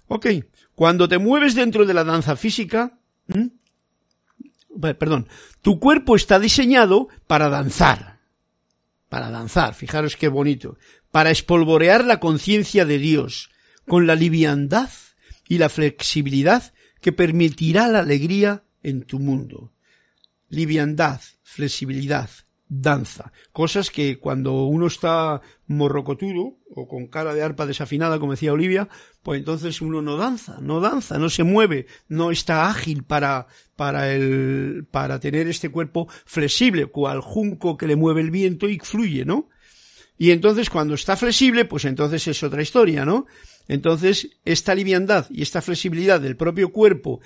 Ok, 0.08 0.26
cuando 0.74 1.08
te 1.08 1.18
mueves 1.18 1.54
dentro 1.54 1.86
de 1.86 1.94
la 1.94 2.02
danza 2.02 2.34
física, 2.34 2.98
perdón, 4.98 5.28
tu 5.62 5.78
cuerpo 5.78 6.16
está 6.16 6.40
diseñado 6.40 7.06
para 7.28 7.48
danzar, 7.48 8.18
para 9.08 9.30
danzar, 9.30 9.74
fijaros 9.74 10.16
qué 10.16 10.26
bonito, 10.26 10.78
para 11.12 11.30
espolvorear 11.30 12.04
la 12.04 12.18
conciencia 12.18 12.84
de 12.84 12.98
Dios, 12.98 13.50
con 13.86 14.08
la 14.08 14.16
liviandad 14.16 14.90
y 15.48 15.58
la 15.58 15.68
flexibilidad 15.68 16.74
que 17.00 17.12
permitirá 17.12 17.86
la 17.86 18.00
alegría 18.00 18.64
en 18.82 19.02
tu 19.02 19.20
mundo. 19.20 19.70
Liviandad, 20.48 21.20
flexibilidad, 21.42 22.30
danza. 22.68 23.32
Cosas 23.52 23.90
que 23.90 24.18
cuando 24.18 24.64
uno 24.64 24.86
está 24.86 25.40
morrocotudo 25.66 26.58
o 26.74 26.88
con 26.88 27.06
cara 27.06 27.34
de 27.34 27.42
arpa 27.42 27.66
desafinada, 27.66 28.18
como 28.18 28.32
decía 28.32 28.52
Olivia, 28.52 28.88
pues 29.22 29.38
entonces 29.38 29.80
uno 29.80 30.02
no 30.02 30.16
danza, 30.16 30.58
no 30.60 30.80
danza, 30.80 31.18
no 31.18 31.30
se 31.30 31.44
mueve, 31.44 31.86
no 32.08 32.30
está 32.30 32.68
ágil 32.68 33.04
para, 33.04 33.46
para, 33.76 34.12
el, 34.12 34.86
para 34.90 35.20
tener 35.20 35.48
este 35.48 35.70
cuerpo 35.70 36.08
flexible, 36.24 36.86
cual 36.86 37.20
junco 37.20 37.76
que 37.76 37.86
le 37.86 37.96
mueve 37.96 38.20
el 38.20 38.30
viento 38.30 38.68
y 38.68 38.78
fluye, 38.78 39.24
¿no? 39.24 39.48
Y 40.18 40.30
entonces 40.30 40.70
cuando 40.70 40.94
está 40.94 41.14
flexible, 41.16 41.66
pues 41.66 41.84
entonces 41.84 42.26
es 42.26 42.42
otra 42.42 42.62
historia, 42.62 43.04
¿no? 43.04 43.26
Entonces 43.68 44.38
esta 44.44 44.74
liviandad 44.74 45.26
y 45.30 45.42
esta 45.42 45.60
flexibilidad 45.60 46.20
del 46.20 46.36
propio 46.36 46.72
cuerpo 46.72 47.20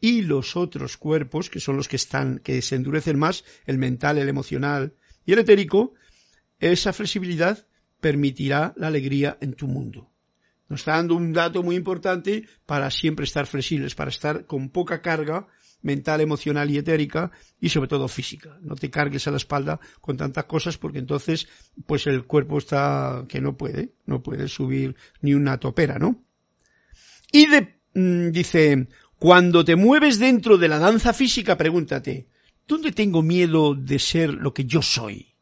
y 0.00 0.22
los 0.22 0.56
otros 0.56 0.96
cuerpos, 0.96 1.50
que 1.50 1.60
son 1.60 1.76
los 1.76 1.88
que 1.88 1.96
están, 1.96 2.38
que 2.38 2.62
se 2.62 2.76
endurecen 2.76 3.18
más, 3.18 3.44
el 3.66 3.78
mental, 3.78 4.18
el 4.18 4.28
emocional 4.28 4.94
y 5.26 5.32
el 5.32 5.40
etérico, 5.40 5.94
esa 6.58 6.92
flexibilidad 6.92 7.66
permitirá 8.00 8.72
la 8.76 8.88
alegría 8.88 9.36
en 9.40 9.54
tu 9.54 9.66
mundo. 9.66 10.10
Nos 10.68 10.80
está 10.80 10.92
dando 10.92 11.16
un 11.16 11.32
dato 11.32 11.62
muy 11.62 11.74
importante 11.74 12.46
para 12.64 12.90
siempre 12.90 13.24
estar 13.24 13.46
flexibles, 13.46 13.94
para 13.94 14.10
estar 14.10 14.46
con 14.46 14.70
poca 14.70 15.02
carga 15.02 15.48
mental, 15.82 16.20
emocional 16.20 16.70
y 16.70 16.78
etérica 16.78 17.32
y 17.60 17.70
sobre 17.70 17.88
todo 17.88 18.06
física. 18.08 18.58
No 18.62 18.76
te 18.76 18.90
cargues 18.90 19.26
a 19.26 19.30
la 19.30 19.38
espalda 19.38 19.80
con 20.00 20.16
tantas 20.16 20.44
cosas 20.44 20.78
porque 20.78 20.98
entonces 20.98 21.48
pues 21.86 22.06
el 22.06 22.24
cuerpo 22.24 22.58
está 22.58 23.24
que 23.28 23.40
no 23.40 23.56
puede, 23.56 23.94
no 24.06 24.22
puede 24.22 24.48
subir 24.48 24.94
ni 25.20 25.34
una 25.34 25.58
topera, 25.58 25.98
¿no? 25.98 26.22
Y 27.32 27.46
de, 27.46 27.80
mm, 27.94 28.30
dice, 28.30 28.88
cuando 29.20 29.66
te 29.66 29.76
mueves 29.76 30.18
dentro 30.18 30.56
de 30.56 30.66
la 30.66 30.78
danza 30.78 31.12
física, 31.12 31.58
pregúntate, 31.58 32.26
¿dónde 32.66 32.90
tengo 32.90 33.20
miedo 33.20 33.74
de 33.74 33.98
ser 33.98 34.32
lo 34.32 34.54
que 34.54 34.64
yo 34.64 34.80
soy 34.80 35.34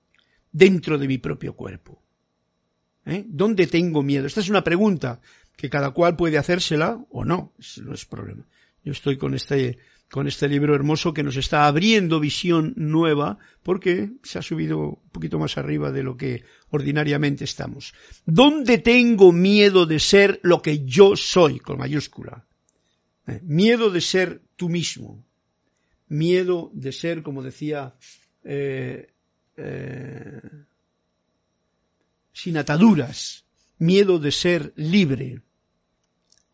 dentro 0.50 0.98
de 0.98 1.06
mi 1.06 1.18
propio 1.18 1.54
cuerpo? 1.54 2.02
¿Eh? 3.06 3.24
¿Dónde 3.28 3.68
tengo 3.68 4.02
miedo? 4.02 4.26
Esta 4.26 4.40
es 4.40 4.48
una 4.48 4.64
pregunta 4.64 5.20
que 5.56 5.70
cada 5.70 5.92
cual 5.92 6.16
puede 6.16 6.38
hacérsela 6.38 6.98
o 7.08 7.24
no, 7.24 7.54
no 7.84 7.94
es 7.94 8.04
problema. 8.04 8.44
Yo 8.82 8.90
estoy 8.90 9.16
con 9.16 9.34
este, 9.34 9.78
con 10.10 10.26
este 10.26 10.48
libro 10.48 10.74
hermoso 10.74 11.14
que 11.14 11.22
nos 11.22 11.36
está 11.36 11.68
abriendo 11.68 12.18
visión 12.18 12.74
nueva 12.76 13.38
porque 13.62 14.10
se 14.24 14.40
ha 14.40 14.42
subido 14.42 14.78
un 14.78 15.10
poquito 15.12 15.38
más 15.38 15.56
arriba 15.56 15.92
de 15.92 16.02
lo 16.02 16.16
que 16.16 16.42
ordinariamente 16.70 17.44
estamos. 17.44 17.94
¿Dónde 18.26 18.78
tengo 18.78 19.30
miedo 19.30 19.86
de 19.86 20.00
ser 20.00 20.40
lo 20.42 20.62
que 20.62 20.84
yo 20.84 21.14
soy, 21.14 21.60
con 21.60 21.78
mayúscula? 21.78 22.47
Eh, 23.28 23.40
miedo 23.44 23.90
de 23.90 24.00
ser 24.00 24.42
tú 24.56 24.68
mismo. 24.68 25.22
Miedo 26.08 26.70
de 26.72 26.92
ser, 26.92 27.22
como 27.22 27.42
decía, 27.42 27.94
eh, 28.42 29.12
eh, 29.56 30.40
sin 32.32 32.56
ataduras. 32.56 33.44
Miedo 33.78 34.18
de 34.18 34.32
ser 34.32 34.72
libre. 34.76 35.42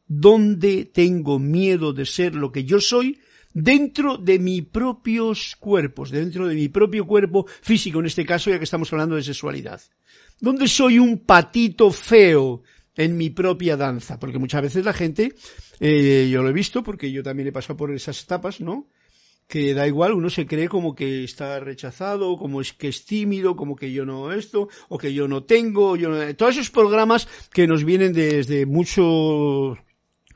¿Dónde 0.06 0.84
tengo 0.84 1.38
miedo 1.38 1.92
de 1.92 2.04
ser 2.04 2.34
lo 2.34 2.50
que 2.50 2.64
yo 2.64 2.80
soy? 2.80 3.20
Dentro 3.54 4.18
de 4.18 4.40
mis 4.40 4.64
propios 4.64 5.54
cuerpos, 5.60 6.10
dentro 6.10 6.48
de 6.48 6.56
mi 6.56 6.68
propio 6.68 7.06
cuerpo 7.06 7.46
físico, 7.62 8.00
en 8.00 8.06
este 8.06 8.26
caso, 8.26 8.50
ya 8.50 8.58
que 8.58 8.64
estamos 8.64 8.92
hablando 8.92 9.14
de 9.14 9.22
sexualidad. 9.22 9.80
¿Dónde 10.40 10.66
soy 10.66 10.98
un 10.98 11.20
patito 11.20 11.92
feo 11.92 12.64
en 12.96 13.16
mi 13.16 13.30
propia 13.30 13.76
danza, 13.76 14.18
porque 14.18 14.38
muchas 14.38 14.62
veces 14.62 14.84
la 14.84 14.92
gente, 14.92 15.34
eh, 15.80 16.28
yo 16.30 16.42
lo 16.42 16.48
he 16.48 16.52
visto, 16.52 16.82
porque 16.82 17.10
yo 17.10 17.22
también 17.22 17.48
he 17.48 17.52
pasado 17.52 17.76
por 17.76 17.92
esas 17.92 18.22
etapas, 18.22 18.60
¿no? 18.60 18.86
que 19.46 19.74
da 19.74 19.86
igual, 19.86 20.14
uno 20.14 20.30
se 20.30 20.46
cree 20.46 20.68
como 20.68 20.94
que 20.94 21.22
está 21.22 21.60
rechazado, 21.60 22.38
como 22.38 22.62
es 22.62 22.72
que 22.72 22.88
es 22.88 23.04
tímido, 23.04 23.56
como 23.56 23.76
que 23.76 23.92
yo 23.92 24.06
no 24.06 24.32
esto, 24.32 24.68
o 24.88 24.96
que 24.96 25.12
yo 25.12 25.28
no 25.28 25.44
tengo, 25.44 25.96
yo 25.96 26.08
no... 26.08 26.34
todos 26.34 26.56
esos 26.56 26.70
programas 26.70 27.28
que 27.52 27.66
nos 27.66 27.84
vienen 27.84 28.14
desde 28.14 28.64
mucho 28.64 29.76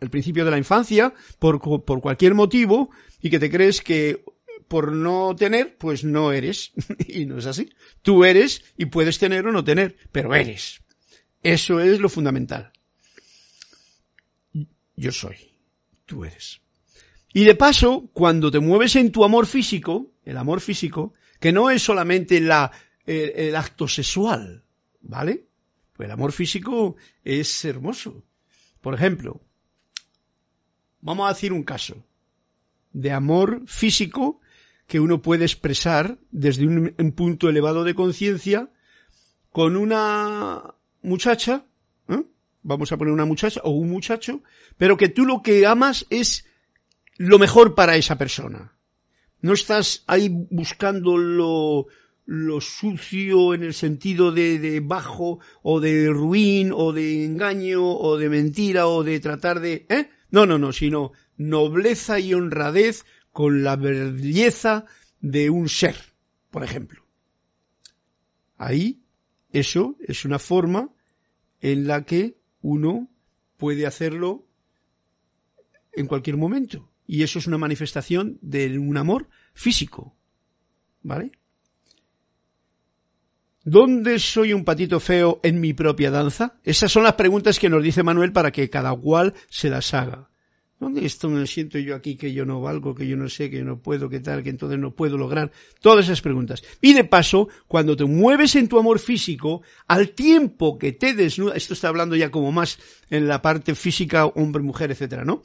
el 0.01 0.11
principio 0.11 0.45
de 0.45 0.51
la 0.51 0.59
infancia, 0.59 1.15
por, 1.39 1.61
por 1.61 2.01
cualquier 2.03 2.35
motivo, 2.35 2.91
y 3.21 3.31
que 3.31 3.39
te 3.39 3.51
crees 3.51 3.81
que 3.81 4.23
por 4.69 4.93
no 4.93 5.35
tener, 5.35 5.77
pues 5.79 6.05
no 6.05 6.33
eres. 6.33 6.73
y 7.09 7.25
no 7.25 7.39
es 7.39 7.47
así. 7.47 7.71
Tú 8.03 8.25
eres 8.25 8.63
y 8.77 8.87
puedes 8.87 9.19
tener 9.19 9.47
o 9.47 9.53
no 9.53 9.65
tener, 9.65 9.97
pero 10.13 10.35
eres. 10.35 10.83
Eso 11.43 11.80
es 11.80 12.01
lo 12.01 12.09
fundamental. 12.09 12.72
Yo 14.97 15.12
soy. 15.12 15.36
Tú 16.07 16.24
eres. 16.24 16.61
Y 17.32 17.45
de 17.45 17.55
paso, 17.55 18.11
cuando 18.12 18.51
te 18.51 18.59
mueves 18.59 18.97
en 18.97 19.12
tu 19.12 19.24
amor 19.24 19.47
físico, 19.47 20.11
el 20.24 20.36
amor 20.36 20.61
físico, 20.61 21.14
que 21.39 21.53
no 21.53 21.70
es 21.70 21.82
solamente 21.82 22.41
la, 22.41 22.72
el, 23.07 23.55
acto 23.55 23.86
sexual, 23.86 24.64
¿vale? 25.01 25.47
Pues 25.93 26.07
el 26.07 26.12
amor 26.12 26.32
físico 26.32 26.97
es 27.22 27.64
hermoso. 27.64 28.24
Por 28.80 28.95
ejemplo, 28.95 29.41
vamos 31.01 31.26
a 31.26 31.34
decir 31.34 31.53
un 31.53 31.62
caso 31.62 32.05
de 32.93 33.12
amor 33.12 33.62
físico 33.66 34.41
que 34.86 34.99
uno 34.99 35.20
puede 35.20 35.45
expresar 35.45 36.18
desde 36.30 36.66
un 36.66 37.12
punto 37.14 37.49
elevado 37.51 37.84
de 37.84 37.95
conciencia 37.95 38.70
con 39.53 39.76
una 39.76 40.74
muchacha, 41.03 41.64
¿eh? 42.09 42.22
vamos 42.62 42.92
a 42.92 42.96
poner 42.96 43.12
una 43.12 43.24
muchacha 43.24 43.61
o 43.64 43.70
un 43.70 43.88
muchacho, 43.88 44.42
pero 44.76 44.96
que 44.96 45.09
tú 45.09 45.24
lo 45.24 45.42
que 45.42 45.66
amas 45.66 46.07
es 46.11 46.46
lo 47.16 47.38
mejor 47.38 47.74
para 47.74 47.96
esa 47.96 48.16
persona. 48.16 48.72
No 49.40 49.53
estás 49.53 50.05
ahí 50.07 50.28
buscando 50.51 51.16
lo, 51.16 51.86
lo 52.26 52.61
sucio 52.61 53.55
en 53.55 53.62
el 53.62 53.74
sentido 53.74 54.32
de, 54.32 54.59
de, 54.59 54.80
bajo 54.80 55.38
o 55.62 55.80
de 55.80 56.09
ruin 56.09 56.72
o 56.74 56.92
de 56.92 57.24
engaño 57.24 57.84
o 57.84 58.18
de 58.18 58.28
mentira 58.28 58.86
o 58.86 59.05
de 59.05 59.20
tratar 59.20 59.61
de... 59.61 59.86
¿eh? 59.88 60.11
No, 60.30 60.44
no, 60.44 60.59
no, 60.59 60.72
sino 60.72 61.12
nobleza 61.36 62.18
y 62.20 62.34
honradez 62.34 63.05
con 63.32 63.62
la 63.62 63.76
belleza 63.76 64.84
de 65.20 65.51
un 65.51 65.68
ser, 65.68 65.96
por 66.51 66.64
ejemplo. 66.64 67.03
Ahí, 68.57 69.01
eso 69.53 69.96
es 70.01 70.24
una 70.24 70.38
forma 70.38 70.90
en 71.61 71.86
la 71.86 72.05
que 72.05 72.38
uno 72.61 73.09
puede 73.57 73.86
hacerlo 73.86 74.46
en 75.92 76.07
cualquier 76.07 76.36
momento. 76.36 76.90
Y 77.07 77.22
eso 77.22 77.38
es 77.38 77.46
una 77.46 77.59
manifestación 77.59 78.38
de 78.42 78.78
un 78.78 78.96
amor 78.96 79.28
físico. 79.55 80.14
¿Vale? 81.03 81.32
¿Dónde 83.64 84.18
soy 84.18 84.53
un 84.53 84.64
patito 84.64 85.01
feo 85.01 85.40
en 85.42 85.61
mi 85.61 85.74
propia 85.74 86.11
danza? 86.11 86.59
Esas 86.64 86.92
son 86.92 87.03
las 87.03 87.14
preguntas 87.14 87.59
que 87.59 87.68
nos 87.68 87.82
dice 87.82 88.03
Manuel 88.03 88.32
para 88.32 88.51
que 88.51 88.70
cada 88.70 88.94
cual 88.94 89.34
se 89.49 89.68
las 89.68 89.92
haga. 89.94 90.30
¿Dónde 90.81 91.05
esto 91.05 91.29
me 91.29 91.45
siento 91.49 91.79
yo 91.79 91.97
aquí 91.97 92.14
que 92.14 92.33
yo 92.33 92.45
no 92.45 92.61
valgo, 92.61 92.95
que 92.95 93.09
yo 93.09 93.16
no 93.16 93.29
sé, 93.29 93.51
que 93.51 93.64
no 93.64 93.81
puedo, 93.81 94.09
que 94.09 94.20
tal, 94.20 94.45
que 94.45 94.51
entonces 94.51 94.79
no 94.79 94.93
puedo 94.93 95.18
lograr? 95.18 95.51
Todas 95.81 96.05
esas 96.05 96.20
preguntas. 96.20 96.62
Y 96.81 96.93
de 96.93 97.03
paso, 97.03 97.49
cuando 97.66 97.97
te 97.97 98.05
mueves 98.05 98.55
en 98.55 98.68
tu 98.68 98.79
amor 98.79 99.01
físico, 99.01 99.62
al 99.89 100.11
tiempo 100.11 100.79
que 100.79 100.93
te 100.93 101.14
desnudas, 101.14 101.57
esto 101.57 101.74
está 101.74 101.89
hablando 101.89 102.14
ya 102.14 102.31
como 102.31 102.53
más 102.53 102.79
en 103.11 103.26
la 103.26 103.43
parte 103.43 103.74
física, 103.74 104.26
hombre, 104.26 104.62
mujer, 104.62 104.93
etcétera, 104.93 105.24
¿no? 105.24 105.43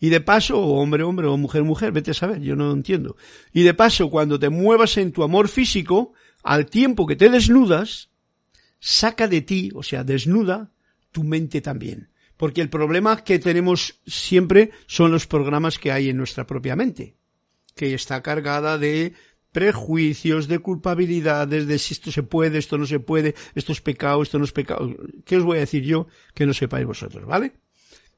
Y 0.00 0.08
de 0.08 0.22
paso, 0.22 0.58
hombre, 0.58 1.02
hombre, 1.02 1.26
o 1.26 1.36
mujer, 1.36 1.62
mujer, 1.62 1.92
vete 1.92 2.12
a 2.12 2.14
saber, 2.14 2.40
yo 2.40 2.56
no 2.56 2.72
entiendo. 2.72 3.16
Y 3.52 3.64
de 3.64 3.74
paso, 3.74 4.08
cuando 4.08 4.38
te 4.38 4.48
muevas 4.48 4.96
en 4.96 5.12
tu 5.12 5.22
amor 5.22 5.48
físico, 5.48 6.14
al 6.42 6.64
tiempo 6.66 7.06
que 7.06 7.16
te 7.16 7.28
desnudas, 7.28 8.08
saca 8.78 9.28
de 9.28 9.42
ti, 9.42 9.70
o 9.74 9.82
sea, 9.82 10.04
desnuda 10.04 10.72
tu 11.12 11.22
mente 11.22 11.60
también. 11.60 12.08
Porque 12.40 12.62
el 12.62 12.70
problema 12.70 13.22
que 13.22 13.38
tenemos 13.38 14.00
siempre 14.06 14.70
son 14.86 15.12
los 15.12 15.26
programas 15.26 15.78
que 15.78 15.92
hay 15.92 16.08
en 16.08 16.16
nuestra 16.16 16.46
propia 16.46 16.74
mente, 16.74 17.14
que 17.76 17.92
está 17.92 18.22
cargada 18.22 18.78
de 18.78 19.12
prejuicios, 19.52 20.48
de 20.48 20.58
culpabilidades, 20.60 21.66
de 21.66 21.78
si 21.78 21.92
esto 21.92 22.10
se 22.10 22.22
puede, 22.22 22.56
esto 22.56 22.78
no 22.78 22.86
se 22.86 22.98
puede, 22.98 23.34
esto 23.54 23.72
es 23.72 23.82
pecado, 23.82 24.22
esto 24.22 24.38
no 24.38 24.44
es 24.44 24.52
pecado. 24.52 24.88
¿Qué 25.26 25.36
os 25.36 25.42
voy 25.42 25.58
a 25.58 25.66
decir 25.66 25.82
yo 25.82 26.06
que 26.32 26.46
no 26.46 26.54
sepáis 26.54 26.86
vosotros, 26.86 27.26
¿vale? 27.26 27.52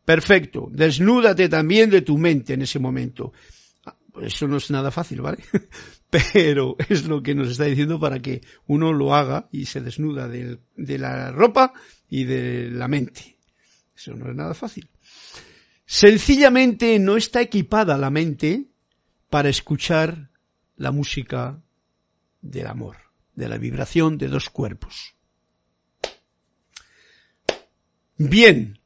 Perfecto. 0.04 0.68
Desnúdate 0.70 1.48
también 1.48 1.90
de 1.90 2.02
tu 2.02 2.16
mente 2.16 2.54
en 2.54 2.62
ese 2.62 2.78
momento. 2.78 3.32
Eso 4.20 4.46
no 4.46 4.58
es 4.58 4.70
nada 4.70 4.92
fácil, 4.92 5.20
¿vale? 5.20 5.38
Pero 6.10 6.76
es 6.88 7.08
lo 7.08 7.24
que 7.24 7.34
nos 7.34 7.48
está 7.48 7.64
diciendo 7.64 7.98
para 7.98 8.20
que 8.20 8.42
uno 8.68 8.92
lo 8.92 9.16
haga 9.16 9.48
y 9.50 9.64
se 9.64 9.80
desnuda 9.80 10.28
de, 10.28 10.60
de 10.76 10.98
la 10.98 11.32
ropa 11.32 11.72
y 12.08 12.22
de 12.22 12.70
la 12.70 12.86
mente. 12.86 13.31
Eso 13.94 14.14
no 14.14 14.30
es 14.30 14.36
nada 14.36 14.54
fácil. 14.54 14.88
Sencillamente 15.86 16.98
no 16.98 17.16
está 17.16 17.40
equipada 17.40 17.98
la 17.98 18.10
mente 18.10 18.66
para 19.28 19.48
escuchar 19.48 20.30
la 20.76 20.90
música 20.90 21.60
del 22.40 22.66
amor, 22.66 22.96
de 23.34 23.48
la 23.48 23.58
vibración 23.58 24.18
de 24.18 24.28
dos 24.28 24.50
cuerpos. 24.50 25.14
Bien, 28.16 28.78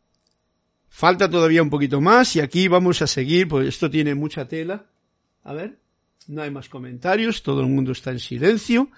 falta 0.88 1.28
todavía 1.28 1.62
un 1.62 1.70
poquito 1.70 2.00
más 2.00 2.36
y 2.36 2.40
aquí 2.40 2.68
vamos 2.68 3.02
a 3.02 3.06
seguir, 3.06 3.48
pues 3.48 3.68
esto 3.68 3.90
tiene 3.90 4.14
mucha 4.14 4.48
tela. 4.48 4.86
A 5.42 5.52
ver, 5.52 5.78
no 6.26 6.42
hay 6.42 6.50
más 6.50 6.68
comentarios, 6.68 7.42
todo 7.42 7.60
el 7.60 7.68
mundo 7.68 7.92
está 7.92 8.10
en 8.10 8.20
silencio. 8.20 8.90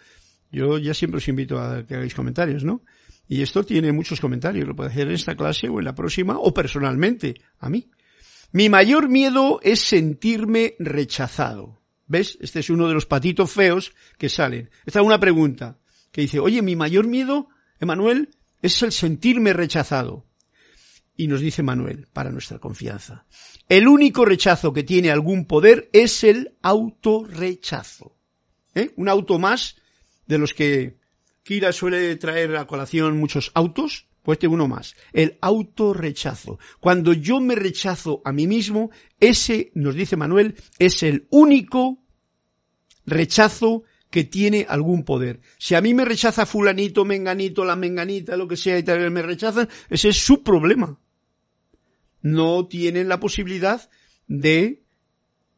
Yo 0.50 0.78
ya 0.78 0.94
siempre 0.94 1.18
os 1.18 1.28
invito 1.28 1.60
a 1.60 1.86
que 1.86 1.94
hagáis 1.94 2.14
comentarios, 2.14 2.64
¿no? 2.64 2.82
Y 3.28 3.42
esto 3.42 3.62
tiene 3.62 3.92
muchos 3.92 4.20
comentarios, 4.20 4.66
lo 4.66 4.74
puede 4.74 4.90
hacer 4.90 5.08
en 5.08 5.14
esta 5.14 5.36
clase 5.36 5.68
o 5.68 5.78
en 5.78 5.84
la 5.84 5.94
próxima 5.94 6.38
o 6.38 6.54
personalmente 6.54 7.34
a 7.60 7.68
mí. 7.68 7.90
Mi 8.52 8.70
mayor 8.70 9.10
miedo 9.10 9.60
es 9.62 9.80
sentirme 9.80 10.74
rechazado. 10.78 11.78
¿Ves? 12.06 12.38
Este 12.40 12.60
es 12.60 12.70
uno 12.70 12.88
de 12.88 12.94
los 12.94 13.04
patitos 13.04 13.52
feos 13.52 13.92
que 14.16 14.30
salen. 14.30 14.70
Esta 14.86 15.00
es 15.00 15.06
una 15.06 15.20
pregunta 15.20 15.78
que 16.10 16.22
dice, 16.22 16.40
oye, 16.40 16.62
mi 16.62 16.74
mayor 16.74 17.06
miedo, 17.06 17.48
Emanuel, 17.80 18.30
es 18.62 18.82
el 18.82 18.92
sentirme 18.92 19.52
rechazado. 19.52 20.24
Y 21.14 21.26
nos 21.26 21.40
dice 21.40 21.62
Manuel, 21.62 22.06
para 22.12 22.30
nuestra 22.30 22.58
confianza, 22.58 23.26
el 23.68 23.88
único 23.88 24.24
rechazo 24.24 24.72
que 24.72 24.84
tiene 24.84 25.10
algún 25.10 25.44
poder 25.44 25.90
es 25.92 26.24
el 26.24 26.54
autorrechazo. 26.62 28.16
¿Eh? 28.74 28.92
Un 28.96 29.08
auto 29.08 29.38
más 29.38 29.76
de 30.26 30.38
los 30.38 30.54
que 30.54 30.96
Kira 31.48 31.72
suele 31.72 32.14
traer 32.16 32.56
a 32.56 32.66
colación 32.66 33.16
muchos 33.16 33.52
autos, 33.54 34.06
pues 34.22 34.36
este 34.36 34.48
uno 34.48 34.68
más. 34.68 34.96
El 35.14 35.38
autorrechazo. 35.40 36.58
Cuando 36.78 37.14
yo 37.14 37.40
me 37.40 37.54
rechazo 37.54 38.20
a 38.26 38.32
mí 38.32 38.46
mismo, 38.46 38.90
ese, 39.18 39.72
nos 39.74 39.94
dice 39.94 40.18
Manuel, 40.18 40.56
es 40.78 41.02
el 41.02 41.26
único 41.30 42.04
rechazo 43.06 43.84
que 44.10 44.24
tiene 44.24 44.66
algún 44.68 45.04
poder. 45.04 45.40
Si 45.56 45.74
a 45.74 45.80
mí 45.80 45.94
me 45.94 46.04
rechaza 46.04 46.44
fulanito, 46.44 47.06
menganito, 47.06 47.64
la 47.64 47.76
menganita, 47.76 48.36
lo 48.36 48.46
que 48.46 48.58
sea, 48.58 48.78
y 48.78 48.82
tal, 48.82 49.10
me 49.10 49.22
rechazan, 49.22 49.70
ese 49.88 50.10
es 50.10 50.18
su 50.18 50.42
problema. 50.42 51.00
No 52.20 52.66
tienen 52.66 53.08
la 53.08 53.20
posibilidad 53.20 53.88
de 54.26 54.82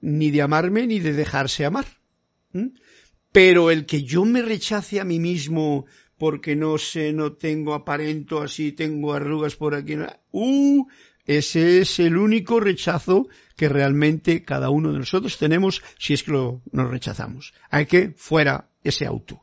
ni 0.00 0.30
de 0.30 0.42
amarme 0.42 0.86
ni 0.86 1.00
de 1.00 1.14
dejarse 1.14 1.64
amar. 1.64 1.86
Pero 3.32 3.70
el 3.70 3.86
que 3.86 4.02
yo 4.02 4.24
me 4.24 4.42
rechace 4.42 5.00
a 5.00 5.04
mí 5.04 5.18
mismo 5.20 5.86
porque 6.18 6.54
no 6.54 6.76
sé, 6.76 7.12
no 7.12 7.32
tengo 7.32 7.72
aparento 7.72 8.42
así, 8.42 8.72
tengo 8.72 9.14
arrugas 9.14 9.56
por 9.56 9.74
aquí, 9.74 9.96
uh, 10.32 10.86
ese 11.24 11.80
es 11.80 11.98
el 11.98 12.16
único 12.16 12.60
rechazo 12.60 13.28
que 13.56 13.68
realmente 13.68 14.44
cada 14.44 14.68
uno 14.68 14.92
de 14.92 14.98
nosotros 14.98 15.38
tenemos 15.38 15.82
si 15.98 16.12
es 16.12 16.22
que 16.22 16.32
lo, 16.32 16.60
nos 16.72 16.90
rechazamos. 16.90 17.54
Hay 17.70 17.86
que 17.86 18.12
fuera 18.16 18.68
ese 18.82 19.06
auto. 19.06 19.42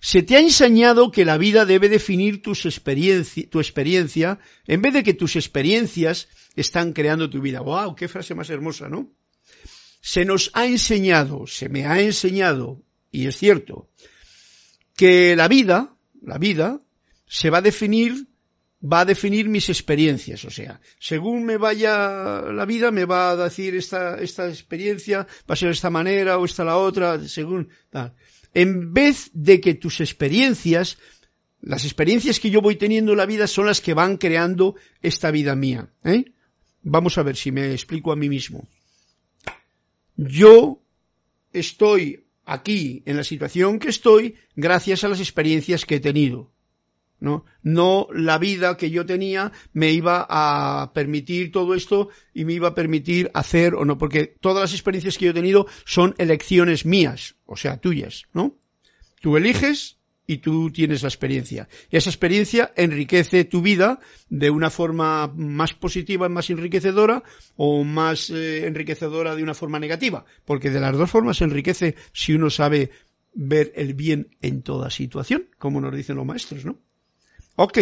Se 0.00 0.22
te 0.22 0.36
ha 0.36 0.40
enseñado 0.40 1.10
que 1.10 1.24
la 1.24 1.38
vida 1.38 1.64
debe 1.64 1.88
definir 1.88 2.42
tus 2.42 2.64
experiencia, 2.64 3.48
tu 3.50 3.58
experiencia 3.58 4.38
en 4.66 4.82
vez 4.82 4.94
de 4.94 5.02
que 5.02 5.14
tus 5.14 5.34
experiencias 5.34 6.28
están 6.54 6.92
creando 6.92 7.28
tu 7.28 7.40
vida. 7.40 7.60
¡Wow! 7.60 7.96
¡Qué 7.96 8.06
frase 8.06 8.36
más 8.36 8.50
hermosa, 8.50 8.88
¿no? 8.88 9.10
Se 10.06 10.24
nos 10.24 10.52
ha 10.54 10.66
enseñado, 10.66 11.48
se 11.48 11.68
me 11.68 11.84
ha 11.84 12.00
enseñado, 12.00 12.80
y 13.10 13.26
es 13.26 13.36
cierto, 13.36 13.88
que 14.94 15.34
la 15.34 15.48
vida, 15.48 15.96
la 16.22 16.38
vida, 16.38 16.80
se 17.26 17.50
va 17.50 17.58
a 17.58 17.60
definir, 17.60 18.28
va 18.80 19.00
a 19.00 19.04
definir 19.04 19.48
mis 19.48 19.68
experiencias, 19.68 20.44
o 20.44 20.50
sea, 20.50 20.80
según 21.00 21.42
me 21.42 21.56
vaya 21.56 22.40
la 22.52 22.64
vida, 22.66 22.92
me 22.92 23.04
va 23.04 23.30
a 23.30 23.36
decir 23.36 23.74
esta, 23.74 24.20
esta 24.20 24.48
experiencia, 24.48 25.26
va 25.50 25.54
a 25.54 25.56
ser 25.56 25.70
de 25.70 25.74
esta 25.74 25.90
manera 25.90 26.38
o 26.38 26.44
esta 26.44 26.62
la 26.62 26.76
otra, 26.76 27.18
según 27.26 27.68
tal. 27.90 28.14
En 28.54 28.94
vez 28.94 29.28
de 29.32 29.60
que 29.60 29.74
tus 29.74 30.00
experiencias, 30.00 30.98
las 31.60 31.84
experiencias 31.84 32.38
que 32.38 32.50
yo 32.50 32.62
voy 32.62 32.76
teniendo 32.76 33.10
en 33.10 33.18
la 33.18 33.26
vida 33.26 33.48
son 33.48 33.66
las 33.66 33.80
que 33.80 33.92
van 33.92 34.18
creando 34.18 34.76
esta 35.02 35.32
vida 35.32 35.56
mía, 35.56 35.90
¿eh? 36.04 36.26
Vamos 36.82 37.18
a 37.18 37.24
ver 37.24 37.34
si 37.34 37.50
me 37.50 37.72
explico 37.72 38.12
a 38.12 38.16
mí 38.16 38.28
mismo. 38.28 38.68
Yo 40.16 40.82
estoy 41.52 42.24
aquí 42.44 43.02
en 43.06 43.16
la 43.16 43.24
situación 43.24 43.78
que 43.78 43.88
estoy 43.88 44.36
gracias 44.54 45.04
a 45.04 45.08
las 45.08 45.20
experiencias 45.20 45.84
que 45.84 45.96
he 45.96 46.00
tenido. 46.00 46.52
¿no? 47.18 47.44
No 47.62 48.08
la 48.12 48.38
vida 48.38 48.76
que 48.76 48.90
yo 48.90 49.06
tenía 49.06 49.52
me 49.72 49.92
iba 49.92 50.26
a 50.28 50.92
permitir 50.92 51.50
todo 51.50 51.74
esto 51.74 52.08
y 52.34 52.44
me 52.44 52.52
iba 52.52 52.68
a 52.68 52.74
permitir 52.74 53.30
hacer 53.34 53.74
o 53.74 53.84
no, 53.84 53.98
porque 53.98 54.26
todas 54.26 54.62
las 54.62 54.72
experiencias 54.72 55.16
que 55.16 55.26
yo 55.26 55.30
he 55.30 55.34
tenido 55.34 55.66
son 55.84 56.14
elecciones 56.18 56.84
mías, 56.84 57.36
o 57.46 57.56
sea, 57.56 57.78
tuyas, 57.78 58.24
¿no? 58.32 58.56
Tú 59.20 59.36
eliges 59.36 59.95
y 60.26 60.38
tú 60.38 60.70
tienes 60.70 61.02
la 61.02 61.08
experiencia. 61.08 61.68
Y 61.90 61.96
esa 61.96 62.10
experiencia 62.10 62.72
enriquece 62.76 63.44
tu 63.44 63.62
vida 63.62 64.00
de 64.28 64.50
una 64.50 64.70
forma 64.70 65.28
más 65.28 65.74
positiva, 65.74 66.28
más 66.28 66.50
enriquecedora 66.50 67.22
o 67.56 67.84
más 67.84 68.30
eh, 68.30 68.66
enriquecedora 68.66 69.36
de 69.36 69.42
una 69.42 69.54
forma 69.54 69.78
negativa, 69.78 70.24
porque 70.44 70.70
de 70.70 70.80
las 70.80 70.96
dos 70.96 71.10
formas 71.10 71.40
enriquece 71.40 71.94
si 72.12 72.34
uno 72.34 72.50
sabe 72.50 72.90
ver 73.34 73.72
el 73.76 73.94
bien 73.94 74.36
en 74.40 74.62
toda 74.62 74.90
situación, 74.90 75.48
como 75.58 75.80
nos 75.80 75.94
dicen 75.94 76.16
los 76.16 76.26
maestros, 76.26 76.64
¿no? 76.64 76.78
Ok. 77.56 77.78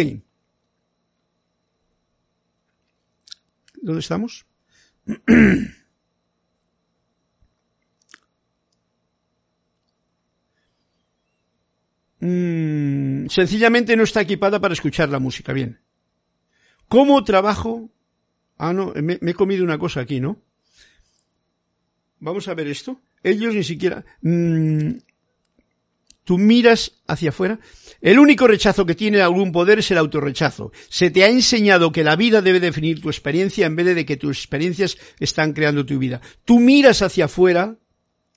¿Dónde 3.81 3.99
estamos? 3.99 4.45
Mm, 12.27 13.27
sencillamente 13.27 13.95
no 13.95 14.03
está 14.03 14.21
equipada 14.21 14.59
para 14.59 14.73
escuchar 14.73 15.09
la 15.09 15.19
música. 15.19 15.53
Bien. 15.53 15.79
¿Cómo 16.87 17.23
trabajo? 17.23 17.91
Ah, 18.57 18.73
no, 18.73 18.93
me, 18.95 19.19
he 19.21 19.33
comido 19.35 19.63
una 19.63 19.77
cosa 19.77 20.01
aquí, 20.01 20.19
¿no? 20.19 20.41
Vamos 22.19 22.47
a 22.47 22.55
ver 22.55 22.67
esto. 22.67 22.99
Ellos 23.21 23.53
ni 23.53 23.63
siquiera... 23.63 24.05
Mm, 24.21 24.97
tú 26.23 26.39
miras 26.39 26.93
hacia 27.05 27.29
afuera. 27.29 27.59
El 28.01 28.17
único 28.17 28.47
rechazo 28.47 28.87
que 28.87 28.95
tiene 28.95 29.21
algún 29.21 29.51
poder 29.51 29.77
es 29.77 29.91
el 29.91 29.99
autorrechazo. 29.99 30.71
Se 30.89 31.11
te 31.11 31.23
ha 31.23 31.29
enseñado 31.29 31.91
que 31.91 32.03
la 32.03 32.15
vida 32.15 32.41
debe 32.41 32.59
definir 32.59 33.01
tu 33.01 33.09
experiencia 33.09 33.67
en 33.67 33.75
vez 33.75 33.93
de 33.93 34.05
que 34.05 34.17
tus 34.17 34.39
experiencias 34.39 34.97
están 35.19 35.53
creando 35.53 35.85
tu 35.85 35.99
vida. 35.99 36.21
Tú 36.43 36.59
miras 36.59 37.03
hacia 37.03 37.25
afuera 37.25 37.77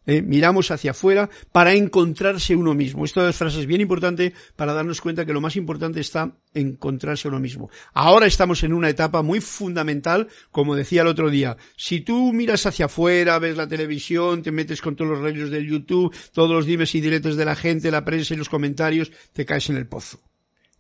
¿eh? 0.09 0.23
miramos 0.23 0.73
hacia 0.73 0.91
afuera 0.91 1.31
para 1.53 1.75
encontrarse 1.75 2.57
uno 2.57 2.75
mismo. 2.75 3.05
Esta 3.05 3.33
frase 3.33 3.61
es 3.61 3.67
bien 3.67 3.83
importante 3.83 4.33
para 4.57 4.73
darnos 4.73 5.01
cuenta 5.01 5.25
que 5.25 5.33
lo 5.33 5.41
más 5.41 5.55
importante 5.55 6.01
está 6.01 6.33
encontrarse 6.55 7.29
uno 7.29 7.39
mismo. 7.39 7.71
Ahora 7.93 8.27
estamos 8.27 8.65
en 8.65 8.73
una 8.73 8.89
etapa 8.89 9.23
muy 9.23 9.41
fundamental, 9.41 10.29
como 10.51 10.75
decía 10.75 11.03
el 11.03 11.09
otro 11.09 11.31
día. 11.31 11.57
Si 11.77 12.01
tú 12.01 12.33
miras 12.33 12.67
hacia 12.67 12.87
afuera, 12.87 13.39
ves 13.39 13.57
la 13.57 13.69
televisión, 13.69 14.43
te 14.43 14.51
metes 14.51 14.81
con 14.81 14.97
todos 14.97 15.11
los 15.11 15.21
rayos 15.21 15.51
del 15.51 15.69
YouTube, 15.69 16.15
todos 16.33 16.51
los 16.51 16.67
dimes 16.67 16.95
y 16.95 17.01
diretes 17.01 17.37
de 17.37 17.45
la 17.45 17.55
gente, 17.55 17.91
la 17.91 18.05
prensa 18.05 18.35
y 18.35 18.39
los 18.39 18.49
comentarios, 18.49 19.13
te 19.33 19.45
caes 19.45 19.69
en 19.71 19.77
el 19.77 19.87
pozo. 19.87 20.21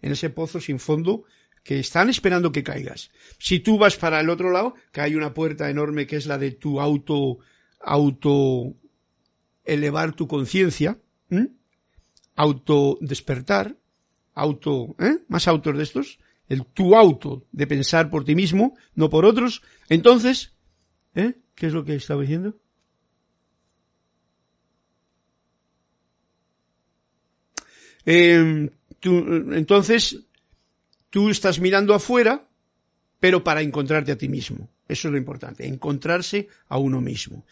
En 0.01 0.12
ese 0.12 0.31
pozo 0.31 0.61
sin 0.61 0.79
fondo 0.79 1.24
que 1.64 1.81
están 1.81 2.09
esperando 2.09 2.51
que 2.51 2.62
caigas. 2.62 3.11
Si 3.39 3.61
tú 3.61 3.76
vas 3.76 3.97
para 3.97 4.20
el 4.20 4.31
otro 4.31 4.51
lado, 4.51 4.74
que 4.91 5.03
hay 5.03 5.16
una 5.16 5.35
puerta 5.35 5.68
enorme 5.68 6.07
que 6.07 6.16
es 6.16 6.24
la 6.24 6.39
de 6.39 6.53
tu 6.53 6.81
auto 6.81 7.41
auto 7.81 8.74
elevar 9.69 10.14
tu 10.14 10.27
conciencia, 10.27 10.99
auto 12.35 12.99
despertar, 13.01 13.77
auto, 14.35 14.97
¿eh? 14.99 15.19
más 15.29 15.49
autos 15.49 15.77
de 15.77 15.83
estos, 15.83 16.19
el 16.49 16.64
tu 16.64 16.97
auto 16.97 17.45
de 17.53 17.66
pensar 17.66 18.11
por 18.11 18.25
ti 18.25 18.35
mismo, 18.35 18.77
no 18.95 19.11
por 19.11 19.25
otros, 19.25 19.62
entonces, 19.89 20.53
¿eh? 21.14 21.35
¿qué 21.55 21.66
es 21.66 21.73
lo 21.73 21.85
que 21.85 21.95
estaba 21.95 22.23
diciendo? 22.23 22.57
Em, 28.05 28.71
entonces, 29.03 30.25
tú 31.11 31.29
estás 31.29 31.61
mirando 31.61 31.95
afuera, 31.95 32.49
pero 33.21 33.45
para 33.45 33.61
encontrarte 33.61 34.12
a 34.12 34.16
ti 34.16 34.29
mismo. 34.29 34.71
Eso 34.89 35.09
es 35.09 35.12
lo 35.12 35.18
importante, 35.18 35.66
encontrarse 35.66 36.49
a 36.68 36.78
uno 36.78 37.01
mismo. 37.01 37.45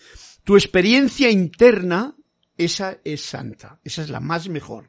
Tu 0.44 0.56
experiencia 0.56 1.30
interna, 1.30 2.16
esa 2.56 2.98
es 3.04 3.20
santa, 3.20 3.78
esa 3.84 4.02
es 4.02 4.10
la 4.10 4.20
más 4.20 4.48
mejor 4.48 4.88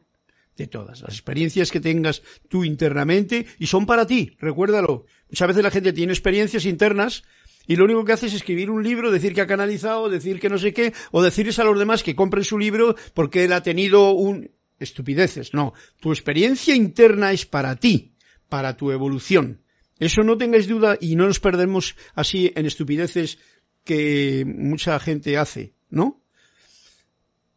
de 0.56 0.68
todas. 0.68 1.02
Las 1.02 1.14
experiencias 1.14 1.72
que 1.72 1.80
tengas 1.80 2.24
tú 2.50 2.64
internamente 2.64 3.46
y 3.60 3.68
son 3.68 3.86
para 3.86 4.08
ti, 4.08 4.36
recuérdalo. 4.40 5.06
Muchas 5.30 5.48
veces 5.48 5.64
la 5.64 5.72
gente 5.72 5.94
tiene 5.94 6.14
experiencias 6.14 6.66
internas 6.66 7.24
y 7.68 7.76
lo 7.76 7.86
único 7.86 8.06
que 8.06 8.14
hace 8.14 8.28
es 8.28 8.34
escribir 8.34 8.70
un 8.70 8.84
libro, 8.84 9.12
decir 9.12 9.34
que 9.34 9.42
ha 9.42 9.48
canalizado, 9.48 10.10
decir 10.10 10.40
que 10.40 10.50
no 10.50 10.58
sé 10.58 10.74
qué, 10.74 10.94
o 11.12 11.22
decirles 11.22 11.60
a 11.60 11.66
los 11.66 11.78
demás 11.78 12.02
que 12.02 12.16
compren 12.16 12.46
su 12.46 12.58
libro 12.58 12.96
porque 13.14 13.44
él 13.44 13.54
ha 13.54 13.62
tenido 13.62 14.12
un... 14.12 14.52
estupideces. 14.80 15.54
No, 15.54 15.74
tu 16.00 16.12
experiencia 16.12 16.76
interna 16.76 17.34
es 17.34 17.46
para 17.46 17.76
ti, 17.76 18.14
para 18.48 18.78
tu 18.78 18.92
evolución. 18.92 19.62
Eso 20.00 20.24
no 20.24 20.38
tengáis 20.38 20.68
duda 20.68 20.98
y 21.00 21.16
no 21.16 21.26
nos 21.26 21.40
perdemos 21.40 21.96
así 22.14 22.52
en 22.56 22.66
estupideces 22.66 23.40
que 23.84 24.46
mucha 24.46 25.00
gente 25.00 25.38
hace, 25.38 25.74
¿no? 25.90 26.22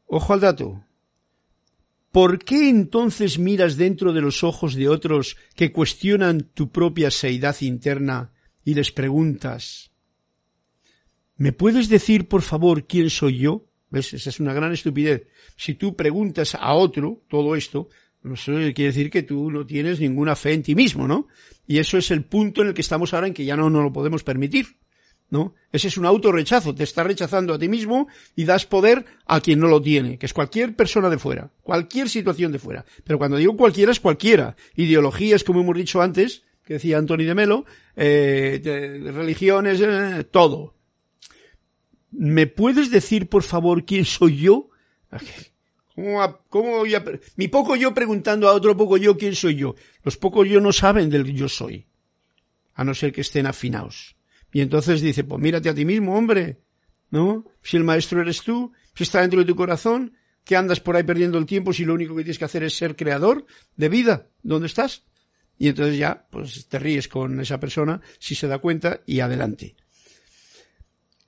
Ojo 0.06 0.32
al 0.32 0.40
dato. 0.40 0.84
¿Por 2.12 2.42
qué 2.44 2.68
entonces 2.68 3.38
miras 3.38 3.76
dentro 3.76 4.12
de 4.12 4.20
los 4.20 4.42
ojos 4.42 4.74
de 4.74 4.88
otros 4.88 5.36
que 5.54 5.70
cuestionan 5.70 6.40
tu 6.40 6.70
propia 6.70 7.10
seidad 7.10 7.56
interna 7.60 8.32
y 8.64 8.74
les 8.74 8.90
preguntas, 8.90 9.92
¿me 11.36 11.52
puedes 11.52 11.88
decir 11.88 12.26
por 12.26 12.42
favor 12.42 12.86
quién 12.86 13.10
soy 13.10 13.38
yo? 13.38 13.66
¿Ves? 13.90 14.12
Esa 14.12 14.30
es 14.30 14.40
una 14.40 14.52
gran 14.52 14.72
estupidez. 14.72 15.26
Si 15.56 15.74
tú 15.74 15.96
preguntas 15.96 16.54
a 16.54 16.74
otro 16.74 17.22
todo 17.28 17.54
esto, 17.56 17.88
eso 18.24 18.52
quiere 18.52 18.92
decir 18.92 19.10
que 19.10 19.22
tú 19.22 19.50
no 19.50 19.66
tienes 19.66 20.00
ninguna 20.00 20.36
fe 20.36 20.52
en 20.52 20.62
ti 20.62 20.74
mismo, 20.74 21.08
¿no? 21.08 21.28
Y 21.66 21.78
eso 21.78 21.96
es 21.98 22.10
el 22.10 22.24
punto 22.24 22.62
en 22.62 22.68
el 22.68 22.74
que 22.74 22.82
estamos 22.82 23.14
ahora 23.14 23.26
en 23.26 23.34
que 23.34 23.44
ya 23.44 23.56
no 23.56 23.70
nos 23.70 23.82
lo 23.82 23.92
podemos 23.92 24.22
permitir. 24.22 24.66
¿no? 25.30 25.54
Ese 25.72 25.88
es 25.88 25.96
un 25.96 26.06
autorrechazo, 26.06 26.74
te 26.74 26.82
estás 26.82 27.06
rechazando 27.06 27.54
a 27.54 27.58
ti 27.58 27.68
mismo 27.68 28.08
y 28.34 28.44
das 28.44 28.66
poder 28.66 29.04
a 29.26 29.40
quien 29.40 29.60
no 29.60 29.68
lo 29.68 29.80
tiene, 29.80 30.18
que 30.18 30.26
es 30.26 30.32
cualquier 30.32 30.74
persona 30.74 31.08
de 31.08 31.18
fuera, 31.18 31.50
cualquier 31.62 32.08
situación 32.08 32.50
de 32.52 32.58
fuera. 32.58 32.84
Pero 33.04 33.18
cuando 33.18 33.36
digo 33.36 33.56
cualquiera 33.56 33.92
es 33.92 34.00
cualquiera. 34.00 34.56
Ideologías, 34.74 35.44
como 35.44 35.60
hemos 35.60 35.76
dicho 35.76 36.02
antes, 36.02 36.42
que 36.64 36.74
decía 36.74 36.98
Antonio 36.98 37.26
de 37.26 37.34
Melo, 37.34 37.64
eh, 37.96 38.60
religiones, 39.14 39.80
eh, 39.80 40.24
todo. 40.24 40.74
¿Me 42.10 42.48
puedes 42.48 42.90
decir, 42.90 43.28
por 43.28 43.44
favor, 43.44 43.84
quién 43.84 44.04
soy 44.04 44.38
yo? 44.38 44.70
¿Cómo, 45.94 46.38
cómo 46.48 46.78
voy 46.78 46.94
a, 46.94 47.04
mi 47.36 47.48
poco 47.48 47.76
yo 47.76 47.92
preguntando 47.92 48.48
a 48.48 48.52
otro 48.52 48.76
poco 48.76 48.96
yo 48.96 49.16
quién 49.16 49.34
soy 49.34 49.56
yo. 49.56 49.74
Los 50.02 50.16
pocos 50.16 50.48
yo 50.48 50.60
no 50.60 50.72
saben 50.72 51.10
del 51.10 51.34
yo 51.34 51.48
soy, 51.48 51.86
a 52.74 52.84
no 52.84 52.94
ser 52.94 53.12
que 53.12 53.20
estén 53.20 53.46
afinados. 53.46 54.16
Y 54.52 54.60
entonces 54.60 55.00
dice, 55.00 55.24
pues 55.24 55.40
mírate 55.40 55.68
a 55.68 55.74
ti 55.74 55.84
mismo, 55.84 56.16
hombre, 56.16 56.60
¿no? 57.10 57.44
Si 57.62 57.76
el 57.76 57.84
maestro 57.84 58.20
eres 58.20 58.42
tú, 58.42 58.72
si 58.94 59.04
está 59.04 59.20
dentro 59.20 59.40
de 59.40 59.46
tu 59.46 59.56
corazón, 59.56 60.14
que 60.44 60.56
andas 60.56 60.80
por 60.80 60.96
ahí 60.96 61.02
perdiendo 61.02 61.38
el 61.38 61.46
tiempo 61.46 61.72
si 61.72 61.84
lo 61.84 61.94
único 61.94 62.16
que 62.16 62.22
tienes 62.22 62.38
que 62.38 62.44
hacer 62.44 62.62
es 62.62 62.74
ser 62.74 62.96
creador 62.96 63.46
de 63.76 63.88
vida? 63.88 64.28
¿Dónde 64.42 64.66
estás? 64.66 65.04
Y 65.58 65.68
entonces 65.68 65.98
ya, 65.98 66.26
pues 66.30 66.66
te 66.68 66.78
ríes 66.78 67.06
con 67.06 67.38
esa 67.40 67.60
persona 67.60 68.00
si 68.18 68.34
se 68.34 68.48
da 68.48 68.58
cuenta 68.58 69.02
y 69.06 69.20
adelante. 69.20 69.76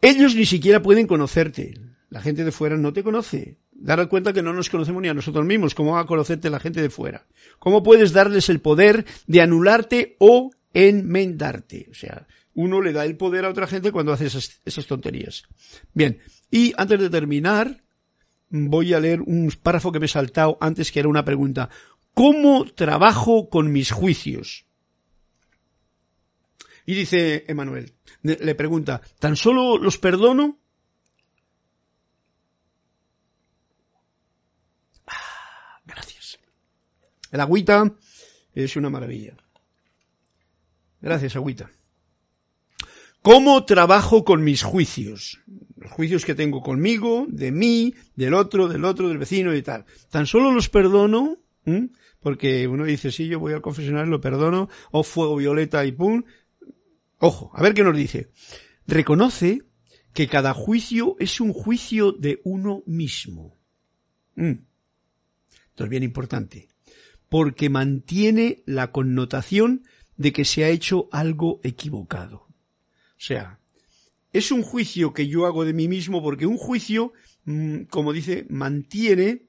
Ellos 0.01 0.35
ni 0.35 0.47
siquiera 0.47 0.83
pueden 0.83 1.07
conocerte. 1.07 1.75
La 2.09 2.21
gente 2.21 2.45
de 2.45 2.51
fuera 2.51 2.77
no 2.77 2.93
te 2.93 3.05
conoce. 3.05 3.59
Dar 3.83 4.09
cuenta 4.09 4.33
que 4.33 4.43
no 4.43 4.53
nos 4.53 4.71
conocemos 4.71 5.03
ni 5.03 5.09
a 5.09 5.15
nosotros 5.15 5.45
mismos. 5.45 5.75
¿Cómo 5.75 5.93
va 5.93 6.01
a 6.01 6.07
conocerte 6.07 6.51
la 6.51 6.61
gente 6.61 6.81
de 6.81 6.89
fuera? 6.89 7.27
¿Cómo 7.59 7.83
puedes 7.83 8.13
darles 8.13 8.49
el 8.49 8.61
poder 8.61 9.05
de 9.27 9.43
anularte 9.43 10.17
o 10.19 10.53
enmendarte? 10.73 11.89
O 11.91 11.95
sea, 11.95 12.27
uno 12.55 12.81
le 12.81 12.93
da 12.93 13.05
el 13.05 13.17
poder 13.17 13.45
a 13.45 13.51
otra 13.51 13.67
gente 13.67 13.93
cuando 13.93 14.13
hace 14.13 14.27
esas, 14.27 14.87
tonterías. 14.87 15.45
Bien, 15.95 16.21
y 16.51 16.73
antes 16.77 17.01
de 17.01 17.11
terminar, 17.11 17.83
voy 18.51 18.95
a 18.95 19.01
leer 19.01 19.21
un 19.23 19.53
párrafo 19.63 19.91
que 19.91 19.99
me 19.99 20.07
he 20.07 20.09
saltado 20.09 20.59
antes 20.61 20.93
que 20.93 21.01
era 21.01 21.09
una 21.09 21.25
pregunta. 21.25 21.69
¿Cómo 22.15 22.67
trabajo 22.67 23.49
con 23.49 23.73
mis 23.73 23.91
juicios? 23.91 24.65
Y 26.85 26.95
dice 26.95 27.45
Emanuel, 27.49 27.95
le 28.23 28.55
pregunta, 28.55 29.01
¿tan 29.19 29.37
solo 29.37 29.79
los 29.79 29.99
perdono? 29.99 30.59
Ah, 35.07 35.81
gracias. 35.87 36.39
El 37.33 37.41
agüita 37.41 37.93
es 38.55 38.77
una 38.77 38.91
maravilla. 38.91 39.37
Gracias, 41.01 41.35
agüita. 41.35 41.71
¿Cómo 43.23 43.65
trabajo 43.65 44.25
con 44.25 44.45
mis 44.45 44.63
juicios? 44.63 45.41
Los 45.77 45.91
juicios 45.93 46.25
que 46.25 46.35
tengo 46.35 46.61
conmigo, 46.61 47.27
de 47.29 47.51
mí, 47.51 47.95
del 48.17 48.35
otro, 48.35 48.69
del 48.69 48.85
otro, 48.85 49.09
del 49.09 49.19
vecino 49.19 49.55
y 49.55 49.63
tal. 49.63 49.87
Tan 50.11 50.27
solo 50.27 50.53
los 50.53 50.69
perdono, 50.69 51.39
porque 52.21 52.69
uno 52.69 52.85
dice, 52.85 53.11
sí, 53.11 53.29
yo 53.29 53.41
voy 53.41 53.55
al 53.55 53.63
confesionario, 53.63 54.11
lo 54.11 54.21
perdono, 54.21 54.69
o 54.91 55.03
fuego 55.03 55.37
violeta 55.37 55.85
y 55.87 55.93
pum. 55.93 56.25
Ojo, 57.19 57.51
a 57.55 57.63
ver 57.63 57.75
qué 57.75 57.83
nos 57.83 57.97
dice. 57.97 58.31
Reconoce 58.87 59.63
que 60.13 60.29
cada 60.29 60.53
juicio 60.53 61.17
es 61.19 61.41
un 61.41 61.53
juicio 61.53 62.13
de 62.13 62.41
uno 62.45 62.83
mismo. 62.85 63.57
Mm. 64.35 64.65
Esto 65.71 65.85
es 65.85 65.91
bien 65.91 66.03
importante, 66.03 66.69
porque 67.33 67.71
mantiene 67.71 68.63
la 68.67 68.93
connotación 68.93 69.85
de 70.19 70.35
que 70.35 70.45
se 70.45 70.65
ha 70.65 70.69
hecho 70.69 71.09
algo 71.13 71.61
equivocado. 71.63 72.41
O 72.41 73.25
sea, 73.25 73.59
es 74.35 74.53
un 74.53 74.63
juicio 74.63 75.15
que 75.15 75.29
yo 75.29 75.47
hago 75.47 75.65
de 75.65 75.73
mí 75.73 75.89
mismo 75.89 76.23
porque 76.23 76.45
un 76.45 76.59
juicio, 76.59 77.15
mm, 77.47 77.85
como 77.85 78.13
dice, 78.13 78.45
mantiene 78.51 79.47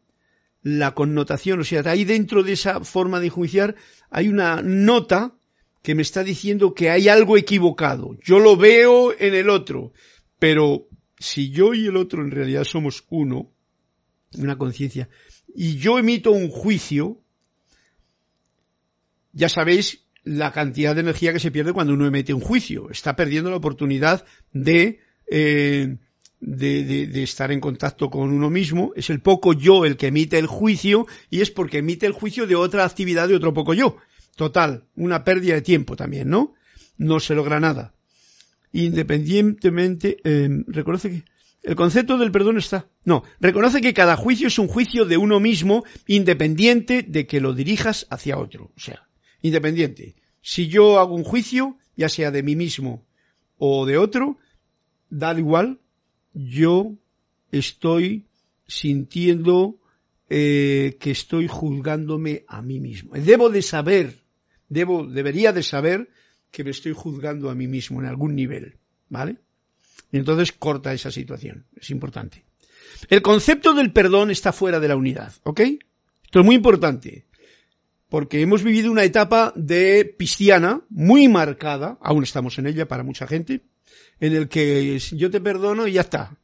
la 0.61 0.93
connotación, 0.93 1.59
o 1.59 1.65
sea, 1.65 1.81
ahí 1.87 2.05
dentro 2.05 2.41
de 2.41 2.53
esa 2.53 2.79
forma 2.85 3.19
de 3.19 3.29
juiciar 3.29 3.75
hay 4.09 4.29
una 4.29 4.61
nota 4.61 5.35
que 5.81 5.93
me 5.93 6.03
está 6.03 6.23
diciendo 6.23 6.73
que 6.73 6.89
hay 6.89 7.09
algo 7.09 7.35
equivocado. 7.35 8.17
Yo 8.23 8.39
lo 8.39 8.55
veo 8.55 9.11
en 9.11 9.33
el 9.33 9.49
otro, 9.49 9.91
pero 10.39 10.87
si 11.19 11.49
yo 11.49 11.73
y 11.73 11.87
el 11.87 11.97
otro 11.97 12.23
en 12.23 12.31
realidad 12.31 12.63
somos 12.63 13.03
uno, 13.09 13.51
una 14.37 14.57
conciencia, 14.57 15.09
y 15.53 15.75
yo 15.75 15.99
emito 15.99 16.31
un 16.31 16.47
juicio, 16.47 17.22
ya 19.33 19.49
sabéis 19.49 20.05
la 20.23 20.51
cantidad 20.51 20.95
de 20.95 21.01
energía 21.01 21.33
que 21.33 21.39
se 21.39 21.51
pierde 21.51 21.73
cuando 21.73 21.93
uno 21.93 22.07
emite 22.07 22.33
un 22.33 22.41
juicio. 22.41 22.89
Está 22.89 23.15
perdiendo 23.15 23.49
la 23.49 23.57
oportunidad 23.57 24.25
de 24.53 24.99
eh, 25.29 25.97
de, 26.45 27.23
estar 27.23 27.51
en 27.51 27.59
contacto 27.59 28.09
con 28.09 28.29
uno 28.31 28.49
mismo, 28.49 28.91
es 28.95 29.09
el 29.09 29.21
poco 29.21 29.53
yo 29.53 29.85
el 29.85 29.97
que 29.97 30.07
emite 30.07 30.37
el 30.37 30.47
juicio 30.47 31.07
y 31.29 31.41
es 31.41 31.51
porque 31.51 31.79
emite 31.79 32.05
el 32.05 32.11
juicio 32.11 32.47
de 32.47 32.55
otra 32.55 32.85
actividad 32.85 33.27
de 33.27 33.35
otro 33.35 33.53
poco 33.53 33.73
yo. 33.73 33.97
Total, 34.35 34.85
una 34.95 35.23
pérdida 35.23 35.55
de 35.55 35.61
tiempo 35.61 35.95
también, 35.95 36.29
¿no? 36.29 36.53
No 36.97 37.19
se 37.19 37.35
logra 37.35 37.59
nada. 37.59 37.93
Independientemente, 38.71 40.17
eh, 40.23 40.49
reconoce 40.67 41.09
que 41.09 41.23
el 41.61 41.75
concepto 41.75 42.17
del 42.17 42.31
perdón 42.31 42.57
está. 42.57 42.87
No, 43.05 43.23
reconoce 43.39 43.79
que 43.79 43.93
cada 43.93 44.17
juicio 44.17 44.47
es 44.47 44.59
un 44.59 44.67
juicio 44.67 45.05
de 45.05 45.17
uno 45.17 45.39
mismo, 45.39 45.85
independiente 46.07 47.03
de 47.03 47.25
que 47.25 47.39
lo 47.39 47.53
dirijas 47.53 48.07
hacia 48.09 48.37
otro. 48.37 48.71
O 48.75 48.79
sea, 48.79 49.07
independiente. 49.43 50.15
Si 50.41 50.67
yo 50.67 50.99
hago 50.99 51.13
un 51.13 51.23
juicio, 51.23 51.77
ya 51.95 52.09
sea 52.09 52.31
de 52.31 52.41
mí 52.41 52.55
mismo 52.55 53.05
o 53.59 53.85
de 53.85 53.97
otro, 53.97 54.39
da 55.09 55.37
igual, 55.37 55.79
yo 56.33 56.93
estoy 57.51 58.25
sintiendo 58.65 59.77
eh, 60.29 60.97
que 60.99 61.11
estoy 61.11 61.47
juzgándome 61.47 62.43
a 62.47 62.61
mí 62.61 62.79
mismo. 62.79 63.13
Debo 63.13 63.49
de 63.49 63.61
saber, 63.61 64.23
debo, 64.69 65.05
debería 65.05 65.53
de 65.53 65.61
saber 65.61 66.09
que 66.49 66.63
me 66.63 66.71
estoy 66.71 66.93
juzgando 66.93 67.49
a 67.49 67.55
mí 67.55 67.67
mismo 67.67 68.01
en 68.01 68.07
algún 68.07 68.35
nivel, 68.35 68.77
¿vale? 69.09 69.37
Entonces 70.11 70.51
corta 70.51 70.93
esa 70.93 71.11
situación, 71.11 71.65
es 71.75 71.89
importante. 71.89 72.45
El 73.09 73.21
concepto 73.21 73.73
del 73.73 73.91
perdón 73.91 74.31
está 74.31 74.51
fuera 74.51 74.79
de 74.79 74.87
la 74.87 74.95
unidad, 74.95 75.33
¿ok? 75.43 75.59
Esto 76.23 76.39
es 76.39 76.45
muy 76.45 76.55
importante, 76.55 77.25
porque 78.13 78.41
hemos 78.41 78.61
vivido 78.61 78.91
una 78.91 79.05
etapa 79.05 79.53
de 79.55 80.13
cristiana 80.15 80.81
muy 80.91 81.27
marcada, 81.27 81.97
aún 81.99 82.21
estamos 82.21 82.59
en 82.59 82.67
ella 82.67 82.87
para 82.87 83.01
mucha 83.01 83.25
gente, 83.25 83.63
en 84.19 84.35
el 84.35 84.49
que 84.49 84.99
yo 85.13 85.31
te 85.31 85.41
perdono 85.41 85.87
y 85.87 85.93
ya 85.93 86.01
está. 86.01 86.37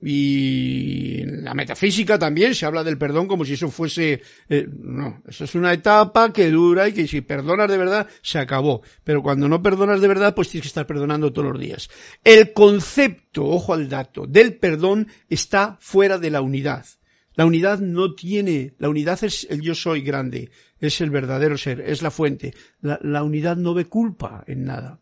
Y 0.00 1.22
en 1.22 1.42
la 1.42 1.54
metafísica 1.54 2.20
también 2.20 2.54
se 2.54 2.66
habla 2.66 2.84
del 2.84 2.98
perdón 2.98 3.26
como 3.26 3.44
si 3.44 3.54
eso 3.54 3.68
fuese, 3.68 4.22
eh, 4.48 4.68
no, 4.78 5.20
eso 5.26 5.42
es 5.42 5.56
una 5.56 5.72
etapa 5.72 6.32
que 6.32 6.52
dura 6.52 6.88
y 6.88 6.92
que 6.92 7.08
si 7.08 7.20
perdonas 7.20 7.68
de 7.68 7.78
verdad 7.78 8.06
se 8.22 8.38
acabó. 8.38 8.82
Pero 9.02 9.24
cuando 9.24 9.48
no 9.48 9.60
perdonas 9.60 10.00
de 10.00 10.06
verdad, 10.06 10.36
pues 10.36 10.50
tienes 10.50 10.66
que 10.66 10.68
estar 10.68 10.86
perdonando 10.86 11.32
todos 11.32 11.50
los 11.50 11.60
días. 11.60 11.90
El 12.22 12.52
concepto, 12.52 13.44
ojo 13.46 13.74
al 13.74 13.88
dato, 13.88 14.28
del 14.28 14.56
perdón 14.56 15.08
está 15.28 15.78
fuera 15.80 16.18
de 16.18 16.30
la 16.30 16.42
unidad. 16.42 16.86
La 17.34 17.46
unidad 17.46 17.78
no 17.78 18.14
tiene, 18.14 18.74
la 18.78 18.90
unidad 18.90 19.24
es 19.24 19.46
el 19.48 19.62
yo 19.62 19.74
soy 19.74 20.02
grande, 20.02 20.50
es 20.82 21.00
el 21.00 21.10
verdadero 21.10 21.56
ser, 21.56 21.80
es 21.80 22.02
la 22.02 22.10
fuente. 22.10 22.54
la 22.80 23.22
unidad 23.22 23.56
no 23.56 23.72
ve 23.72 23.86
culpa 23.86 24.44
en 24.46 24.64
nada. 24.64 25.00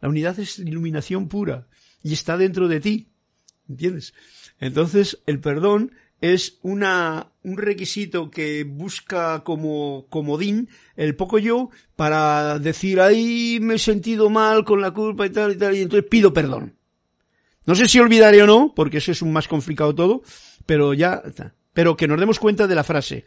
La 0.00 0.08
unidad 0.08 0.38
es 0.38 0.58
iluminación 0.58 1.28
pura 1.28 1.68
y 2.02 2.12
está 2.12 2.36
dentro 2.36 2.68
de 2.68 2.80
ti. 2.80 3.08
¿Entiendes? 3.68 4.12
Entonces, 4.58 5.22
el 5.26 5.40
perdón 5.40 5.92
es 6.20 6.58
una, 6.62 7.32
un 7.42 7.56
requisito 7.56 8.30
que 8.30 8.64
busca 8.64 9.42
como 9.44 10.06
comodín 10.08 10.68
el 10.96 11.16
poco 11.16 11.38
yo 11.38 11.70
para 11.96 12.58
decir, 12.58 13.00
ahí 13.00 13.58
me 13.60 13.74
he 13.74 13.78
sentido 13.78 14.28
mal 14.28 14.64
con 14.64 14.80
la 14.80 14.92
culpa 14.92 15.26
y 15.26 15.30
tal 15.30 15.52
y 15.52 15.56
tal, 15.56 15.76
y 15.76 15.82
entonces 15.82 16.08
pido 16.08 16.32
perdón. 16.32 16.76
No 17.64 17.74
sé 17.74 17.86
si 17.88 17.98
olvidaré 17.98 18.42
o 18.42 18.46
no, 18.46 18.72
porque 18.74 18.98
eso 18.98 19.12
es 19.12 19.22
un 19.22 19.32
más 19.32 19.48
complicado 19.48 19.94
todo, 19.94 20.22
pero 20.66 20.94
ya. 20.94 21.22
Pero 21.72 21.96
que 21.96 22.08
nos 22.08 22.18
demos 22.18 22.38
cuenta 22.38 22.66
de 22.66 22.74
la 22.74 22.84
frase. 22.84 23.24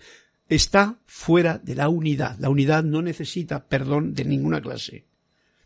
Está 0.47 0.97
fuera 1.05 1.57
de 1.57 1.75
la 1.75 1.89
unidad. 1.89 2.37
La 2.39 2.49
unidad 2.49 2.83
no 2.83 3.01
necesita 3.01 3.65
perdón 3.65 4.13
de 4.13 4.25
ninguna 4.25 4.61
clase. 4.61 5.05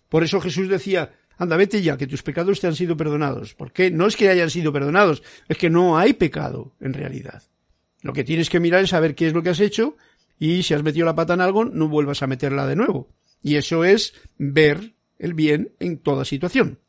Por 0.08 0.24
eso 0.24 0.40
Jesús 0.42 0.70
decía, 0.70 1.14
anda, 1.38 1.58
vete 1.58 1.82
ya, 1.82 1.98
que 1.98 2.08
tus 2.08 2.24
pecados 2.24 2.60
te 2.60 2.68
han 2.68 2.76
sido 2.76 2.98
perdonados. 2.98 3.54
¿Por 3.54 3.72
qué? 3.72 3.92
No 3.92 4.08
es 4.08 4.16
que 4.16 4.30
hayan 4.30 4.50
sido 4.50 4.74
perdonados, 4.74 5.24
es 5.48 5.58
que 5.58 5.70
no 5.70 5.98
hay 5.98 6.14
pecado 6.14 6.74
en 6.80 6.94
realidad. 6.94 7.44
Lo 8.02 8.14
que 8.14 8.24
tienes 8.24 8.50
que 8.50 8.60
mirar 8.60 8.84
es 8.84 8.92
saber 8.92 9.16
qué 9.16 9.28
es 9.28 9.34
lo 9.34 9.44
que 9.44 9.50
has 9.50 9.60
hecho 9.60 9.98
y 10.40 10.64
si 10.64 10.74
has 10.74 10.84
metido 10.84 11.06
la 11.06 11.16
pata 11.16 11.34
en 11.34 11.42
algo, 11.42 11.66
no 11.66 11.90
vuelvas 11.90 12.24
a 12.24 12.28
meterla 12.28 12.66
de 12.66 12.76
nuevo. 12.76 13.10
Y 13.42 13.56
eso 13.56 13.84
es 13.84 14.14
ver 14.38 14.94
el 15.18 15.34
bien 15.34 15.74
en 15.80 15.98
toda 15.98 16.24
situación. 16.26 16.80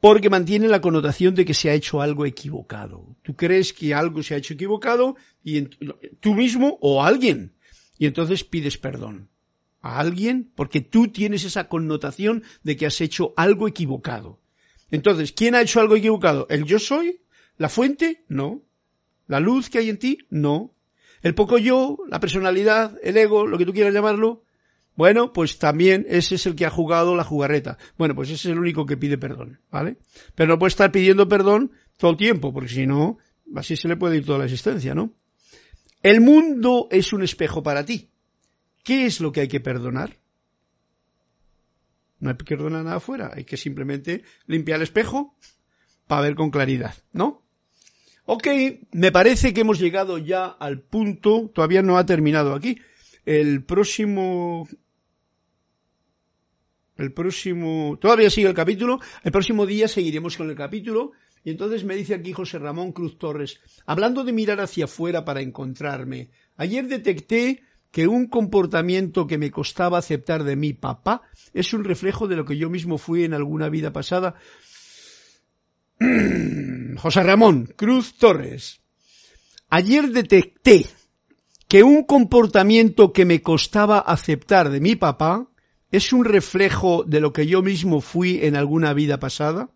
Porque 0.00 0.30
mantiene 0.30 0.68
la 0.68 0.80
connotación 0.80 1.34
de 1.34 1.44
que 1.44 1.54
se 1.54 1.70
ha 1.70 1.74
hecho 1.74 2.00
algo 2.00 2.24
equivocado. 2.24 3.16
Tú 3.22 3.34
crees 3.34 3.72
que 3.72 3.94
algo 3.94 4.22
se 4.22 4.34
ha 4.34 4.38
hecho 4.38 4.54
equivocado 4.54 5.16
y 5.42 5.62
tú 6.20 6.34
mismo 6.34 6.78
o 6.80 7.02
alguien. 7.02 7.54
Y 7.98 8.06
entonces 8.06 8.44
pides 8.44 8.78
perdón 8.78 9.28
a 9.80 9.98
alguien 9.98 10.52
porque 10.54 10.80
tú 10.80 11.08
tienes 11.08 11.44
esa 11.44 11.68
connotación 11.68 12.44
de 12.62 12.76
que 12.76 12.86
has 12.86 13.00
hecho 13.00 13.34
algo 13.36 13.66
equivocado. 13.66 14.40
Entonces, 14.90 15.32
¿quién 15.32 15.54
ha 15.54 15.62
hecho 15.62 15.80
algo 15.80 15.96
equivocado? 15.96 16.46
¿El 16.48 16.64
yo 16.64 16.78
soy? 16.78 17.20
¿La 17.56 17.68
fuente? 17.68 18.24
No. 18.28 18.62
¿La 19.26 19.40
luz 19.40 19.68
que 19.68 19.78
hay 19.78 19.90
en 19.90 19.98
ti? 19.98 20.18
No. 20.30 20.74
¿El 21.22 21.34
poco 21.34 21.58
yo? 21.58 21.98
¿La 22.08 22.20
personalidad? 22.20 22.96
¿El 23.02 23.16
ego? 23.16 23.46
¿Lo 23.46 23.58
que 23.58 23.66
tú 23.66 23.72
quieras 23.72 23.92
llamarlo? 23.92 24.44
Bueno, 24.98 25.32
pues 25.32 25.60
también 25.60 26.06
ese 26.08 26.34
es 26.34 26.46
el 26.46 26.56
que 26.56 26.66
ha 26.66 26.70
jugado 26.70 27.14
la 27.14 27.22
jugarreta. 27.22 27.78
Bueno, 27.96 28.16
pues 28.16 28.30
ese 28.30 28.48
es 28.48 28.52
el 28.52 28.58
único 28.58 28.84
que 28.84 28.96
pide 28.96 29.16
perdón, 29.16 29.60
¿vale? 29.70 29.98
Pero 30.34 30.48
no 30.48 30.58
puede 30.58 30.70
estar 30.70 30.90
pidiendo 30.90 31.28
perdón 31.28 31.70
todo 31.96 32.10
el 32.10 32.16
tiempo, 32.16 32.52
porque 32.52 32.68
si 32.68 32.84
no, 32.84 33.16
así 33.54 33.76
se 33.76 33.86
le 33.86 33.96
puede 33.96 34.16
ir 34.16 34.26
toda 34.26 34.38
la 34.38 34.46
existencia, 34.46 34.96
¿no? 34.96 35.12
El 36.02 36.20
mundo 36.20 36.88
es 36.90 37.12
un 37.12 37.22
espejo 37.22 37.62
para 37.62 37.84
ti. 37.84 38.10
¿Qué 38.82 39.06
es 39.06 39.20
lo 39.20 39.30
que 39.30 39.42
hay 39.42 39.46
que 39.46 39.60
perdonar? 39.60 40.16
No 42.18 42.30
hay 42.30 42.36
que 42.36 42.56
perdonar 42.56 42.82
nada 42.82 42.96
afuera, 42.96 43.30
hay 43.32 43.44
que 43.44 43.56
simplemente 43.56 44.24
limpiar 44.46 44.78
el 44.78 44.82
espejo 44.82 45.36
para 46.08 46.22
ver 46.22 46.34
con 46.34 46.50
claridad, 46.50 46.96
¿no? 47.12 47.44
Ok, 48.24 48.48
me 48.90 49.12
parece 49.12 49.54
que 49.54 49.60
hemos 49.60 49.78
llegado 49.78 50.18
ya 50.18 50.46
al 50.46 50.80
punto, 50.80 51.52
todavía 51.54 51.82
no 51.82 51.98
ha 51.98 52.04
terminado 52.04 52.52
aquí. 52.52 52.80
El 53.24 53.62
próximo 53.62 54.66
el 56.98 57.12
próximo, 57.12 57.96
todavía 58.00 58.28
sigue 58.28 58.48
el 58.48 58.54
capítulo, 58.54 58.98
el 59.22 59.32
próximo 59.32 59.66
día 59.66 59.88
seguiremos 59.88 60.36
con 60.36 60.50
el 60.50 60.56
capítulo, 60.56 61.12
y 61.44 61.50
entonces 61.50 61.84
me 61.84 61.94
dice 61.94 62.14
aquí 62.14 62.32
José 62.32 62.58
Ramón 62.58 62.92
Cruz 62.92 63.18
Torres, 63.18 63.60
hablando 63.86 64.24
de 64.24 64.32
mirar 64.32 64.60
hacia 64.60 64.84
afuera 64.84 65.24
para 65.24 65.40
encontrarme, 65.40 66.30
ayer 66.56 66.86
detecté 66.88 67.62
que 67.90 68.06
un 68.06 68.26
comportamiento 68.26 69.26
que 69.26 69.38
me 69.38 69.50
costaba 69.50 69.98
aceptar 69.98 70.44
de 70.44 70.56
mi 70.56 70.74
papá 70.74 71.22
es 71.54 71.72
un 71.72 71.84
reflejo 71.84 72.28
de 72.28 72.36
lo 72.36 72.44
que 72.44 72.58
yo 72.58 72.68
mismo 72.68 72.98
fui 72.98 73.24
en 73.24 73.32
alguna 73.32 73.68
vida 73.68 73.92
pasada. 73.92 74.34
José 76.98 77.22
Ramón 77.22 77.72
Cruz 77.76 78.18
Torres. 78.18 78.80
Ayer 79.70 80.10
detecté 80.10 80.86
que 81.68 81.82
un 81.82 82.04
comportamiento 82.04 83.12
que 83.12 83.24
me 83.24 83.40
costaba 83.40 83.98
aceptar 83.98 84.70
de 84.70 84.80
mi 84.80 84.96
papá 84.96 85.48
es 85.90 86.12
un 86.12 86.24
reflejo 86.24 87.04
de 87.04 87.20
lo 87.20 87.32
que 87.32 87.46
yo 87.46 87.62
mismo 87.62 88.00
fui 88.00 88.40
en 88.42 88.56
alguna 88.56 88.92
vida 88.92 89.18
pasada. 89.18 89.70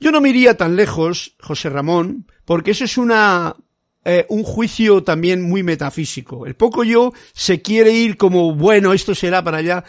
Yo 0.00 0.12
no 0.12 0.20
me 0.20 0.30
iría 0.30 0.56
tan 0.56 0.76
lejos, 0.76 1.36
José 1.40 1.68
Ramón, 1.68 2.26
porque 2.46 2.70
eso 2.70 2.84
es 2.84 2.96
una 2.96 3.56
eh, 4.02 4.24
un 4.30 4.44
juicio 4.44 5.02
también 5.02 5.42
muy 5.42 5.62
metafísico. 5.62 6.46
El 6.46 6.54
poco 6.54 6.84
yo 6.84 7.12
se 7.34 7.60
quiere 7.60 7.92
ir 7.92 8.16
como, 8.16 8.54
bueno, 8.54 8.94
esto 8.94 9.14
será 9.14 9.44
para 9.44 9.58
allá. 9.58 9.84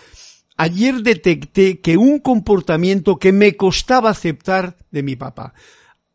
Ayer 0.57 1.01
detecté 1.01 1.79
que 1.79 1.95
un 1.95 2.19
comportamiento 2.19 3.17
que 3.17 3.31
me 3.31 3.55
costaba 3.55 4.09
aceptar 4.09 4.75
de 4.91 5.01
mi 5.01 5.15
papá. 5.15 5.53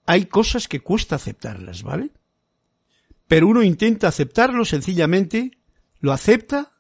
Hay 0.05 0.27
cosas 0.27 0.69
que 0.69 0.81
cuesta 0.81 1.17
aceptarlas, 1.17 1.83
¿vale? 1.83 2.11
Pero 3.29 3.49
uno 3.49 3.63
intenta 3.63 4.09
aceptarlo 4.09 4.65
sencillamente, 4.65 5.59
lo 6.01 6.13
acepta 6.13 6.73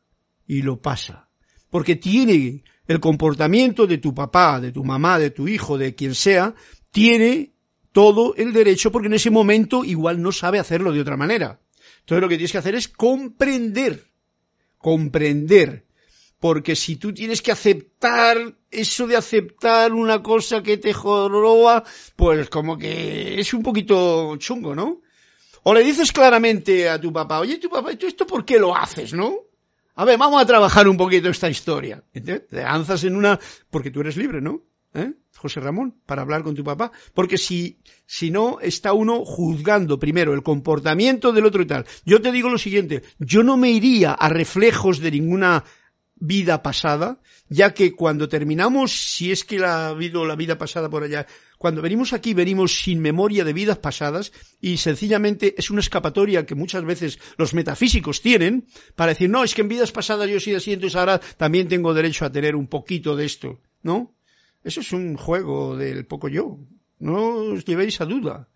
y 0.47 0.63
lo 0.63 0.83
pasa. 0.83 1.26
Porque 1.71 1.97
tiene 1.97 2.63
el 2.87 3.01
comportamiento 3.01 3.87
de 3.87 3.99
tu 3.99 4.15
papá, 4.15 4.61
de 4.61 4.73
tu 4.73 4.85
mamá, 4.85 5.19
de 5.19 5.31
tu 5.31 5.49
hijo, 5.49 5.79
de 5.79 5.95
quien 5.95 6.15
sea, 6.15 6.55
tiene 6.91 7.53
todo 7.93 8.35
el 8.37 8.53
derecho 8.53 8.93
porque 8.93 9.09
en 9.09 9.15
ese 9.15 9.31
momento 9.31 9.85
igual 9.85 10.21
no 10.21 10.31
sabe 10.31 10.59
hacerlo 10.59 10.93
de 10.93 11.01
otra 11.01 11.17
manera. 11.17 11.61
Entonces 12.01 12.23
lo 12.23 12.29
que 12.29 12.37
tienes 12.37 12.53
que 12.53 12.59
hacer 12.59 12.75
es 12.75 12.89
comprender, 12.89 14.11
comprender. 14.79 15.87
Porque 16.39 16.77
si 16.77 16.97
tú 16.97 17.15
tienes 17.15 17.41
que 17.41 17.51
aceptar 17.51 18.55
eso 18.71 19.07
de 19.07 19.17
aceptar 19.17 19.95
una 19.95 20.23
cosa 20.23 20.63
que 20.63 20.77
te 20.77 20.93
joroba, 20.93 21.85
pues 22.15 22.51
como 22.51 22.77
que 22.77 23.41
es 23.41 23.55
un 23.55 23.63
poquito 23.63 24.37
chungo, 24.37 24.75
¿no? 24.75 25.01
O 25.63 25.75
le 25.75 25.83
dices 25.83 26.13
claramente 26.13 26.89
a 26.89 27.01
tu 27.01 27.13
papá, 27.13 27.41
oye, 27.41 27.59
tu 27.59 27.71
papá, 27.71 27.97
¿tú 27.97 28.07
esto 28.07 28.27
por 28.27 28.45
qué 28.45 28.59
lo 28.59 28.77
haces, 28.77 29.15
no? 29.15 29.46
A 29.97 30.05
ver, 30.05 30.19
vamos 30.19 30.43
a 30.43 30.47
trabajar 30.47 30.89
un 30.89 30.99
poquito 30.99 31.31
esta 31.31 31.49
historia. 31.49 32.05
Te 32.13 32.45
lanzas 32.51 33.03
en 33.05 33.17
una, 33.17 33.41
porque 33.71 33.91
tú 33.91 34.03
eres 34.03 34.19
libre, 34.19 34.43
¿no? 34.43 34.63
¿Eh? 34.93 35.13
José 35.37 35.61
Ramón, 35.61 35.95
para 36.05 36.21
hablar 36.21 36.43
con 36.43 36.55
tu 36.55 36.63
papá. 36.63 36.93
Porque 37.15 37.39
si, 37.39 37.79
si 38.05 38.31
no, 38.31 38.61
está 38.61 38.93
uno 38.93 39.25
juzgando 39.25 39.99
primero 39.99 40.35
el 40.35 40.43
comportamiento 40.43 41.33
del 41.33 41.47
otro 41.47 41.63
y 41.63 41.67
tal. 41.67 41.87
Yo 42.05 42.21
te 42.21 42.31
digo 42.31 42.51
lo 42.51 42.59
siguiente, 42.59 43.03
yo 43.19 43.43
no 43.43 43.57
me 43.57 43.71
iría 43.71 44.13
a 44.13 44.29
reflejos 44.29 45.01
de 45.01 45.13
ninguna 45.13 45.65
vida 46.17 46.63
pasada, 46.63 47.21
ya 47.49 47.73
que 47.73 47.93
cuando 47.93 48.29
terminamos, 48.29 48.93
si 48.93 49.33
es 49.33 49.45
que 49.45 49.65
ha 49.65 49.89
habido 49.89 50.27
la 50.27 50.37
vida 50.37 50.59
pasada 50.59 50.91
por 50.91 51.05
allá, 51.05 51.27
cuando 51.59 51.83
venimos 51.83 52.13
aquí 52.13 52.35
venimos 52.35 52.81
sin 52.83 53.01
memoria 53.01 53.45
de 53.45 53.53
vidas 53.53 53.79
pasadas 53.79 54.33
y 54.61 54.77
sencillamente 54.77 55.55
es 55.57 55.71
una 55.71 55.81
escapatoria 55.81 56.47
que 56.47 56.55
muchas 56.55 56.85
veces 56.85 57.19
los 57.39 57.55
metafísicos 57.55 58.21
tienen 58.21 58.67
para 58.95 59.13
decir, 59.13 59.31
no, 59.31 59.45
es 59.45 59.55
que 59.55 59.63
en 59.63 59.69
vidas 59.69 59.93
pasadas 59.93 60.29
yo 60.29 60.41
sí 60.41 60.55
así, 60.55 60.73
entonces 60.73 60.97
ahora 60.97 61.21
también 61.37 61.69
tengo 61.69 61.95
derecho 61.95 62.25
a 62.25 62.33
tener 62.33 62.57
un 62.57 62.67
poquito 62.67 63.17
de 63.17 63.25
esto, 63.25 63.61
¿no? 63.83 64.15
Eso 64.65 64.81
es 64.81 64.93
un 64.93 65.17
juego 65.17 65.77
del 65.77 66.07
poco 66.07 66.29
yo. 66.29 66.59
No 66.99 67.37
os 67.37 67.65
llevéis 67.65 68.01
a 68.01 68.05
duda. 68.05 68.49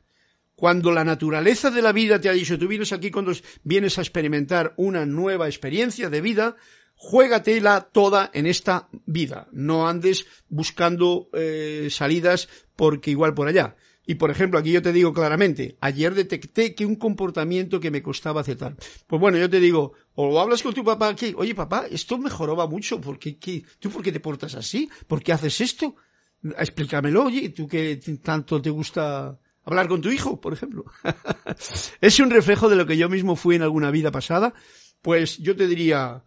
Cuando 0.56 0.92
la 0.92 1.04
naturaleza 1.04 1.70
de 1.70 1.80
la 1.80 1.92
vida 1.92 2.20
te 2.20 2.28
ha 2.28 2.32
dicho, 2.32 2.58
tú 2.58 2.68
vienes 2.68 2.92
aquí 2.92 3.10
cuando 3.10 3.32
vienes 3.62 3.96
a 3.96 4.02
experimentar 4.02 4.74
una 4.76 5.06
nueva 5.06 5.46
experiencia 5.46 6.10
de 6.10 6.20
vida, 6.20 6.56
juégatela 7.00 7.80
toda 7.80 8.30
en 8.34 8.44
esta 8.44 8.88
vida. 9.06 9.48
No 9.52 9.88
andes 9.88 10.26
buscando 10.50 11.30
eh, 11.32 11.88
salidas 11.90 12.48
porque 12.76 13.10
igual 13.10 13.32
por 13.32 13.48
allá. 13.48 13.74
Y 14.06 14.16
por 14.16 14.30
ejemplo, 14.30 14.58
aquí 14.58 14.70
yo 14.70 14.82
te 14.82 14.92
digo 14.92 15.14
claramente, 15.14 15.78
ayer 15.80 16.14
detecté 16.14 16.74
que 16.74 16.84
un 16.84 16.96
comportamiento 16.96 17.80
que 17.80 17.90
me 17.90 18.02
costaba 18.02 18.42
aceptar. 18.42 18.76
Pues 19.06 19.18
bueno, 19.18 19.38
yo 19.38 19.48
te 19.48 19.60
digo, 19.60 19.94
o 20.14 20.38
hablas 20.38 20.62
con 20.62 20.74
tu 20.74 20.84
papá 20.84 21.08
aquí, 21.08 21.32
oye 21.38 21.54
papá, 21.54 21.86
esto 21.90 22.18
mejoraba 22.18 22.66
mucho, 22.66 23.00
¿por 23.00 23.18
qué, 23.18 23.64
tú 23.78 23.90
por 23.90 24.02
qué 24.02 24.12
te 24.12 24.20
portas 24.20 24.54
así? 24.54 24.90
¿Por 25.06 25.22
qué 25.22 25.32
haces 25.32 25.58
esto? 25.62 25.96
Explícamelo, 26.42 27.24
oye, 27.24 27.48
tú 27.48 27.66
que 27.66 27.98
tanto 28.22 28.60
te 28.60 28.68
gusta 28.68 29.38
hablar 29.64 29.88
con 29.88 30.02
tu 30.02 30.10
hijo, 30.10 30.38
por 30.38 30.52
ejemplo. 30.52 30.84
es 32.02 32.20
un 32.20 32.30
reflejo 32.30 32.68
de 32.68 32.76
lo 32.76 32.84
que 32.84 32.98
yo 32.98 33.08
mismo 33.08 33.36
fui 33.36 33.56
en 33.56 33.62
alguna 33.62 33.90
vida 33.90 34.10
pasada. 34.10 34.52
Pues 35.00 35.38
yo 35.38 35.56
te 35.56 35.66
diría, 35.66 36.24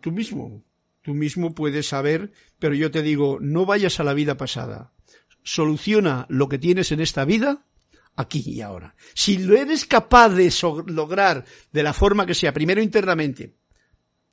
tú 0.00 0.12
mismo, 0.12 0.64
tú 1.02 1.14
mismo 1.14 1.54
puedes 1.54 1.88
saber, 1.88 2.32
pero 2.58 2.74
yo 2.74 2.90
te 2.90 3.02
digo, 3.02 3.38
no 3.40 3.66
vayas 3.66 4.00
a 4.00 4.04
la 4.04 4.14
vida 4.14 4.36
pasada 4.36 4.94
soluciona 5.44 6.26
lo 6.28 6.48
que 6.48 6.58
tienes 6.58 6.90
en 6.90 7.00
esta 7.00 7.24
vida 7.24 7.64
aquí 8.16 8.42
y 8.46 8.62
ahora. 8.62 8.96
Si 9.14 9.38
lo 9.38 9.56
eres 9.56 9.86
capaz 9.86 10.30
de 10.30 10.52
lograr 10.86 11.44
de 11.72 11.82
la 11.82 11.92
forma 11.92 12.26
que 12.26 12.34
sea, 12.34 12.52
primero 12.52 12.82
internamente, 12.82 13.54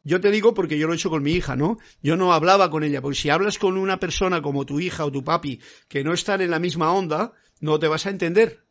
yo 0.03 0.19
te 0.19 0.31
digo 0.31 0.55
porque 0.55 0.79
yo 0.79 0.87
lo 0.87 0.93
he 0.93 0.95
hecho 0.95 1.11
con 1.11 1.21
mi 1.21 1.33
hija, 1.33 1.55
¿no? 1.55 1.77
Yo 2.01 2.15
no 2.15 2.33
hablaba 2.33 2.71
con 2.71 2.83
ella, 2.83 3.01
porque 3.01 3.19
si 3.19 3.29
hablas 3.29 3.59
con 3.59 3.77
una 3.77 3.99
persona 3.99 4.41
como 4.41 4.65
tu 4.65 4.79
hija 4.79 5.05
o 5.05 5.11
tu 5.11 5.23
papi 5.23 5.59
que 5.87 6.03
no 6.03 6.13
están 6.13 6.41
en 6.41 6.49
la 6.49 6.59
misma 6.59 6.91
onda, 6.91 7.33
no 7.59 7.77
te 7.77 7.87
vas 7.87 8.07
a 8.07 8.09
entender 8.09 8.65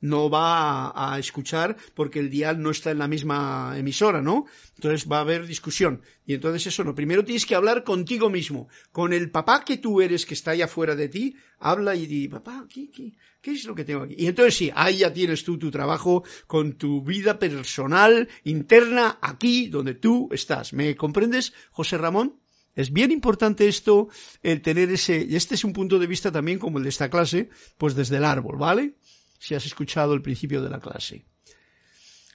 no 0.00 0.28
va 0.30 0.92
a, 0.94 1.18
escuchar 1.18 1.76
porque 1.94 2.18
el 2.18 2.30
dial 2.30 2.60
no 2.60 2.70
está 2.70 2.90
en 2.90 2.98
la 2.98 3.08
misma 3.08 3.74
emisora, 3.76 4.20
¿no? 4.20 4.46
Entonces 4.76 5.10
va 5.10 5.18
a 5.18 5.20
haber 5.20 5.46
discusión. 5.46 6.02
Y 6.26 6.34
entonces 6.34 6.66
eso 6.66 6.84
no. 6.84 6.94
Primero 6.94 7.24
tienes 7.24 7.46
que 7.46 7.54
hablar 7.54 7.84
contigo 7.84 8.28
mismo, 8.28 8.68
con 8.92 9.12
el 9.12 9.30
papá 9.30 9.64
que 9.64 9.78
tú 9.78 10.00
eres 10.00 10.26
que 10.26 10.34
está 10.34 10.52
allá 10.52 10.68
fuera 10.68 10.94
de 10.94 11.08
ti, 11.08 11.36
habla 11.58 11.94
y 11.94 12.06
di, 12.06 12.28
papá, 12.28 12.66
¿qué, 12.68 12.90
qué, 12.90 13.50
es 13.50 13.64
lo 13.64 13.74
que 13.74 13.84
tengo 13.84 14.02
aquí? 14.02 14.14
Y 14.18 14.26
entonces 14.26 14.54
sí, 14.56 14.70
ahí 14.74 14.98
ya 14.98 15.12
tienes 15.12 15.44
tú 15.44 15.58
tu 15.58 15.70
trabajo 15.70 16.24
con 16.46 16.74
tu 16.74 17.02
vida 17.02 17.38
personal, 17.38 18.28
interna, 18.44 19.18
aquí 19.22 19.68
donde 19.68 19.94
tú 19.94 20.28
estás. 20.32 20.72
¿Me 20.72 20.94
comprendes, 20.96 21.52
José 21.70 21.96
Ramón? 21.98 22.36
Es 22.74 22.92
bien 22.92 23.10
importante 23.10 23.68
esto, 23.68 24.08
el 24.42 24.60
tener 24.60 24.90
ese, 24.90 25.26
y 25.26 25.34
este 25.34 25.54
es 25.54 25.64
un 25.64 25.72
punto 25.72 25.98
de 25.98 26.06
vista 26.06 26.30
también 26.30 26.58
como 26.58 26.76
el 26.76 26.84
de 26.84 26.90
esta 26.90 27.08
clase, 27.08 27.48
pues 27.78 27.94
desde 27.94 28.18
el 28.18 28.24
árbol, 28.24 28.58
¿vale? 28.58 28.96
Si 29.38 29.54
has 29.54 29.66
escuchado 29.66 30.14
el 30.14 30.22
principio 30.22 30.62
de 30.62 30.70
la 30.70 30.80
clase. 30.80 31.24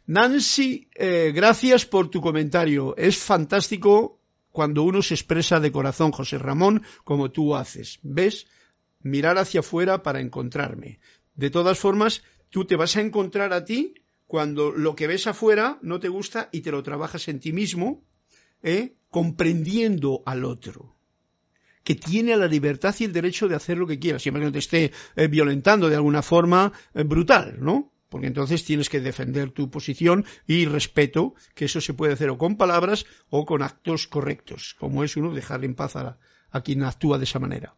Nancy, 0.06 0.90
eh, 0.96 1.32
gracias 1.34 1.86
por 1.86 2.10
tu 2.10 2.22
comentario. 2.22 2.96
Es 2.98 3.18
fantástico 3.18 4.20
cuando 4.52 4.84
uno 4.84 5.02
se 5.02 5.14
expresa 5.14 5.60
de 5.60 5.72
corazón, 5.72 6.12
José 6.12 6.38
Ramón, 6.38 6.84
como 7.04 7.32
tú 7.32 7.56
haces. 7.56 8.00
¿Ves? 8.02 8.48
Mirar 9.02 9.38
hacia 9.38 9.62
afuera 9.62 10.04
para 10.04 10.20
encontrarme. 10.20 11.00
De 11.36 11.50
todas 11.50 11.80
formas, 11.80 12.24
tú 12.50 12.66
te 12.66 12.76
vas 12.76 12.98
a 12.98 13.02
encontrar 13.02 13.54
a 13.54 13.64
ti 13.64 13.96
cuando 14.28 14.72
lo 14.72 14.96
que 14.96 15.08
ves 15.08 15.28
afuera 15.28 15.80
no 15.82 16.00
te 16.00 16.10
gusta 16.10 16.50
y 16.52 16.62
te 16.62 16.72
lo 16.72 16.84
trabajas 16.84 17.28
en 17.28 17.40
ti 17.40 17.54
mismo, 17.54 18.04
¿eh? 18.64 18.96
comprendiendo 19.10 20.24
al 20.26 20.46
otro 20.46 20.96
que 21.84 21.96
tiene 21.96 22.36
la 22.38 22.48
libertad 22.48 22.96
y 23.00 23.06
el 23.06 23.14
derecho 23.14 23.48
de 23.48 23.56
hacer 23.56 23.78
lo 23.78 23.88
que 23.88 24.00
quiera, 24.00 24.20
siempre 24.20 24.42
que 24.42 24.46
no 24.46 24.52
te 24.52 24.60
esté 24.60 24.92
eh, 25.16 25.28
violentando 25.28 25.90
de 25.90 25.96
alguna 25.96 26.22
forma 26.22 26.72
eh, 26.94 27.04
brutal, 27.04 27.58
¿no? 27.60 27.92
Porque 28.10 28.28
entonces 28.28 28.66
tienes 28.66 28.90
que 28.90 29.00
defender 29.00 29.52
tu 29.52 29.70
posición 29.72 30.26
y 30.46 30.66
respeto, 30.66 31.34
que 31.56 31.66
eso 31.66 31.80
se 31.80 31.94
puede 31.94 32.14
hacer 32.14 32.30
o 32.30 32.38
con 32.38 32.58
palabras 32.58 33.06
o 33.30 33.46
con 33.46 33.64
actos 33.64 34.08
correctos, 34.08 34.76
como 34.78 35.04
es 35.04 35.16
uno 35.16 35.34
dejar 35.34 35.64
en 35.64 35.76
paz 35.76 35.96
a, 35.96 36.18
quien 36.62 36.84
actúa 36.84 37.18
de 37.18 37.24
esa 37.24 37.40
manera. 37.40 37.76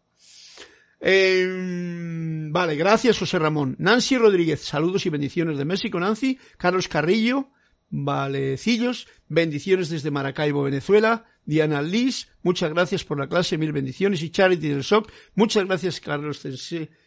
Em, 1.00 2.52
vale, 2.52 2.76
gracias 2.76 3.20
José 3.20 3.38
Ramón. 3.38 3.76
Nancy 3.78 4.18
Rodríguez, 4.18 4.62
saludos 4.62 5.06
y 5.06 5.12
bendiciones 5.12 5.60
de 5.60 5.66
México, 5.66 6.00
Nancy. 6.00 6.40
Carlos 6.58 6.88
Carrillo, 6.88 7.52
Valecillos, 7.96 9.08
bendiciones 9.30 9.90
desde 9.90 10.10
Maracaibo, 10.10 10.64
Venezuela. 10.64 11.26
Diana 11.46 11.84
Liz, 11.84 12.28
muchas 12.42 12.72
gracias 12.72 13.04
por 13.04 13.20
la 13.20 13.28
clase, 13.28 13.56
mil 13.60 13.72
bendiciones. 13.72 14.24
Y 14.24 14.32
Charity 14.32 14.68
del 14.70 14.84
SOC, 14.84 15.12
muchas 15.36 15.66
gracias 15.66 16.00
Carlos 16.00 16.42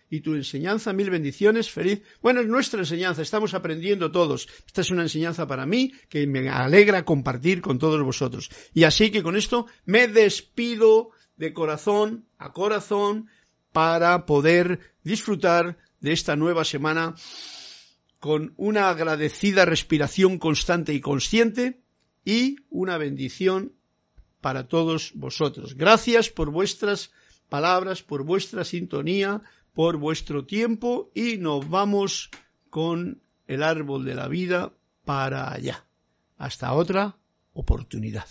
y 0.08 0.20
tu 0.20 0.36
enseñanza, 0.36 0.92
mil 0.92 1.10
bendiciones, 1.10 1.72
feliz. 1.72 2.02
Bueno, 2.22 2.40
es 2.40 2.46
nuestra 2.46 2.78
enseñanza, 2.78 3.20
estamos 3.20 3.52
aprendiendo 3.52 4.12
todos. 4.12 4.46
Esta 4.64 4.82
es 4.82 4.92
una 4.92 5.02
enseñanza 5.02 5.48
para 5.48 5.66
mí 5.66 5.92
que 6.08 6.24
me 6.28 6.48
alegra 6.48 7.04
compartir 7.04 7.62
con 7.62 7.80
todos 7.80 8.00
vosotros. 8.04 8.48
Y 8.72 8.84
así 8.84 9.10
que 9.10 9.24
con 9.24 9.34
esto 9.34 9.66
me 9.86 10.06
despido 10.06 11.10
de 11.36 11.52
corazón 11.52 12.26
a 12.38 12.52
corazón 12.52 13.28
para 13.72 14.24
poder 14.24 14.78
disfrutar 15.02 15.78
de 15.98 16.12
esta 16.12 16.36
nueva 16.36 16.64
semana 16.64 17.16
con 18.18 18.54
una 18.56 18.88
agradecida 18.88 19.64
respiración 19.64 20.38
constante 20.38 20.94
y 20.94 21.00
consciente 21.00 21.80
y 22.24 22.56
una 22.70 22.98
bendición 22.98 23.72
para 24.40 24.68
todos 24.68 25.12
vosotros. 25.14 25.74
Gracias 25.74 26.28
por 26.28 26.50
vuestras 26.50 27.10
palabras, 27.48 28.02
por 28.02 28.24
vuestra 28.24 28.64
sintonía, 28.64 29.42
por 29.74 29.96
vuestro 29.96 30.44
tiempo 30.44 31.10
y 31.14 31.36
nos 31.36 31.68
vamos 31.68 32.30
con 32.70 33.20
el 33.46 33.62
árbol 33.62 34.04
de 34.04 34.14
la 34.14 34.28
vida 34.28 34.72
para 35.04 35.52
allá. 35.52 35.84
Hasta 36.38 36.72
otra 36.72 37.16
oportunidad. 37.52 38.26